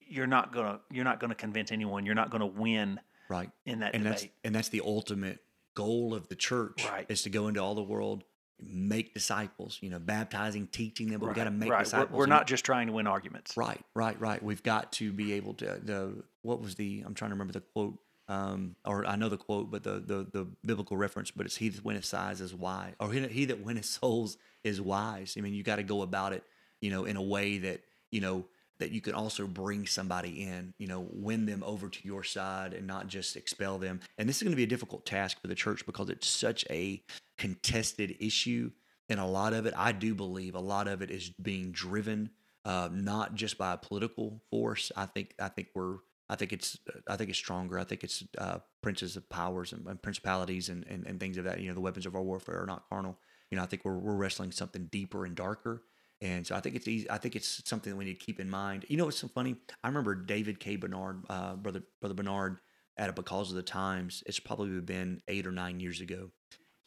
you're 0.00 0.26
not 0.26 0.52
gonna 0.52 0.80
you're 0.90 1.04
not 1.04 1.20
gonna 1.20 1.34
convince 1.34 1.70
anyone. 1.72 2.04
You're 2.04 2.14
not 2.14 2.30
gonna 2.30 2.46
win 2.46 2.98
right? 3.28 3.50
in 3.64 3.80
that 3.80 3.94
And 3.94 4.04
that's 4.04 4.26
and 4.44 4.54
that's 4.54 4.68
the 4.70 4.82
ultimate 4.84 5.38
goal 5.74 6.14
of 6.14 6.28
the 6.28 6.34
church 6.36 6.84
Right. 6.86 7.06
is 7.08 7.22
to 7.22 7.30
go 7.30 7.48
into 7.48 7.60
all 7.62 7.74
the 7.74 7.82
world, 7.82 8.24
make 8.60 9.14
disciples. 9.14 9.78
You 9.80 9.90
know, 9.90 9.98
baptizing, 9.98 10.66
teaching 10.66 11.08
them, 11.10 11.20
but 11.20 11.28
we 11.28 11.34
got 11.34 11.44
to 11.44 11.50
Right, 11.50 11.58
make 11.58 11.70
right. 11.70 11.78
We're, 11.78 11.84
disciples. 11.84 12.18
we're 12.18 12.26
not 12.26 12.46
just 12.46 12.64
trying 12.64 12.88
to 12.88 12.92
win 12.92 13.06
arguments. 13.06 13.56
Right, 13.56 13.80
right, 13.94 14.18
right. 14.20 14.42
We've 14.42 14.62
got 14.62 14.92
to 14.94 15.12
be 15.12 15.34
able 15.34 15.54
to 15.54 15.80
the 15.82 16.24
what 16.42 16.60
was 16.60 16.74
the 16.74 17.04
I'm 17.06 17.14
trying 17.14 17.30
to 17.30 17.34
remember 17.34 17.52
the 17.52 17.60
quote. 17.60 17.98
Um, 18.32 18.76
or 18.86 19.04
I 19.06 19.16
know 19.16 19.28
the 19.28 19.36
quote, 19.36 19.70
but 19.70 19.82
the, 19.82 20.00
the 20.00 20.26
the 20.32 20.46
biblical 20.64 20.96
reference, 20.96 21.30
but 21.30 21.44
it's 21.44 21.56
he 21.56 21.68
that 21.68 21.84
winneth 21.84 22.06
size 22.06 22.40
is 22.40 22.54
wise, 22.54 22.94
or 22.98 23.12
he, 23.12 23.20
that- 23.20 23.32
he 23.32 23.44
that 23.46 23.60
winneth 23.64 23.84
souls 23.84 24.38
is 24.64 24.80
wise. 24.80 25.34
I 25.36 25.42
mean, 25.42 25.54
you 25.54 25.62
got 25.62 25.76
to 25.76 25.82
go 25.82 26.00
about 26.02 26.32
it, 26.32 26.42
you 26.80 26.90
know, 26.90 27.04
in 27.04 27.16
a 27.16 27.22
way 27.22 27.58
that 27.58 27.80
you 28.10 28.20
know 28.22 28.46
that 28.78 28.90
you 28.90 29.00
can 29.00 29.14
also 29.14 29.46
bring 29.46 29.86
somebody 29.86 30.42
in, 30.42 30.72
you 30.78 30.86
know, 30.86 31.06
win 31.12 31.46
them 31.46 31.62
over 31.64 31.88
to 31.88 32.00
your 32.04 32.24
side 32.24 32.72
and 32.72 32.86
not 32.86 33.06
just 33.06 33.36
expel 33.36 33.78
them. 33.78 34.00
And 34.16 34.28
this 34.28 34.36
is 34.38 34.42
going 34.42 34.52
to 34.52 34.56
be 34.56 34.64
a 34.64 34.74
difficult 34.74 35.04
task 35.04 35.40
for 35.40 35.46
the 35.46 35.54
church 35.54 35.84
because 35.84 36.08
it's 36.08 36.26
such 36.26 36.64
a 36.70 37.02
contested 37.36 38.16
issue, 38.18 38.70
and 39.10 39.20
a 39.20 39.26
lot 39.26 39.52
of 39.52 39.66
it, 39.66 39.74
I 39.76 39.92
do 39.92 40.14
believe, 40.14 40.54
a 40.54 40.60
lot 40.60 40.88
of 40.88 41.02
it 41.02 41.10
is 41.10 41.28
being 41.30 41.70
driven 41.70 42.30
uh, 42.64 42.88
not 42.92 43.34
just 43.34 43.58
by 43.58 43.72
a 43.74 43.76
political 43.76 44.40
force. 44.50 44.90
I 44.96 45.06
think 45.06 45.34
I 45.38 45.48
think 45.48 45.68
we're 45.74 45.98
I 46.32 46.34
think 46.34 46.54
it's 46.54 46.78
I 47.06 47.16
think 47.16 47.28
it's 47.28 47.38
stronger. 47.38 47.78
I 47.78 47.84
think 47.84 48.02
it's 48.02 48.24
uh, 48.38 48.58
princes 48.82 49.16
of 49.16 49.28
powers 49.28 49.74
and, 49.74 49.86
and 49.86 50.00
principalities 50.00 50.70
and, 50.70 50.86
and, 50.88 51.06
and 51.06 51.20
things 51.20 51.36
of 51.36 51.44
that. 51.44 51.60
You 51.60 51.68
know, 51.68 51.74
the 51.74 51.80
weapons 51.80 52.06
of 52.06 52.16
our 52.16 52.22
warfare 52.22 52.62
are 52.62 52.66
not 52.66 52.88
carnal. 52.88 53.18
You 53.50 53.58
know, 53.58 53.62
I 53.62 53.66
think 53.66 53.84
we're 53.84 53.98
we're 53.98 54.16
wrestling 54.16 54.50
something 54.50 54.86
deeper 54.86 55.26
and 55.26 55.36
darker. 55.36 55.82
And 56.22 56.46
so 56.46 56.54
I 56.54 56.60
think 56.60 56.74
it's 56.74 56.88
easy. 56.88 57.10
I 57.10 57.18
think 57.18 57.36
it's 57.36 57.60
something 57.66 57.92
that 57.92 57.96
we 57.96 58.06
need 58.06 58.18
to 58.18 58.24
keep 58.24 58.40
in 58.40 58.48
mind. 58.48 58.86
You 58.88 58.96
know, 58.96 59.04
what's 59.04 59.18
so 59.18 59.28
funny. 59.28 59.56
I 59.84 59.88
remember 59.88 60.14
David 60.14 60.58
K. 60.58 60.76
Bernard, 60.76 61.24
uh, 61.28 61.56
brother 61.56 61.82
brother 62.00 62.14
Bernard, 62.14 62.60
at 62.96 63.10
a 63.10 63.12
because 63.12 63.50
of 63.50 63.56
the 63.56 63.62
times. 63.62 64.22
It's 64.24 64.40
probably 64.40 64.80
been 64.80 65.20
eight 65.28 65.46
or 65.46 65.52
nine 65.52 65.80
years 65.80 66.00
ago. 66.00 66.30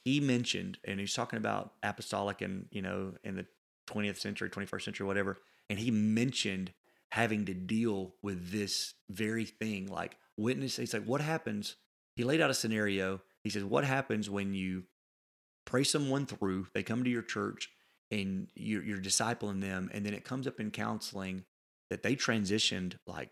He 0.04 0.20
mentioned, 0.20 0.80
and 0.84 1.00
he's 1.00 1.14
talking 1.14 1.38
about 1.38 1.74
apostolic 1.84 2.42
and 2.42 2.66
you 2.72 2.82
know 2.82 3.14
in 3.24 3.36
the 3.36 3.46
20th 3.88 4.18
century, 4.18 4.50
21st 4.50 4.82
century, 4.82 5.06
whatever. 5.06 5.38
And 5.70 5.78
he 5.78 5.92
mentioned 5.92 6.74
having 7.16 7.46
to 7.46 7.54
deal 7.54 8.14
with 8.22 8.52
this 8.52 8.94
very 9.10 9.46
thing, 9.46 9.88
like 9.88 10.18
witness. 10.36 10.76
He's 10.76 10.94
like, 10.94 11.06
what 11.06 11.22
happens? 11.22 11.78
He 12.18 12.26
laid 12.26 12.42
out 12.42 12.50
a 12.50 12.54
scenario. 12.54 13.22
He 13.42 13.50
says, 13.50 13.64
what 13.64 13.86
happens 13.86 14.30
when 14.30 14.54
you 14.54 14.84
pray 15.66 15.86
someone 15.86 16.26
through, 16.26 16.68
they 16.74 16.84
come 16.84 17.06
to 17.06 17.10
your 17.10 17.22
church, 17.22 17.70
and 18.12 18.50
you're, 18.54 18.84
you're 18.84 19.00
discipling 19.00 19.62
them, 19.62 19.90
and 19.94 20.06
then 20.06 20.14
it 20.14 20.26
comes 20.26 20.46
up 20.46 20.60
in 20.60 20.72
counseling 20.72 21.46
that 21.90 22.04
they 22.04 22.18
transitioned 22.18 22.96
like 23.08 23.30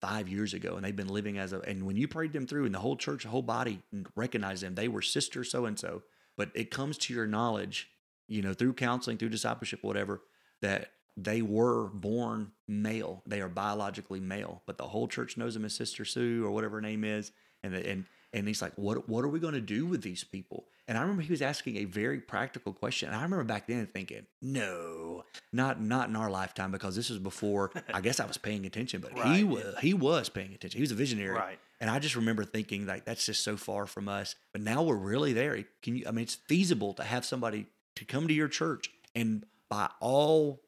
five 0.00 0.28
years 0.28 0.54
ago, 0.54 0.76
and 0.76 0.84
they've 0.84 0.94
been 0.94 1.08
living 1.08 1.36
as 1.36 1.52
a. 1.52 1.58
And 1.62 1.86
when 1.86 1.96
you 1.96 2.06
prayed 2.06 2.32
them 2.32 2.46
through, 2.46 2.66
and 2.66 2.74
the 2.74 2.78
whole 2.78 2.96
church, 2.96 3.24
the 3.24 3.30
whole 3.30 3.42
body 3.42 3.82
recognized 4.14 4.62
them, 4.62 4.76
they 4.76 4.86
were 4.86 5.02
sister 5.02 5.42
so 5.42 5.66
and 5.66 5.76
so. 5.76 6.04
But 6.36 6.52
it 6.54 6.70
comes 6.70 6.98
to 6.98 7.12
your 7.12 7.26
knowledge, 7.26 7.90
you 8.28 8.42
know, 8.42 8.54
through 8.54 8.74
counseling, 8.74 9.18
through 9.18 9.30
discipleship, 9.30 9.80
whatever, 9.82 10.22
that 10.62 10.92
they 11.16 11.42
were 11.42 11.88
born 11.88 12.52
male. 12.66 13.22
They 13.26 13.40
are 13.40 13.48
biologically 13.48 14.20
male, 14.20 14.62
but 14.66 14.78
the 14.78 14.84
whole 14.88 15.06
church 15.08 15.36
knows 15.36 15.54
them 15.54 15.64
as 15.64 15.74
Sister 15.74 16.04
Sue 16.04 16.44
or 16.44 16.50
whatever 16.50 16.76
her 16.76 16.80
name 16.82 17.04
is. 17.04 17.32
And 17.62 17.74
and 17.74 18.04
and 18.32 18.48
he's 18.48 18.60
like, 18.60 18.72
what 18.76 19.08
what 19.08 19.24
are 19.24 19.28
we 19.28 19.38
going 19.40 19.54
to 19.54 19.60
do 19.60 19.86
with 19.86 20.02
these 20.02 20.24
people? 20.24 20.64
And 20.86 20.98
I 20.98 21.00
remember 21.00 21.22
he 21.22 21.30
was 21.30 21.40
asking 21.40 21.76
a 21.78 21.84
very 21.86 22.20
practical 22.20 22.74
question. 22.74 23.08
And 23.08 23.16
I 23.16 23.22
remember 23.22 23.44
back 23.44 23.66
then 23.66 23.86
thinking, 23.86 24.26
no, 24.42 25.24
not 25.52 25.80
not 25.80 26.08
in 26.08 26.16
our 26.16 26.30
lifetime 26.30 26.72
because 26.72 26.94
this 26.96 27.08
was 27.10 27.18
before. 27.18 27.70
I 27.92 28.00
guess 28.02 28.20
I 28.20 28.26
was 28.26 28.36
paying 28.36 28.66
attention, 28.66 29.00
but 29.00 29.14
Right, 29.18 29.36
he 29.36 29.44
was 29.44 29.74
he 29.80 29.94
was 29.94 30.28
paying 30.28 30.52
attention. 30.52 30.76
He 30.78 30.82
was 30.82 30.90
a 30.92 30.96
visionary, 30.96 31.30
Right. 31.34 31.58
and 31.80 31.88
I 31.88 32.00
just 32.00 32.16
remember 32.16 32.44
thinking 32.44 32.86
like 32.86 33.04
that's 33.06 33.24
just 33.24 33.42
so 33.44 33.56
far 33.56 33.86
from 33.86 34.08
us. 34.08 34.34
But 34.52 34.60
now 34.60 34.82
we're 34.82 34.96
really 34.96 35.32
there. 35.32 35.64
Can 35.82 35.96
you? 35.96 36.04
I 36.06 36.10
mean, 36.10 36.24
it's 36.24 36.34
feasible 36.34 36.92
to 36.94 37.04
have 37.04 37.24
somebody 37.24 37.66
to 37.96 38.04
come 38.04 38.28
to 38.28 38.34
your 38.34 38.48
church 38.48 38.90
and 39.14 39.46
by 39.70 39.88
all 40.00 40.60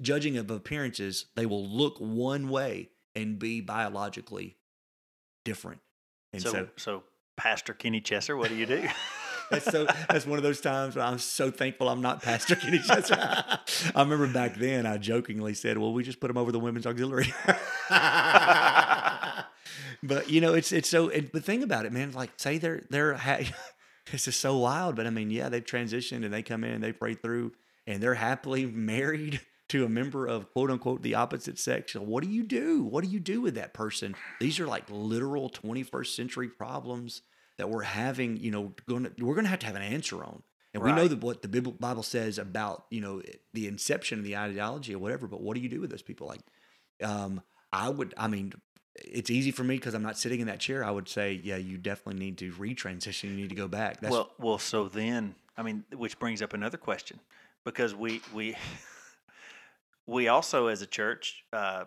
judging 0.00 0.36
of 0.36 0.50
appearances, 0.50 1.26
they 1.34 1.46
will 1.46 1.66
look 1.66 1.98
one 1.98 2.48
way 2.48 2.90
and 3.14 3.38
be 3.38 3.60
biologically 3.60 4.56
different. 5.44 5.80
And 6.32 6.42
So, 6.42 6.52
so, 6.52 6.68
so, 6.76 7.02
Pastor 7.36 7.74
Kenny 7.74 8.00
Chessor, 8.00 8.36
what 8.36 8.48
do 8.48 8.56
you 8.56 8.66
do? 8.66 8.86
that's 9.50 9.64
so 9.64 9.84
that's 10.08 10.26
one 10.26 10.38
of 10.38 10.44
those 10.44 10.60
times 10.60 10.94
when 10.94 11.04
I'm 11.04 11.18
so 11.18 11.50
thankful 11.50 11.88
I'm 11.88 12.00
not 12.00 12.22
Pastor 12.22 12.54
Kenny 12.54 12.78
Chessor. 12.78 13.16
I 13.94 14.00
remember 14.00 14.28
back 14.28 14.54
then 14.54 14.86
I 14.86 14.96
jokingly 14.96 15.54
said, 15.54 15.76
"Well, 15.76 15.92
we 15.92 16.04
just 16.04 16.20
put 16.20 16.28
them 16.28 16.36
over 16.36 16.52
the 16.52 16.60
women's 16.60 16.86
auxiliary." 16.86 17.34
but 20.02 20.30
you 20.30 20.40
know, 20.40 20.54
it's 20.54 20.70
it's 20.70 20.88
so. 20.88 21.08
It, 21.08 21.32
the 21.32 21.40
thing 21.40 21.64
about 21.64 21.84
it, 21.84 21.92
man, 21.92 22.12
like 22.12 22.30
say 22.36 22.58
they're 22.58 22.82
they're 22.90 23.14
ha- 23.14 23.40
this 24.12 24.28
is 24.28 24.36
so 24.36 24.56
wild, 24.58 24.94
but 24.94 25.06
I 25.06 25.10
mean, 25.10 25.30
yeah, 25.30 25.48
they've 25.48 25.64
transitioned 25.64 26.24
and 26.24 26.32
they 26.32 26.42
come 26.42 26.62
in 26.62 26.70
and 26.70 26.84
they 26.84 26.92
pray 26.92 27.14
through 27.14 27.52
and 27.88 28.00
they're 28.00 28.14
happily 28.14 28.66
married 28.66 29.40
to 29.70 29.84
a 29.84 29.88
member 29.88 30.26
of 30.26 30.52
quote 30.52 30.70
unquote 30.70 31.02
the 31.02 31.14
opposite 31.14 31.58
sex. 31.58 31.94
What 31.94 32.22
do 32.24 32.30
you 32.30 32.42
do? 32.42 32.82
What 32.82 33.04
do 33.04 33.10
you 33.10 33.20
do 33.20 33.40
with 33.40 33.54
that 33.54 33.72
person? 33.72 34.14
These 34.40 34.60
are 34.60 34.66
like 34.66 34.84
literal 34.88 35.48
21st 35.48 36.14
century 36.14 36.48
problems 36.48 37.22
that 37.56 37.70
we're 37.70 37.82
having. 37.82 38.36
You 38.36 38.50
know, 38.50 38.74
going 38.88 39.10
we're 39.18 39.34
going 39.34 39.44
to 39.44 39.50
have 39.50 39.60
to 39.60 39.66
have 39.66 39.76
an 39.76 39.82
answer 39.82 40.22
on. 40.22 40.42
And 40.72 40.84
we 40.84 40.92
know 40.92 41.08
that 41.08 41.20
what 41.20 41.42
the 41.42 41.48
Bible 41.48 42.04
says 42.04 42.38
about 42.38 42.86
you 42.90 43.00
know 43.00 43.22
the 43.54 43.66
inception 43.66 44.20
of 44.20 44.24
the 44.24 44.36
ideology 44.36 44.94
or 44.94 44.98
whatever. 44.98 45.26
But 45.26 45.40
what 45.40 45.56
do 45.56 45.60
you 45.60 45.68
do 45.68 45.80
with 45.80 45.90
those 45.90 46.02
people? 46.02 46.28
Like, 46.28 46.42
um, 47.02 47.42
I 47.72 47.88
would. 47.88 48.14
I 48.16 48.28
mean, 48.28 48.52
it's 48.94 49.30
easy 49.30 49.50
for 49.50 49.64
me 49.64 49.76
because 49.76 49.94
I'm 49.94 50.02
not 50.02 50.18
sitting 50.18 50.40
in 50.40 50.46
that 50.46 50.60
chair. 50.60 50.84
I 50.84 50.90
would 50.90 51.08
say, 51.08 51.40
yeah, 51.42 51.56
you 51.56 51.76
definitely 51.76 52.20
need 52.24 52.38
to 52.38 52.52
retransition. 52.52 53.30
You 53.30 53.36
need 53.36 53.48
to 53.48 53.56
go 53.56 53.66
back. 53.66 54.00
That's 54.00 54.12
well, 54.12 54.30
well, 54.38 54.58
so 54.58 54.88
then, 54.88 55.34
I 55.56 55.62
mean, 55.62 55.84
which 55.96 56.18
brings 56.18 56.40
up 56.40 56.54
another 56.54 56.78
question, 56.78 57.18
because 57.64 57.92
we 57.94 58.20
we 58.32 58.56
we 60.10 60.28
also, 60.28 60.66
as 60.66 60.82
a 60.82 60.86
church, 60.86 61.44
uh, 61.52 61.84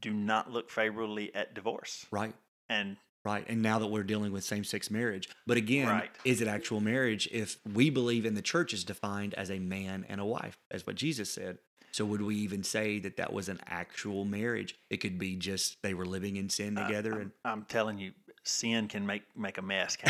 do 0.00 0.12
not 0.12 0.50
look 0.50 0.70
favorably 0.70 1.34
at 1.34 1.54
divorce, 1.54 2.06
right. 2.10 2.34
and 2.68 2.96
Right. 3.24 3.44
And 3.48 3.60
now 3.60 3.78
that 3.80 3.88
we're 3.88 4.04
dealing 4.04 4.32
with 4.32 4.44
same 4.44 4.64
sex 4.64 4.90
marriage. 4.90 5.28
But 5.46 5.58
again, 5.58 5.88
Right. 5.88 6.10
is 6.24 6.40
it 6.40 6.48
actual 6.48 6.80
marriage 6.80 7.28
if 7.30 7.58
we 7.74 7.90
believe 7.90 8.24
in 8.24 8.34
the 8.34 8.40
church 8.42 8.72
is 8.72 8.84
defined 8.84 9.34
as 9.34 9.50
a 9.50 9.58
man 9.58 10.06
and 10.08 10.18
a 10.20 10.24
wife, 10.24 10.56
as 10.70 10.86
what 10.86 10.96
Jesus 10.96 11.30
said? 11.30 11.58
So 11.92 12.06
would 12.06 12.22
we 12.22 12.36
even 12.36 12.62
say 12.62 13.00
that 13.00 13.16
that 13.16 13.32
was 13.32 13.48
an 13.50 13.60
actual 13.66 14.24
marriage? 14.24 14.76
It 14.88 14.98
could 14.98 15.18
be 15.18 15.36
just 15.36 15.82
they 15.82 15.94
were 15.94 16.06
living 16.06 16.36
in 16.36 16.48
sin 16.48 16.76
together. 16.76 17.20
and 17.20 17.32
I'm 17.44 17.64
telling 17.64 17.98
you, 17.98 18.12
sin 18.48 18.88
can 18.88 19.06
make 19.06 19.22
make 19.36 19.58
a 19.58 19.62
mess. 19.62 19.96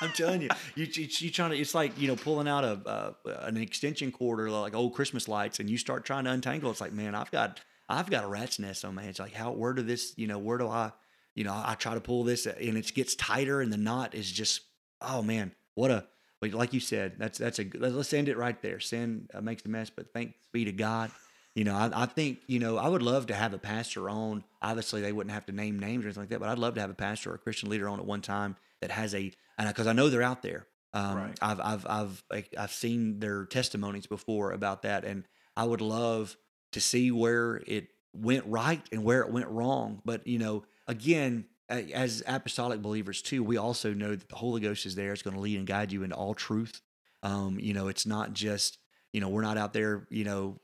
I'm 0.00 0.12
telling 0.12 0.42
you, 0.42 0.48
you, 0.74 0.86
you, 0.86 1.30
trying 1.30 1.50
to, 1.50 1.58
it's 1.58 1.74
like, 1.74 1.98
you 1.98 2.08
know, 2.08 2.16
pulling 2.16 2.48
out 2.48 2.64
a, 2.64 2.80
uh, 2.86 3.12
an 3.42 3.56
extension 3.56 4.12
cord 4.12 4.40
or 4.40 4.50
like 4.50 4.74
old 4.74 4.94
Christmas 4.94 5.26
lights 5.28 5.60
and 5.60 5.70
you 5.70 5.78
start 5.78 6.04
trying 6.04 6.24
to 6.24 6.30
untangle. 6.30 6.70
It's 6.70 6.80
like, 6.80 6.92
man, 6.92 7.14
I've 7.14 7.30
got, 7.30 7.60
I've 7.88 8.10
got 8.10 8.24
a 8.24 8.26
rat's 8.26 8.58
nest 8.58 8.84
on 8.84 8.94
my. 8.94 9.04
It's 9.04 9.18
like, 9.18 9.32
how, 9.32 9.52
where 9.52 9.72
do 9.72 9.82
this, 9.82 10.12
you 10.16 10.26
know, 10.26 10.38
where 10.38 10.58
do 10.58 10.68
I, 10.68 10.92
you 11.34 11.44
know, 11.44 11.52
I 11.52 11.74
try 11.74 11.94
to 11.94 12.00
pull 12.00 12.24
this 12.24 12.46
and 12.46 12.76
it 12.76 12.94
gets 12.94 13.14
tighter 13.14 13.60
and 13.60 13.72
the 13.72 13.78
knot 13.78 14.14
is 14.14 14.30
just, 14.30 14.62
oh 15.00 15.22
man, 15.22 15.52
what 15.74 15.90
a, 15.90 16.06
like 16.42 16.72
you 16.72 16.80
said, 16.80 17.14
that's, 17.18 17.38
that's 17.38 17.58
a, 17.58 17.66
let's 17.78 18.12
end 18.12 18.28
it 18.28 18.36
right 18.36 18.60
there. 18.60 18.80
Sin 18.80 19.28
uh, 19.32 19.40
makes 19.40 19.64
a 19.64 19.68
mess, 19.68 19.90
but 19.90 20.12
thanks 20.12 20.34
be 20.52 20.64
to 20.66 20.72
God. 20.72 21.10
You 21.56 21.64
know, 21.64 21.74
I, 21.74 22.02
I 22.02 22.04
think, 22.04 22.40
you 22.46 22.58
know, 22.58 22.76
I 22.76 22.86
would 22.86 23.00
love 23.00 23.28
to 23.28 23.34
have 23.34 23.54
a 23.54 23.58
pastor 23.58 24.10
on. 24.10 24.44
Obviously, 24.60 25.00
they 25.00 25.10
wouldn't 25.10 25.32
have 25.32 25.46
to 25.46 25.52
name 25.52 25.78
names 25.78 26.04
or 26.04 26.08
anything 26.08 26.24
like 26.24 26.28
that, 26.28 26.38
but 26.38 26.50
I'd 26.50 26.58
love 26.58 26.74
to 26.74 26.82
have 26.82 26.90
a 26.90 26.94
pastor 26.94 27.32
or 27.32 27.36
a 27.36 27.38
Christian 27.38 27.70
leader 27.70 27.88
on 27.88 27.98
at 27.98 28.04
one 28.04 28.20
time 28.20 28.56
that 28.82 28.90
has 28.90 29.14
a, 29.14 29.32
and 29.56 29.66
because 29.66 29.86
I 29.86 29.94
know 29.94 30.10
they're 30.10 30.22
out 30.22 30.42
there. 30.42 30.66
Um, 30.92 31.16
Right. 31.16 31.38
I've, 31.40 31.60
I've, 31.60 31.86
I've, 31.88 32.24
I've 32.58 32.72
seen 32.72 33.20
their 33.20 33.46
testimonies 33.46 34.06
before 34.06 34.52
about 34.52 34.82
that, 34.82 35.06
and 35.06 35.24
I 35.56 35.64
would 35.64 35.80
love 35.80 36.36
to 36.72 36.80
see 36.80 37.10
where 37.10 37.62
it 37.66 37.88
went 38.12 38.44
right 38.46 38.82
and 38.92 39.02
where 39.02 39.22
it 39.22 39.32
went 39.32 39.48
wrong. 39.48 40.02
But 40.04 40.26
you 40.26 40.38
know, 40.38 40.64
again, 40.86 41.46
as 41.70 42.22
apostolic 42.26 42.82
believers 42.82 43.22
too, 43.22 43.42
we 43.42 43.56
also 43.56 43.94
know 43.94 44.10
that 44.10 44.28
the 44.28 44.36
Holy 44.36 44.60
Ghost 44.60 44.84
is 44.84 44.94
there. 44.94 45.14
It's 45.14 45.22
going 45.22 45.36
to 45.36 45.40
lead 45.40 45.56
and 45.56 45.66
guide 45.66 45.90
you 45.90 46.02
into 46.02 46.16
all 46.16 46.34
truth. 46.34 46.82
Um, 47.22 47.58
you 47.58 47.72
know, 47.72 47.88
it's 47.88 48.04
not 48.04 48.34
just 48.34 48.76
you 49.12 49.20
know 49.22 49.30
we're 49.30 49.40
not 49.40 49.56
out 49.56 49.72
there 49.72 50.06
you 50.10 50.24
know 50.24 50.60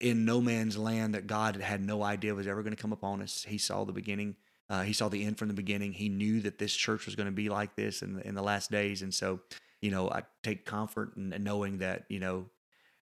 in 0.00 0.24
no 0.24 0.40
man's 0.40 0.76
land 0.76 1.14
that 1.14 1.26
God 1.26 1.56
had 1.56 1.80
no 1.80 2.02
idea 2.02 2.34
was 2.34 2.46
ever 2.46 2.62
going 2.62 2.74
to 2.74 2.80
come 2.80 2.92
upon 2.92 3.22
us. 3.22 3.44
He 3.48 3.58
saw 3.58 3.84
the 3.84 3.92
beginning. 3.92 4.36
Uh, 4.68 4.82
he 4.82 4.92
saw 4.92 5.08
the 5.08 5.24
end 5.24 5.38
from 5.38 5.48
the 5.48 5.54
beginning. 5.54 5.92
He 5.92 6.08
knew 6.08 6.40
that 6.40 6.58
this 6.58 6.74
church 6.74 7.06
was 7.06 7.14
going 7.14 7.26
to 7.26 7.32
be 7.32 7.48
like 7.48 7.76
this 7.76 8.02
in 8.02 8.14
the, 8.14 8.26
in 8.26 8.34
the 8.34 8.42
last 8.42 8.70
days, 8.70 9.02
and 9.02 9.14
so 9.14 9.40
you 9.80 9.90
know 9.90 10.10
I 10.10 10.22
take 10.42 10.64
comfort 10.64 11.16
in, 11.16 11.32
in 11.32 11.44
knowing 11.44 11.78
that 11.78 12.04
you 12.08 12.18
know 12.18 12.46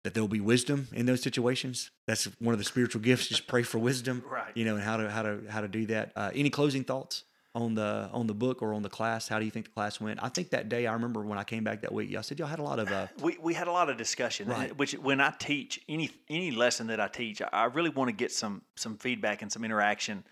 that 0.03 0.13
there 0.13 0.23
will 0.23 0.27
be 0.27 0.41
wisdom 0.41 0.87
in 0.91 1.05
those 1.05 1.21
situations. 1.21 1.91
That's 2.07 2.25
one 2.39 2.53
of 2.53 2.59
the 2.59 2.65
spiritual 2.65 3.01
gifts. 3.01 3.27
Just 3.27 3.47
pray 3.47 3.63
for 3.63 3.77
wisdom, 3.77 4.23
Right. 4.29 4.51
You 4.55 4.65
know, 4.65 4.75
and 4.75 4.83
how 4.83 4.97
to 4.97 5.09
how 5.09 5.21
to 5.21 5.41
how 5.49 5.61
to 5.61 5.67
do 5.67 5.85
that. 5.87 6.11
Uh, 6.15 6.31
any 6.33 6.49
closing 6.49 6.83
thoughts 6.83 7.23
on 7.53 7.75
the 7.75 8.09
on 8.13 8.27
the 8.27 8.33
book 8.33 8.61
or 8.61 8.73
on 8.73 8.81
the 8.81 8.89
class? 8.89 9.27
How 9.27 9.39
do 9.39 9.45
you 9.45 9.51
think 9.51 9.65
the 9.65 9.71
class 9.71 9.99
went? 9.99 10.23
I 10.23 10.29
think 10.29 10.51
that 10.51 10.69
day 10.69 10.87
I 10.87 10.93
remember 10.93 11.21
when 11.21 11.37
I 11.37 11.43
came 11.43 11.63
back 11.63 11.81
that 11.81 11.93
week. 11.93 12.15
I 12.15 12.21
said 12.21 12.39
y'all 12.39 12.47
had 12.47 12.59
a 12.59 12.63
lot 12.63 12.79
of 12.79 12.89
uh, 12.91 13.07
we, 13.21 13.37
we 13.41 13.53
had 13.53 13.67
a 13.67 13.71
lot 13.71 13.89
of 13.89 13.97
discussion 13.97 14.47
Right. 14.47 14.75
which 14.77 14.93
when 14.93 15.19
i 15.19 15.33
teach 15.37 15.81
any 15.89 16.09
any 16.29 16.51
lesson 16.51 16.87
that 16.87 16.99
i 16.99 17.07
teach 17.07 17.41
i 17.51 17.65
really 17.65 17.89
want 17.89 18.07
to 18.07 18.13
get 18.13 18.31
some 18.31 18.61
some 18.75 18.97
feedback 18.97 19.41
and 19.41 19.51
some 19.51 19.63
interaction 19.63 20.23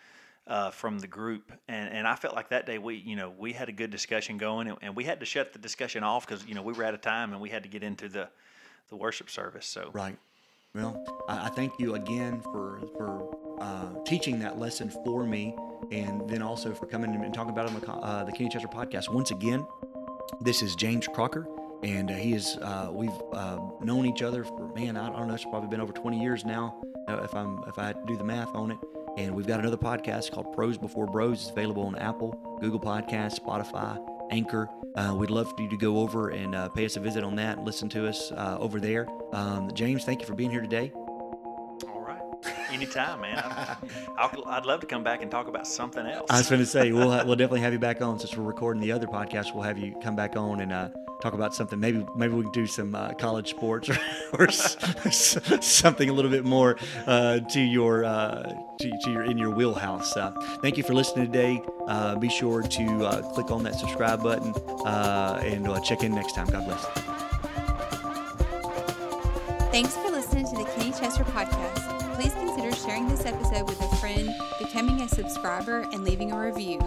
uh, 0.48 0.72
from 0.72 1.00
the 1.00 1.08
group 1.08 1.52
and 1.68 1.94
and 1.94 2.08
i 2.08 2.16
felt 2.16 2.36
like 2.36 2.50
that 2.50 2.66
day 2.66 2.78
we 2.78 2.96
you 2.96 3.16
know 3.16 3.32
we 3.38 3.54
had 3.54 3.70
a 3.70 3.72
good 3.72 3.92
discussion 3.92 4.38
going 4.38 4.68
and, 4.68 4.78
and 4.82 4.96
we 4.96 5.04
had 5.04 5.20
to 5.20 5.26
shut 5.26 5.54
the 5.54 5.60
discussion 5.60 6.04
off 6.04 6.26
because 6.26 6.46
you 6.46 6.56
know 6.56 6.62
we 6.62 6.74
were 6.74 6.84
out 6.84 6.94
of 6.94 7.02
time 7.02 7.34
and 7.34 7.42
we 7.42 7.50
had 7.50 7.64
to 7.64 7.70
get 7.70 7.84
into 7.84 8.08
the 8.10 8.28
the 8.90 8.96
worship 8.96 9.30
service 9.30 9.68
so 9.68 9.90
Right. 9.94 10.18
Well, 10.76 11.04
I, 11.28 11.46
I 11.48 11.50
thank 11.50 11.80
you 11.80 11.96
again 11.96 12.42
for 12.42 12.80
for 12.98 13.36
uh, 13.60 13.88
teaching 14.06 14.40
that 14.40 14.60
lesson 14.60 14.90
for 15.04 15.24
me, 15.26 15.56
and 15.92 16.30
then 16.30 16.42
also 16.42 16.74
for 16.74 16.86
coming 16.86 17.14
and 17.16 17.34
talking 17.34 17.52
about 17.52 17.70
it 17.70 17.74
on 17.76 17.80
the 17.82 17.92
uh, 17.92 18.24
the 18.24 18.32
Kenny 18.32 18.50
Chessor 18.50 18.72
podcast. 18.72 19.10
Once 19.12 19.32
again, 19.32 19.66
this 20.42 20.62
is 20.62 20.76
James 20.76 21.08
Crocker, 21.08 21.48
and 21.84 22.12
uh, 22.12 22.14
he 22.14 22.34
is 22.34 22.58
uh, 22.62 22.90
we've 22.94 23.10
uh, 23.34 23.60
known 23.82 24.06
each 24.06 24.22
other 24.22 24.44
for 24.44 24.72
man, 24.76 24.96
I 24.96 25.10
don't 25.10 25.28
know, 25.28 25.34
it's 25.34 25.44
probably 25.44 25.70
been 25.70 25.82
over 25.82 25.94
20 25.94 26.22
years 26.22 26.46
now. 26.46 26.80
uh, 27.08 27.22
If 27.24 27.34
I'm 27.34 27.64
if 27.68 27.80
I 27.80 27.94
do 28.06 28.16
the 28.16 28.24
math 28.24 28.54
on 28.54 28.72
it, 28.72 28.78
and 29.18 29.34
we've 29.36 29.48
got 29.48 29.60
another 29.60 29.78
podcast 29.78 30.32
called 30.32 30.54
Prose 30.54 30.78
Before 30.78 31.08
Bros. 31.08 31.42
It's 31.42 31.50
available 31.50 31.84
on 31.84 31.96
Apple, 31.98 32.58
Google 32.62 32.80
Podcasts, 32.80 33.40
Spotify, 33.40 33.98
Anchor. 34.30 34.70
Uh, 34.96 35.14
we'd 35.16 35.30
love 35.30 35.50
for 35.56 35.62
you 35.62 35.70
to 35.70 35.78
go 35.78 36.00
over 36.00 36.30
and 36.30 36.56
uh, 36.56 36.70
pay 36.70 36.86
us 36.86 36.98
a 36.98 37.00
visit 37.00 37.24
on 37.24 37.36
that 37.36 37.58
and 37.58 37.66
listen 37.66 37.90
to 37.90 38.08
us 38.08 38.32
uh, 38.32 38.58
over 38.60 38.80
there. 38.80 39.08
Um, 39.34 39.72
James, 39.74 40.04
thank 40.04 40.22
you 40.22 40.28
for 40.28 40.34
being 40.34 40.52
here 40.52 40.62
today. 40.62 40.92
All 42.80 42.86
right 42.86 42.96
anytime 42.96 43.22
man 43.22 43.38
I, 43.38 43.78
I'll, 44.18 44.44
i'd 44.48 44.66
love 44.66 44.80
to 44.82 44.88
come 44.88 45.04
back 45.04 45.22
and 45.22 45.30
talk 45.30 45.48
about 45.48 45.68
something 45.68 46.06
else 46.06 46.28
I 46.30 46.38
was 46.38 46.50
going 46.50 46.62
to 46.62 46.66
say 46.66 46.92
we'll 46.92 47.12
ha- 47.12 47.24
we'll 47.26 47.36
definitely 47.36 47.62
have 47.62 47.74
you 47.74 47.80
back 47.80 48.02
on 48.02 48.20
since 48.20 48.36
we're 48.38 48.44
recording 48.46 48.82
the 48.82 48.92
other 48.92 49.08
podcast. 49.08 49.54
We'll 49.54 49.64
have 49.64 49.78
you 49.78 49.96
come 50.02 50.16
back 50.16 50.36
on 50.36 50.62
and 50.62 50.72
uh, 50.72 50.90
talk 51.22 51.34
about 51.34 51.54
something. 51.56 51.80
Maybe 51.80 52.06
maybe 52.16 52.34
we 52.34 52.44
can 52.44 52.52
do 52.52 52.66
some 52.68 52.96
uh, 52.96 53.14
college 53.14 53.50
sports 53.50 53.90
or, 53.90 53.98
or 54.40 54.48
s- 54.48 54.78
s- 55.06 55.66
something 55.66 56.10
a 56.10 56.14
little 56.14 56.32
bit 56.32 56.46
more 56.46 56.78
uh, 57.08 57.40
to 57.40 57.60
your 57.62 58.06
uh, 58.06 58.44
to, 58.80 58.90
to 59.04 59.12
your 59.12 59.24
in 59.24 59.38
your 59.38 59.50
wheelhouse. 59.52 60.16
Uh, 60.16 60.32
thank 60.62 60.78
you 60.78 60.84
for 60.84 60.94
listening 60.94 61.26
today. 61.26 61.62
Uh, 61.88 62.16
be 62.16 62.30
sure 62.30 62.62
to 62.62 63.06
uh, 63.06 63.22
click 63.34 63.52
on 63.52 63.64
that 63.64 63.76
subscribe 63.76 64.22
button 64.24 64.54
uh, 64.86 65.42
and 65.44 65.68
uh, 65.68 65.80
check 65.82 66.04
in 66.04 66.14
next 66.14 66.34
time. 66.36 66.48
God 66.48 66.66
bless. 66.66 66.86
Thanks 69.72 69.96
for 69.98 70.10
listening 70.10 70.46
to 70.48 70.56
the 70.58 70.64
Kenny 70.76 70.92
Chessor 70.92 71.24
podcast. 71.26 71.59
Sharing 73.00 73.16
this 73.16 73.26
episode 73.26 73.70
with 73.70 73.82
a 73.82 73.96
friend, 73.96 74.30
becoming 74.60 75.00
a 75.00 75.08
subscriber, 75.08 75.88
and 75.94 76.04
leaving 76.04 76.34
a 76.34 76.38
review. 76.38 76.80